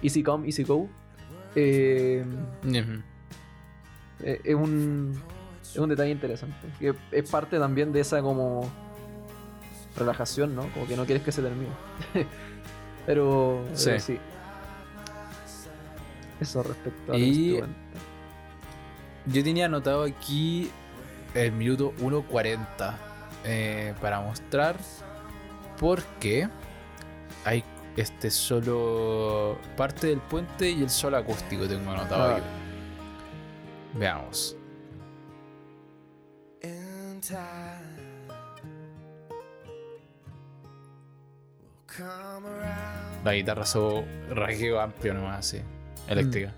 [0.00, 0.88] easy come, easy go.
[1.56, 2.24] eh,
[4.22, 5.20] eh, es un
[5.72, 8.68] es un detalle interesante que es parte también de esa como
[9.96, 11.70] relajación no como que no quieres que se termine
[13.06, 13.98] pero pero Sí.
[13.98, 14.18] sí.
[16.40, 17.62] eso respecto al Y-.
[19.26, 20.70] Yo tenía anotado aquí
[21.34, 22.94] el minuto 1.40
[23.44, 24.76] eh, para mostrar
[25.78, 26.48] porque
[27.44, 27.62] hay
[27.96, 32.36] este solo parte del puente y el solo acústico tengo anotado Ah.
[32.36, 32.44] aquí.
[33.98, 34.56] Veamos.
[43.24, 45.62] La guitarra so rasgueo amplio nomás así.
[46.08, 46.54] Eléctrica.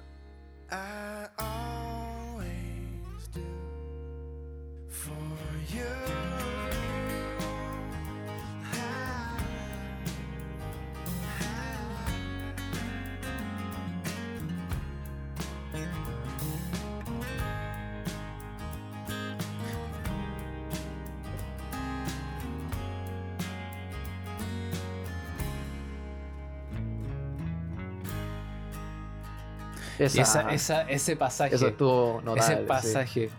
[30.06, 31.55] Esa, esa, esa- ese pasaje.
[31.55, 33.31] eso estuvo notable ese pasaje.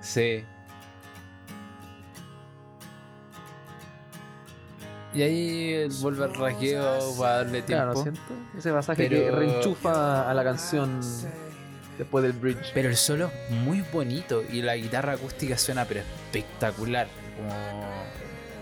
[0.00, 0.44] Sí.
[5.12, 7.66] Y ahí vuelve al rasgueo para darle tiempo.
[7.66, 8.34] claro ¿no es cierto?
[8.56, 11.00] ese pasaje que reenchufa a la canción
[11.98, 16.00] después del bridge Pero el solo es muy bonito y la guitarra acústica suena pero
[16.00, 17.08] espectacular.
[17.36, 17.52] Como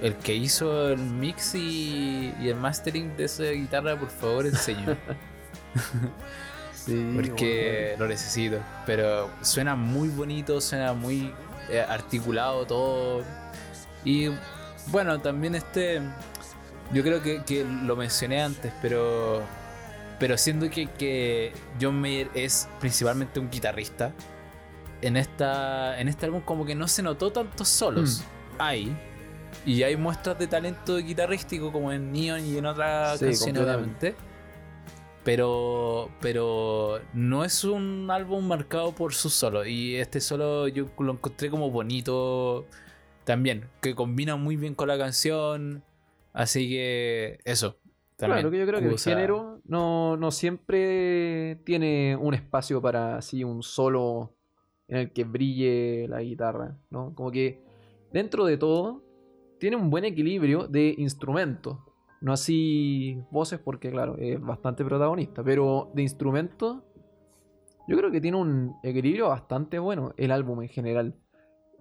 [0.00, 4.96] el que hizo el mix y, y el mastering de esa guitarra, por favor, enseñó.
[6.88, 8.58] sí porque lo necesito.
[8.86, 11.32] Pero suena muy bonito, suena muy
[11.70, 13.22] eh, articulado todo.
[14.04, 14.30] Y
[14.88, 16.00] bueno, también este.
[16.92, 19.42] Yo creo que, que lo mencioné antes, pero.
[20.18, 24.12] Pero siendo que, que John Mayer es principalmente un guitarrista,
[25.00, 28.24] en, esta, en este álbum como que no se notó tantos solos.
[28.58, 28.96] Hay.
[29.64, 34.14] Y hay muestras de talento guitarrístico como en Neon y en otras Sí, canciones, obviamente.
[35.28, 39.66] Pero, pero no es un álbum marcado por sus solos.
[39.66, 42.64] Y este solo yo lo encontré como bonito
[43.24, 43.68] también.
[43.82, 45.82] Que combina muy bien con la canción.
[46.32, 47.76] Así que eso.
[48.16, 48.38] También.
[48.38, 53.44] Claro, que yo creo que el género no, no siempre tiene un espacio para así
[53.44, 54.34] un solo
[54.86, 57.14] en el que brille la guitarra, ¿no?
[57.14, 57.62] Como que
[58.14, 59.04] dentro de todo
[59.60, 61.76] tiene un buen equilibrio de instrumentos.
[62.20, 66.82] No así voces porque, claro, es bastante protagonista, pero de instrumentos
[67.86, 71.14] yo creo que tiene un equilibrio bastante bueno el álbum en general.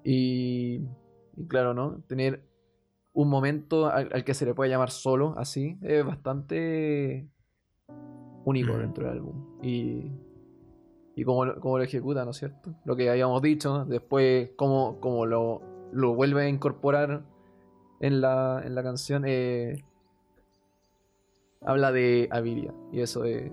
[0.03, 0.87] Y,
[1.35, 2.01] y claro, ¿no?
[2.07, 2.43] Tener
[3.13, 7.27] un momento al, al que se le puede llamar solo, así, es bastante
[8.45, 8.79] único Ujú.
[8.81, 9.35] dentro del álbum.
[9.61, 10.11] Y,
[11.15, 12.73] y cómo, lo- cómo lo ejecuta, ¿no es cierto?
[12.85, 15.61] Lo que habíamos dicho, después cómo, cómo lo,
[15.91, 17.25] lo vuelve a incorporar
[17.99, 19.83] en la, en la canción, eh,
[21.61, 22.73] habla de habilidad.
[22.91, 23.51] Y eso es,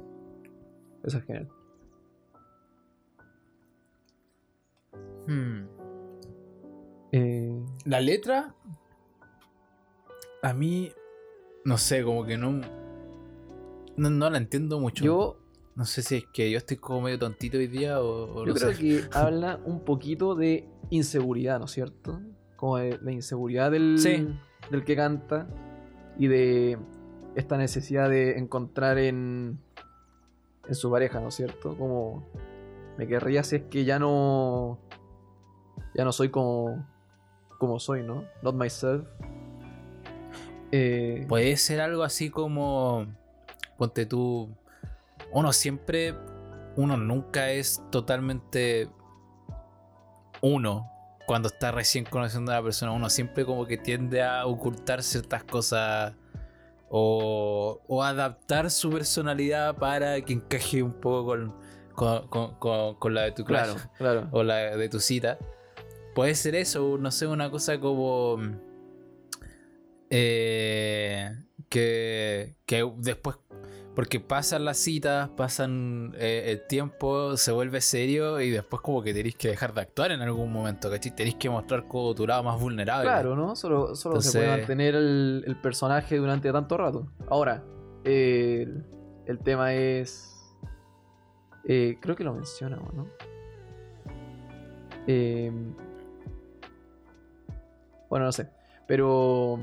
[1.05, 1.49] eso es genial.
[5.27, 5.67] Hmm.
[7.13, 8.55] Eh, La letra.
[10.43, 10.93] A mí.
[11.65, 12.61] No sé, como que no.
[13.97, 15.05] No, no la entiendo mucho.
[15.05, 15.39] yo
[15.77, 18.53] No sé si es que yo estoy como medio tontito hoy día o, o Yo
[18.53, 18.79] no creo sé.
[18.79, 22.21] que habla un poquito de inseguridad, ¿no es cierto?
[22.57, 24.29] Como de la inseguridad del, Sí.
[24.71, 25.47] del que canta
[26.19, 26.79] y de
[27.37, 29.59] esta necesidad de encontrar en,
[30.69, 31.77] en su pareja, ¿no es cierto?
[31.77, 32.25] Como
[32.97, 34.79] me querría si es que ya no
[35.95, 36.87] ya no soy como
[37.59, 38.25] como soy, ¿no?
[38.43, 39.07] Not myself.
[40.73, 43.07] Eh, Puede ser algo así como.
[43.79, 44.55] Ponte tú.
[45.33, 46.15] Uno siempre.
[46.77, 48.89] Uno nunca es totalmente.
[50.41, 50.91] Uno.
[51.27, 52.93] Cuando está recién conociendo a la persona.
[52.93, 56.15] Uno siempre como que tiende a ocultar ciertas cosas.
[56.97, 61.55] O, o adaptar su personalidad para que encaje un poco con,
[61.95, 64.29] con, con- con- con la de tu crush claro, claro.
[64.31, 65.37] o la de tu cita.
[66.15, 68.39] Puede ser eso, no sé, una cosa como.
[70.11, 71.31] eh,
[71.69, 73.37] que, que después.
[73.95, 79.15] Porque pasan las citas, pasan eh, el tiempo, se vuelve serio y después, como que
[79.15, 81.15] tenéis que dejar de actuar en algún momento, ¿cachai?
[81.15, 83.05] Tenéis que mostrar como tu lado más vulnerable.
[83.05, 83.55] Claro, ¿no?
[83.55, 87.07] Solo, solo se puede mantener el, el personaje durante tanto rato.
[87.29, 87.63] Ahora,
[88.03, 88.85] el,
[89.27, 90.29] el tema es.
[91.69, 93.07] eh, creo que lo mencionamos, ¿no?
[95.07, 95.53] Eh,
[98.11, 98.49] bueno, no sé.
[98.89, 99.61] Pero.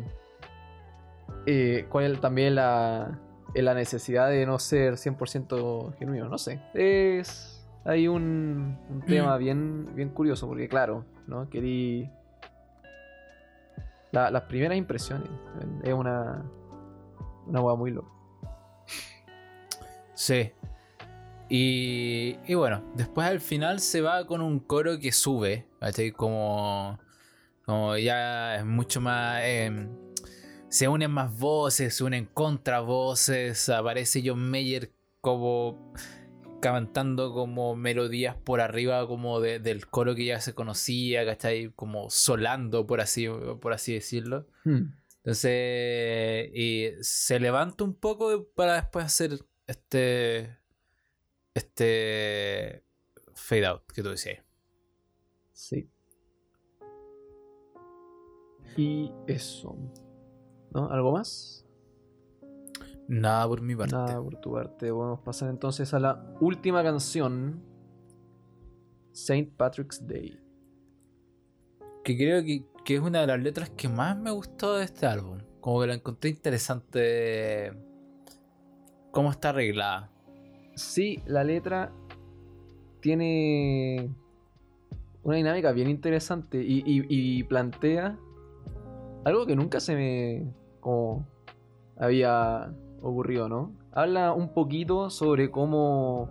[1.45, 3.19] eh, ¿Cuál es también la,
[3.53, 6.29] es la necesidad de no ser 100% genuino?
[6.29, 6.61] No sé.
[6.73, 7.57] Es.
[7.85, 11.49] Hay un, un tema bien, bien curioso, porque, claro, ¿no?
[11.49, 12.09] Querí.
[14.11, 15.29] la- las primeras impresiones.
[15.83, 16.43] Es una.
[17.47, 18.09] Una hueá muy loca.
[20.13, 20.51] Sí.
[21.49, 26.11] Y, y bueno, después al final se va con un coro que sube, ¿cachai?
[26.11, 26.97] Como,
[27.65, 29.41] como ya es mucho más...
[29.43, 29.89] eh,
[30.71, 34.91] se unen más voces, se unen contravoces, aparece John Mayer
[35.21, 35.93] como
[36.61, 41.71] cantando como melodías por arriba como de- del coro que ya se conocía, ¿cachai?
[41.75, 43.27] Como solando, por así,
[43.61, 44.47] por así decirlo.
[44.63, 44.93] Hmm.
[45.17, 50.57] Entonces, y se levanta un poco para después hacer este.
[51.53, 52.83] Este.
[53.35, 54.43] Fade out que tú decías.
[55.51, 55.89] Sí.
[58.77, 59.77] Y eso.
[60.73, 60.89] ¿No?
[60.89, 61.65] ¿Algo más?
[63.07, 63.93] Nada por mi parte.
[63.95, 64.89] Nada por tu parte.
[64.91, 67.61] Podemos pasar entonces a la última canción.
[69.11, 70.39] Saint Patrick's Day.
[72.03, 75.05] Que creo que, que es una de las letras que más me gustó de este
[75.05, 75.39] álbum.
[75.59, 77.73] Como que la encontré interesante.
[79.11, 80.09] Cómo está arreglada.
[80.75, 81.91] Sí, la letra
[83.01, 84.09] tiene
[85.23, 88.17] una dinámica bien interesante y, y- y plantea
[89.25, 91.25] algo que nunca se me como
[91.97, 93.71] había ocurrido, ¿no?
[93.93, 96.29] Habla un poquito sobre cómo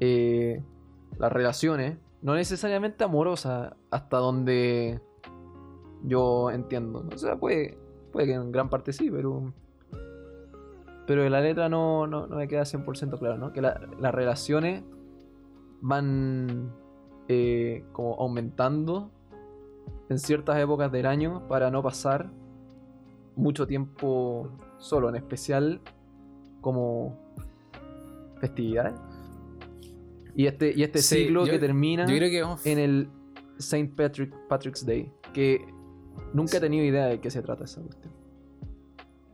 [0.00, 0.62] eh,
[1.18, 5.00] las relaciones, no necesariamente amorosas, hasta donde
[6.04, 7.04] yo entiendo.
[7.12, 7.78] O sea, puede,
[8.12, 9.52] puede que en gran parte sí, pero
[11.06, 13.52] pero la letra no, no, no me queda 100% claro, ¿no?
[13.52, 14.84] Que la- las relaciones
[15.80, 16.72] van
[17.28, 19.10] eh, como aumentando
[20.08, 22.30] en ciertas épocas del año para no pasar
[23.36, 25.80] mucho tiempo solo, en especial
[26.60, 27.18] como
[28.40, 28.94] festividades.
[30.34, 33.08] Y este, y este Sí, ciclo yo- que termina Yo creo que vamos- en el
[33.58, 35.60] Saint Patrick, Patrick's Day, que
[36.32, 38.12] nunca he tenido idea de qué se trata esa cuestión.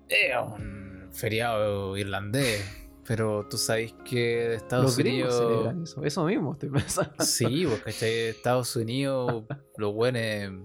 [0.08, 2.84] es un feriado irlandés.
[3.06, 5.34] Pero tú sabes que Estados Los Unidos.
[5.38, 7.12] celebran eso, eso mismo estoy pensando.
[7.24, 8.10] Sí, ¿cachai?
[8.28, 9.44] Estados Unidos,
[9.78, 10.62] los buenos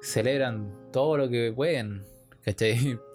[0.00, 2.04] celebran todo lo que pueden,
[2.44, 2.98] ¿cachai?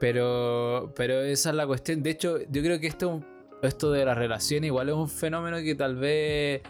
[0.00, 2.04] Pero, pero esa es la cuestión.
[2.04, 3.20] De hecho, yo creo que esto,
[3.64, 6.62] esto de las relaciones igual es un fenómeno que tal vez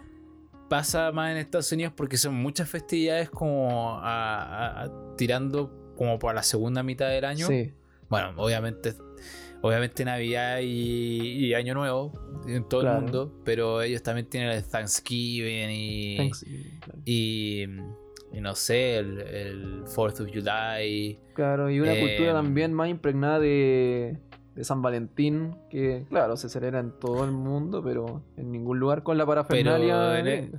[0.70, 6.18] pasa más en Estados Unidos porque son muchas festividades como a- a- a- tirando como
[6.18, 7.46] para la segunda mitad del año.
[7.48, 7.74] Sí,
[8.08, 8.94] Bueno, obviamente,
[9.60, 10.66] obviamente Navidad y,
[11.48, 12.12] y Año Nuevo
[12.46, 12.96] en todo Claro.
[12.96, 15.68] el mundo, pero ellos también tienen el Thanksgiving
[17.04, 17.66] y
[18.32, 21.18] no sé, el, el 4th of July.
[21.34, 24.18] Claro, y una Eh, cultura también más impregnada de,
[24.54, 29.02] de San Valentín, que claro, se celebra en todo el mundo, pero en ningún lugar
[29.02, 30.18] con la parafernalia.
[30.20, 30.50] e-.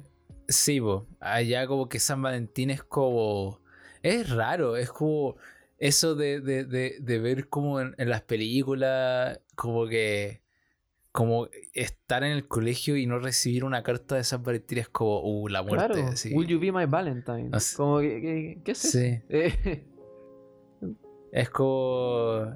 [0.47, 3.59] Sí, po, allá como que San Valentín es como...
[4.01, 5.35] Es raro, es como
[5.77, 10.41] eso de, de, de, de ver como en, en las películas, como que...
[11.11, 15.47] Como estar en el colegio y no recibir una carta de Valentín es como, uh,
[15.47, 15.93] la muerte.
[15.93, 16.33] Claro, así.
[16.33, 17.49] Will you be my Valentine?
[17.49, 17.75] No sé.
[17.77, 18.77] Como que, que- ¿qué es?
[18.77, 19.19] Sí.
[19.29, 19.85] Eh,
[21.31, 22.53] Es como.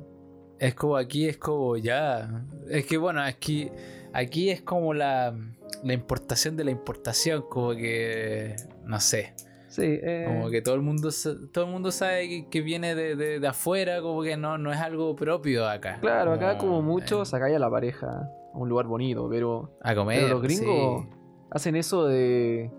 [0.60, 2.46] Es como aquí, es como ya.
[2.70, 3.70] Es que bueno, aquí,
[4.14, 5.36] aquí es como la,
[5.84, 8.56] la importación de la importación, como que.
[8.86, 9.34] No sé.
[9.68, 11.10] sí, eh, Como que todo el mundo
[11.52, 14.72] todo el mundo sabe que, que viene de, de- de afuera, como que no, no
[14.74, 16.00] es algo propio acá.
[16.02, 20.22] claro, acá como mucho eh, sacáis a la pareja un lugar bonito, pero, a comer.
[20.22, 21.10] pero los gringos sí.
[21.52, 22.72] hacen eso de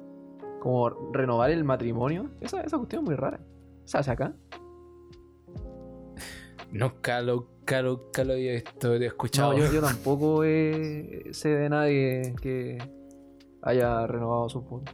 [0.60, 2.30] como renovar el matrimonio.
[2.40, 3.40] Esa, esa cuestión es muy rara.
[3.84, 4.34] ¿Se hace acá?
[6.70, 9.52] Nunca lo, nunca, lo- había escuchado.
[9.52, 12.78] No, yo, yo tampoco eh, sé de nadie que
[13.62, 14.92] haya renovado su votos.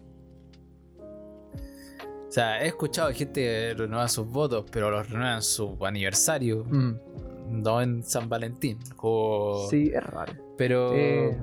[2.28, 6.64] O sea, he escuchado gente que renueva sus votos, pero los renuevan en su aniversario,
[7.48, 8.78] no en San Valentín.
[8.96, 9.66] Como...
[9.68, 10.32] Sí, es raro.
[10.56, 10.94] Pero.
[10.94, 11.38] Eh.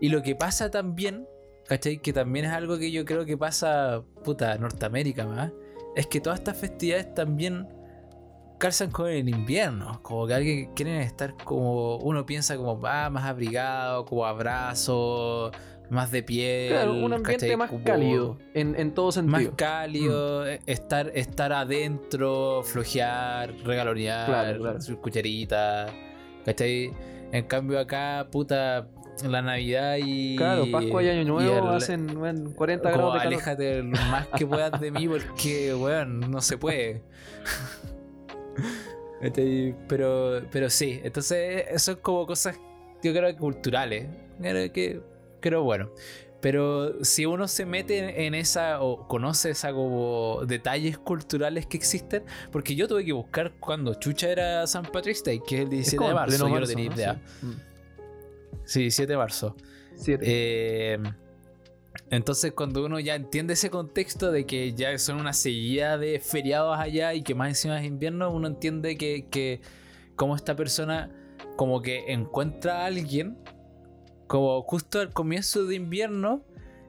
[0.00, 1.26] Y lo que pasa también,
[1.66, 1.98] ¿cachai?
[1.98, 5.52] Que también es algo que yo creo que pasa, puta, Norteamérica más.
[5.96, 7.68] Es que todas estas festividades también
[8.58, 10.00] calzan con el invierno.
[10.02, 11.96] Como que alguien quieren estar como.
[11.98, 15.50] Uno piensa como, ah, más abrigado, como abrazo,
[15.90, 16.70] más de piel.
[16.72, 17.56] Claro, un ambiente ¿cachai?
[17.56, 19.52] más Como cálido en, en todo Más sentido.
[19.56, 24.80] cálido, estar, estar adentro, flojear, regalonear, Claro, claro.
[24.80, 25.86] su cucharita.
[26.44, 26.90] ¿Cachai?
[27.32, 28.86] En cambio acá, puta,
[29.28, 30.36] la Navidad y.
[30.36, 33.32] Claro, Pascua y Año y Nuevo el- hacen weón, 40 como grados de calor.
[33.34, 37.02] aléjate lo más que puedas de mí porque, weón, no se puede.
[39.88, 42.58] Pero, pero sí, entonces eso es como cosas,
[43.02, 44.06] yo creo que culturales.
[44.40, 45.00] Creo que,
[45.44, 45.90] creo bueno.
[46.40, 52.24] Pero si uno se mete en esa o conoce esa como detalles culturales que existen,
[52.50, 55.70] porque yo tuve que buscar cuando Chucha era San Patrick's Day, que es el Es
[55.70, 57.22] 17 como de marzo, yo no tenía idea.
[57.40, 57.46] Sí.
[57.46, 57.60] Mm.
[58.64, 59.56] Sí, 17 de marzo.
[60.06, 60.98] Eh,
[62.10, 66.78] entonces, cuando uno ya entiende ese contexto de que ya son una seguida de feriados
[66.78, 69.60] allá y que más encima es invierno, uno entiende que, que
[70.16, 71.10] como esta persona
[71.56, 73.38] como que encuentra a alguien
[74.26, 76.44] como justo al comienzo de invierno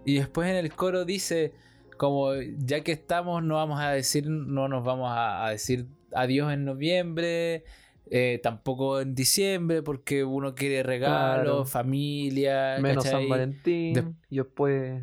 [0.06, 1.54] y después en el coro dice
[1.98, 6.52] como ya que estamos no vamos a decir no nos vamos a, a decir adiós
[6.54, 7.64] en noviembre
[8.12, 11.66] eh, tampoco en diciembre porque uno quiere regalos Claro.
[11.66, 13.22] familia Menos ¿cachai?
[13.22, 13.94] San Valentín.
[13.94, 15.02] De- y después.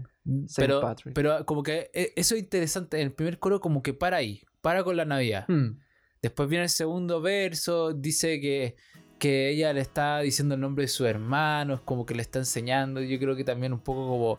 [0.57, 1.15] Pero, Patrick.
[1.15, 4.43] pero como que eh, eso es interesante en el primer coro como que para ahí
[4.61, 5.79] para con la navidad Mm.
[6.23, 8.77] Después viene el segundo verso, dice que,
[9.23, 13.01] que ella le está diciendo el nombre de sus hermanos, como que le está enseñando.
[13.01, 14.39] Yo creo que también un poco como,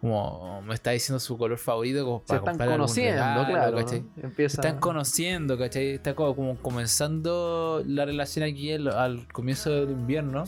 [0.00, 3.46] como me está diciendo su color favorito, como Se para están comprar algún conociendo, regalo,
[3.46, 3.76] claro.
[3.76, 4.02] ¿cachai?
[4.36, 5.90] Se están conociendo, ¿cachai?
[5.90, 10.42] Está como, como comenzando la relación aquí al, al comienzo del invierno.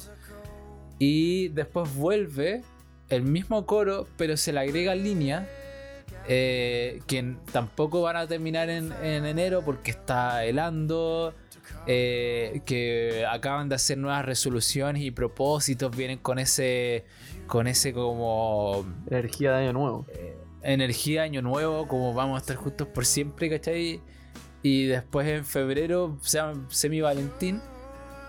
[0.98, 2.62] Y después vuelve
[3.08, 5.46] el mismo coro, pero se le agrega línea.
[6.28, 11.34] eh, que tampoco van a terminar en, en enero porque está helando.
[11.86, 15.96] Eh, que acaban de hacer nuevas resoluciones y propósitos.
[15.96, 17.04] Vienen con ese.
[17.46, 20.06] Con ese como Energía de año nuevo.
[20.62, 24.00] energía año nuevo, como vamos a estar juntos por siempre, ¿cachai?
[24.62, 27.60] Y después en febrero, sea semi Valentín.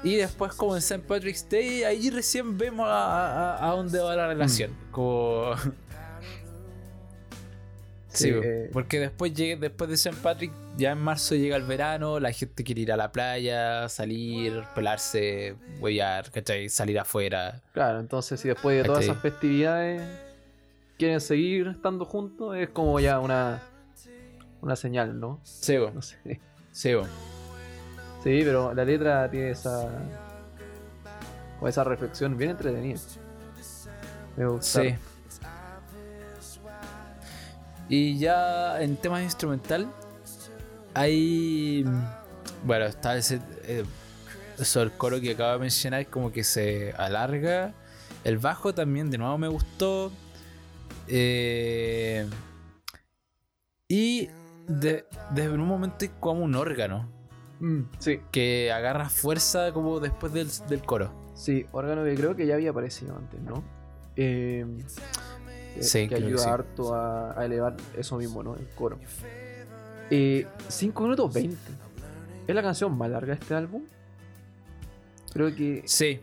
[0.04, 1.04] Y después como en St.
[1.08, 4.72] Patrick's Day, ahí recién vemos a, a- a dónde va la relación.
[4.92, 5.54] Como...
[8.10, 8.70] Sí, Sí, eh.
[8.74, 10.16] porque después después de St.
[10.22, 14.64] Patrick, ya en marzo llega el verano, la gente quiere ir a la playa, salir,
[14.76, 16.70] pelarse, huellar, ¿cachai?
[16.70, 17.62] Salir afuera.
[17.74, 19.12] Claro, entonces si después de todas ¿Cachai?
[19.12, 20.02] esas festividades
[20.98, 23.62] quieren seguir estando juntos, es como ya una,
[24.62, 25.40] una señal, ¿no?
[25.44, 26.18] Sí, bo, No sé.
[26.72, 27.04] sí, bo.
[28.24, 29.90] Sí, pero la letra tiene esa.
[31.58, 33.00] Como esa reflexión bien entretenida.
[34.36, 34.82] Me gusta.
[34.82, 34.96] Sí.
[37.90, 39.88] Y ya en temas instrumental,
[40.98, 41.86] hay.
[42.64, 43.40] Bueno, está ese.
[43.64, 43.84] eh,
[44.60, 47.74] eso, el coro que acabo de mencionar, como que se alarga.
[48.24, 50.12] El bajo también, de nuevo, me gustó.
[51.08, 52.28] Eh,
[53.90, 54.28] y
[54.68, 57.10] de, de un momento como un órgano
[57.60, 61.12] Mm, sí, que agarra fuerza como después del, del coro.
[61.34, 63.64] sí, órgano que creo que ya había aparecido antes, ¿no?
[64.16, 64.66] Eh,
[65.74, 66.50] que, Sí, que creo que ayuda sí.
[66.50, 68.56] harto a, a elevar eso mismo, ¿no?
[68.56, 69.00] El coro.
[70.10, 71.58] 5 minutos 20.
[72.48, 73.84] ¿Es la canción más larga de este álbum?
[75.34, 76.20] Creo que Sí,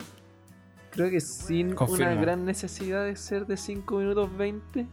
[0.91, 2.13] Creo que sin Confirmo.
[2.13, 4.87] una gran necesidad de ser de 5 minutos 20.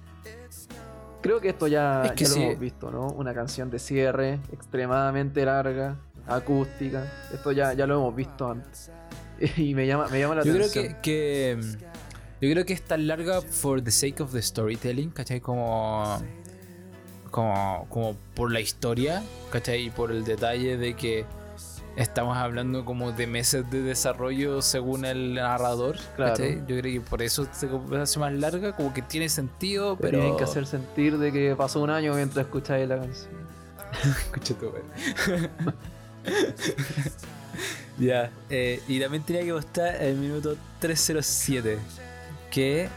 [1.22, 3.08] Creo que esto ya, Es que ya lo hemos visto, ¿no?
[3.12, 7.06] Una canción de cierre extremadamente larga, acústica.
[7.32, 8.92] Esto ya, ya lo hemos visto antes.
[9.58, 10.96] Y me llama, me llama la Yo creo atención.
[11.02, 11.60] que, que,
[12.48, 15.40] yo creo que es tan larga for the sake of the storytelling, ¿cachai?
[15.40, 16.20] Como,
[17.32, 19.86] como, como por la historia, ¿cachai?
[19.86, 21.26] Y por el detalle de que
[21.96, 26.34] estamos hablando como de meses de desarrollo según el narrador, Claro.
[26.34, 26.60] ¿cachai?
[26.68, 27.68] Yo creo que por eso se
[28.00, 30.20] hace más larga, como que tiene sentido, pero...
[30.20, 33.32] Tienen que hacer sentir de que pasó un año mientras escucháis la canción.
[34.04, 34.72] Escucha tu.
[38.00, 41.78] Ya, eh, y también tenía que mostrar el minuto 307,
[42.50, 42.90] que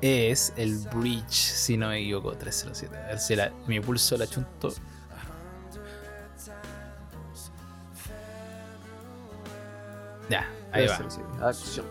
[0.00, 2.96] es el bridge, si no me equivoco, 307.
[2.96, 4.72] A ver si la- mi pulso la chunto.
[10.28, 11.48] Ya, ahí va.
[11.48, 11.86] Acción.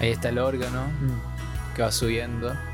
[0.00, 1.31] Ahí está el órgano Mm.
[1.74, 2.54] Que va subiendo.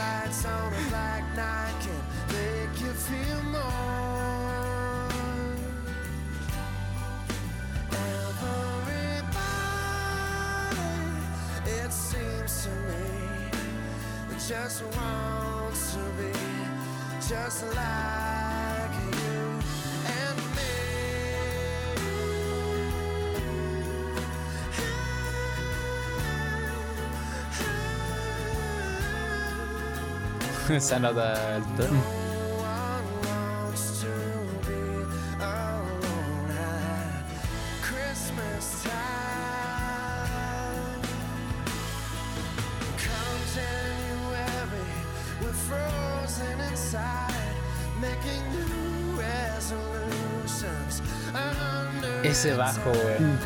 [49.71, 51.03] resolutions.
[51.35, 53.39] Under Ese bajo, weón.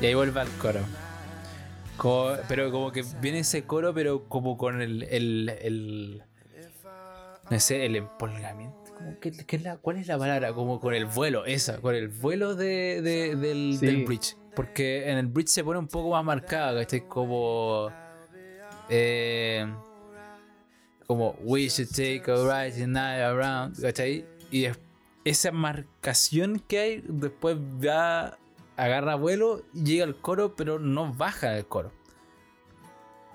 [0.00, 0.80] Y ahí vuelve al coro.
[2.48, 5.02] Pero como que viene ese coro, pero como con el.
[5.04, 6.22] el, el
[7.50, 8.78] no sé, el empolgamiento.
[8.96, 10.52] Como que, que es la, ¿Cuál es la palabra?
[10.52, 13.86] Como con el vuelo, esa, con el vuelo de, de- del, Sí.
[13.86, 14.36] del bridge.
[14.54, 17.06] Porque en el bridge se pone un poco más marcada, ¿cachai?
[17.08, 17.90] Como.
[18.88, 19.66] Eh,
[21.06, 24.24] como We should take a ride tonight around, ¿cachai?
[24.50, 24.78] Y es-
[25.24, 28.38] esa marcación que hay, después va,
[28.76, 31.92] agarra vuelo, llega al coro, pero no baja el coro.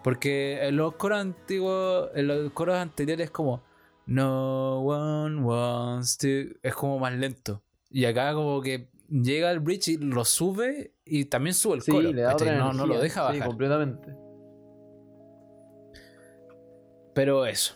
[0.04, 3.62] Porque en los coros antiguos, en los coros anteriores, como
[4.06, 6.28] No one wants to.
[6.64, 7.62] Es como más lento.
[7.90, 11.92] Y acá, como que llega el bridge y lo sube y también sube el Sí,
[11.92, 12.12] coro.
[12.12, 13.48] le da otra no, no lo deja Sí, bajar.
[13.50, 14.16] completamente.
[17.14, 17.76] pero eso.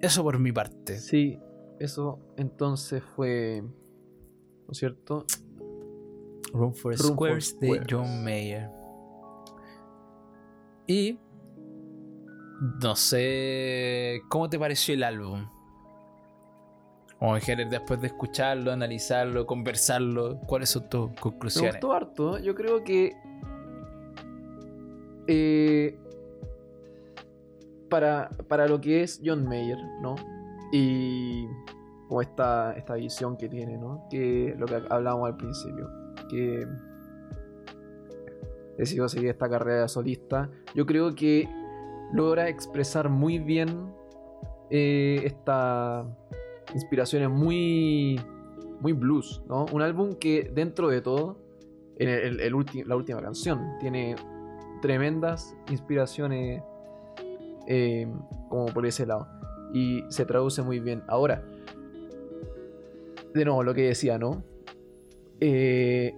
[0.00, 0.98] Eso por mi parte.
[0.98, 1.40] Sí,
[1.80, 3.62] eso entonces fue.
[3.62, 5.24] ¿No es cierto?
[6.52, 7.86] Room for Room for Squares de Squares.
[7.90, 8.70] John Mayer.
[10.86, 11.18] Y
[12.82, 15.46] no sé cómo te pareció el álbum.
[17.18, 21.72] Como en general, después de escucharlo, analizarlo, conversarlo, ¿cuáles son tus Me conclusiones?
[21.74, 22.38] gustó harto.
[22.38, 23.12] Yo creo que.
[25.26, 25.98] eh,
[27.90, 30.14] para, para lo que es John Mayer, ¿no?
[30.72, 31.46] Y.
[32.08, 34.06] Como esta, esta visión que tiene, ¿no?
[34.08, 35.90] Que lo que hablábamos al principio.
[36.28, 36.66] Que.
[38.76, 40.48] Decidió seguir esta carrera solista.
[40.74, 41.48] Yo creo que
[42.12, 43.92] logra expresar muy bien
[44.70, 46.04] eh, esta
[46.74, 48.20] inspiraciones muy
[48.80, 49.66] muy blues, ¿no?
[49.72, 51.38] Un álbum que dentro de todo,
[51.98, 54.14] en el- la última canción, tiene
[54.80, 56.62] tremendas inspiraciones
[57.66, 58.06] eh,
[58.48, 59.26] como por ese lado.
[59.74, 61.02] Y se traduce muy bien.
[61.08, 61.42] Ahora,
[63.34, 64.42] de nuevo, lo que decía, ¿no?
[65.40, 66.14] Eh,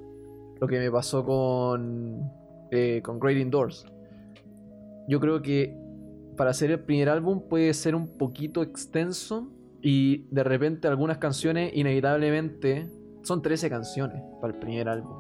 [0.61, 2.31] lo que me pasó con,
[2.71, 3.87] eh, con Great Indoors.
[5.09, 5.77] Yo creo que
[6.37, 9.51] para hacer el primer álbum puede ser un poquito extenso
[9.83, 12.89] y de repente algunas canciones inevitablemente
[13.23, 15.13] son 13 canciones para el primer álbum.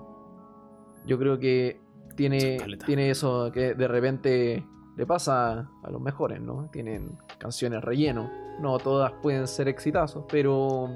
[1.06, 1.80] Yo creo que
[2.16, 2.86] tiene, caleta.
[2.86, 4.64] tiene eso que de repente
[4.96, 6.68] le pasa a los mejores, ¿no?
[6.70, 8.30] Tienen canciones relleno.
[8.60, 10.90] No todas pueden ser exitazos, pero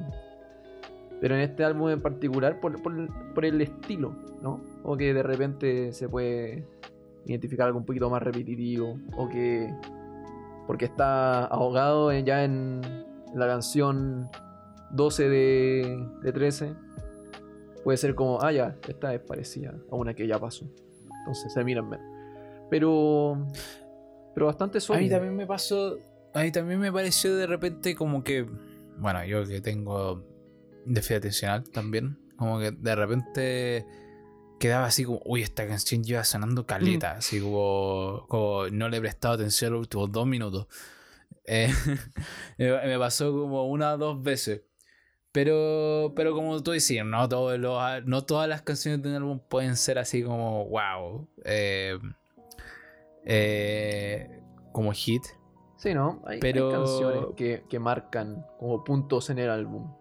[1.20, 4.60] pero en este álbum en particular por, por- por el estilo, ¿no?
[4.82, 6.66] O que de repente se puede
[7.26, 9.72] identificar algo un poquito más repetitivo o que
[10.66, 12.80] porque está ahogado ya en
[13.34, 14.28] la canción
[14.90, 16.74] 12 de, de 13
[17.82, 20.66] puede ser como, ah ya, esta es parecida a una que ya pasó
[21.20, 22.06] entonces se miran menos
[22.70, 23.46] pero
[24.34, 25.96] pero bastante A mí sólido también me pasó.
[26.34, 28.44] A también me pareció de repente como que.
[28.98, 30.24] Bueno, yo que tengo
[30.86, 32.18] déficit atencional también.
[32.36, 33.86] Como que de repente
[34.58, 37.12] quedaba así como, uy, esta canción lleva sonando caleta.
[37.12, 40.66] Así como, como no le he prestado atención los últimos dos minutos.
[41.46, 41.68] Eh,
[42.58, 44.62] me pasó como una o dos veces.
[45.32, 49.40] Pero, pero como tú decías, no, todos los- no todas las canciones de un álbum
[49.40, 51.28] pueden ser así como, wow.
[51.44, 51.98] eh,
[53.24, 54.40] eh,
[54.72, 55.22] como hit.
[55.76, 59.92] sí no hay, hay canciones que, que marcan como puntos en el álbum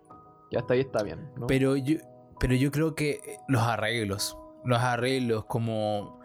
[0.53, 1.29] y hasta ahí está bien.
[1.47, 1.97] Pero yo,
[2.39, 6.19] pero yo creo que los arreglos, los arreglos como...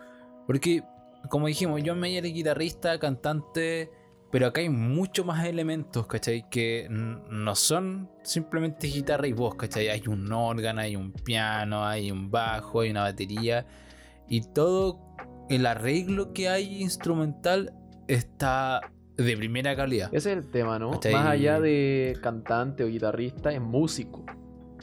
[0.46, 0.82] Porque,
[1.30, 3.90] como dijimos, John Mayer es guitarrista, cantante,
[4.30, 6.48] pero acá hay mucho más elementos, ¿cachai?
[6.50, 9.88] Que no son simplemente guitarra y voz, ¿cachai?
[9.88, 13.66] Hay un órgano, hay un piano, hay un bajo, hay una batería.
[14.28, 15.00] Y todo
[15.48, 17.74] el arreglo que hay instrumental
[18.06, 18.80] está
[19.24, 20.08] de primera calidad.
[20.12, 20.92] Ese es el tema, ¿no?
[20.92, 24.24] Más allá de cantante o guitarrista, es músico.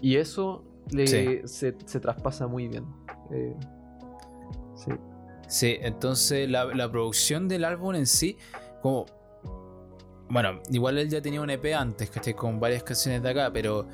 [0.01, 1.39] Y eso le, Sí.
[1.45, 2.85] se, se traspasa muy bien.
[3.31, 3.55] Eh,
[4.75, 4.91] sí.
[5.47, 8.37] Sí, entonces la, la producción del álbum en sí,
[8.81, 9.05] como.
[10.27, 13.87] Bueno, igual él ya tenía un EP antes, que con varias canciones de acá, pero.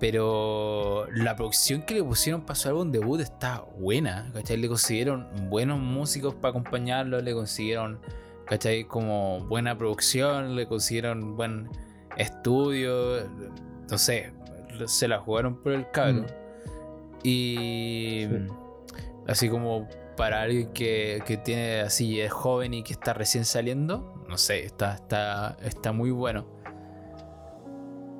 [0.00, 4.56] Pero la producción que le pusieron para su álbum debut está buena, ¿cachai?
[4.58, 8.00] Le consiguieron buenos músicos para acompañarlo, le consiguieron,
[8.46, 8.84] ¿cachai?
[8.84, 11.68] Como buena producción, le consiguieron buen
[12.16, 13.28] estudio,
[13.90, 14.32] no sé,
[14.86, 16.22] se la jugaron por el cabro.
[16.22, 16.26] Mm.
[17.24, 18.36] Y Sí.
[19.26, 24.24] así como para alguien que, que tiene así, es joven y que está recién saliendo,
[24.28, 26.46] no sé, está, está, está muy bueno.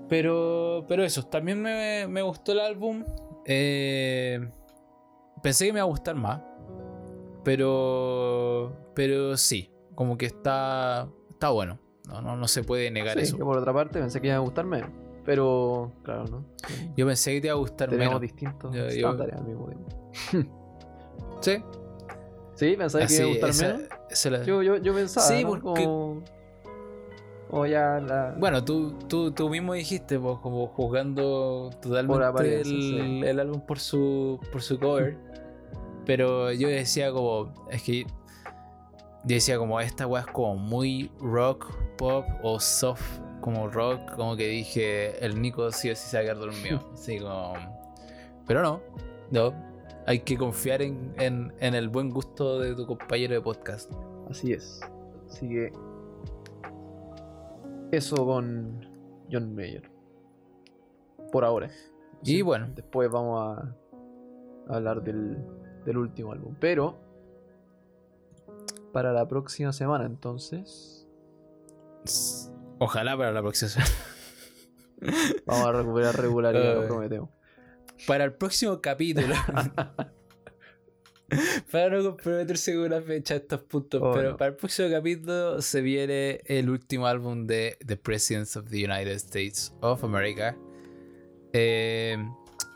[0.09, 3.05] Pero, pero eso, también me, me gustó el álbum.
[3.47, 4.39] Eh,
[5.43, 6.43] pensé que me iba a gustar más.
[7.43, 11.79] Pero, pero sí, como que está, está bueno.
[12.09, 13.37] No, no, no se puede negar Sí, eso.
[13.39, 14.91] que por otra parte pensé que iba a gustar menos.
[15.25, 16.45] Pero, claro, ¿no?
[16.97, 18.21] Yo pensé que te iba a gustar Tenemos menos.
[18.21, 20.13] distintos Yo- yo- al mismo tiempo.
[21.41, 21.63] Sí,
[22.57, 22.77] ¿Sí?
[22.77, 23.83] ¿Pensáis que iba a gustar esa- menos?
[24.11, 25.51] esa la- Yo, yo, yo pensaba, Sí, ¿no?
[25.51, 26.23] porque- Como...
[27.51, 28.35] O ya la...
[28.39, 33.21] Bueno, tú, tú, tú mismo dijiste, pues, como juzgando totalmente el, sí.
[33.25, 35.17] el álbum por su, por su cover.
[36.07, 38.07] Pero yo decía como, es que
[39.25, 44.49] decía como, esta weá es como muy rock, pop o soft, como rock, como que
[44.49, 46.81] dije, el Nico sí o sí se va a quedar dormido.
[46.95, 47.55] Así como...
[48.47, 48.81] Pero no,
[49.31, 49.55] no,
[50.07, 53.93] hay que confiar en, en, en el buen gusto de tu compañero de podcast.
[54.31, 54.81] Así es.
[55.29, 55.73] Así que...
[57.93, 58.87] Eso con
[59.31, 59.91] John Mayer.
[61.33, 61.71] Por ahora.
[62.23, 63.75] Y bueno, Después vamos a
[64.69, 65.37] a hablar del,
[65.85, 66.55] del último álbum.
[66.61, 67.04] Pero...
[68.95, 71.05] Para la próxima semana, entonces...
[72.79, 73.91] ojalá para la próxima semana.
[75.47, 77.31] Vamos a recuperar regularidad, lo prometemos.
[78.07, 79.35] para el próximo capítulo.
[81.73, 84.01] para no comprometerse con una fecha a estos puntos.
[84.01, 84.37] Oh, pero no.
[84.37, 89.17] para el próximo capítulo se viene el último álbum de The Presidents of the United
[89.17, 90.57] States of America.
[91.53, 92.17] Eh,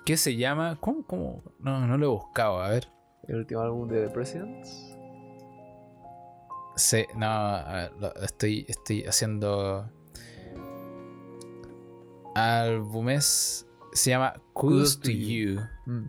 [0.04, 0.78] ¿Qué se llama?
[0.80, 1.06] ¿Cómo?
[1.06, 1.44] cómo?
[1.60, 2.88] No, no lo he buscado, a ver.
[3.28, 4.97] El último álbum de The Presidents.
[6.78, 7.60] Sí, no,
[8.22, 9.90] estoy, estoy haciendo.
[12.34, 13.66] Álbumes.
[13.92, 15.60] Se llama Kudos to You.
[15.86, 16.04] Mm.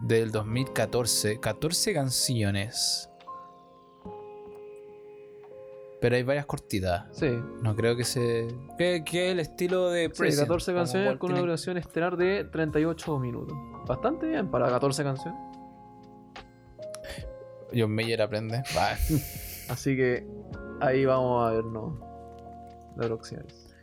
[0.00, 1.38] del 2014.
[1.40, 3.10] 14 canciones.
[6.00, 7.04] Pero hay varias cortitas.
[7.12, 7.28] Sí.
[7.62, 8.48] No creo que se.
[8.78, 12.44] Que, que el estilo de Sí, President, 14 como canciones con una duración estelar de
[12.44, 13.56] 38 minutos.
[13.86, 15.40] Bastante bien para 14 canciones.
[17.74, 18.62] John Mayer aprende.
[19.68, 20.26] Así que
[20.80, 21.98] ahí vamos a vernos
[22.96, 23.74] la próxima vez.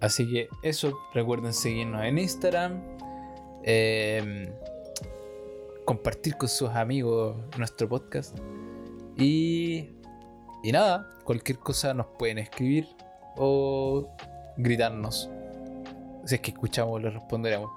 [0.00, 2.82] Así que eso, recuerden seguirnos en Instagram.
[3.64, 4.52] eh,
[5.84, 8.38] compartir con sus amigos nuestro podcast.
[9.16, 9.88] Y,
[10.62, 12.86] y nada, cualquier cosa nos pueden escribir
[13.36, 14.14] o
[14.58, 15.30] gritarnos.
[16.26, 17.70] Si es que escuchamos, les responderemos.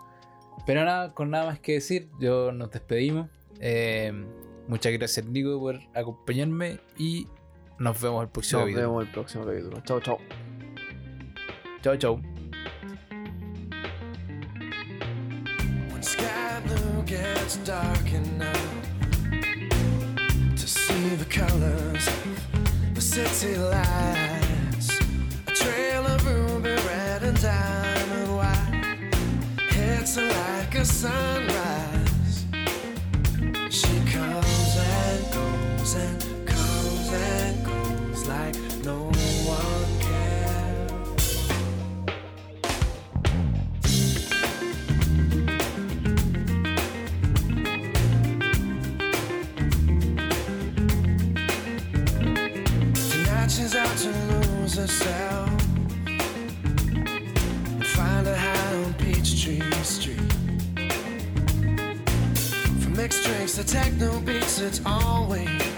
[0.65, 3.29] Pero nada, con nada más que decir, yo nos despedimos.
[3.59, 4.11] Eh,
[4.71, 6.79] muchas gracias, Nico, por acompañarme.
[6.97, 7.27] Y
[7.77, 8.81] nos vemos el próximo Nos video.
[8.81, 9.81] vemos el próximo capítulo.
[9.81, 10.17] Chao, chao.
[11.83, 12.21] Chao, chao.
[17.05, 18.87] Gets dark enough
[20.55, 24.97] to see the colors of the city lights,
[25.47, 29.11] a trail of ruby red and diamond white
[29.71, 32.00] hits like a sunrise.
[35.91, 39.11] Goes and comes and goes like no
[39.45, 40.91] one cares.
[53.11, 55.49] Tonight she's out to lose herself
[57.83, 60.33] find a high on Peachtree Street.
[62.81, 65.70] From mixed drinks to techno beats, it's always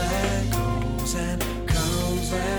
[0.00, 2.57] and goes and comes and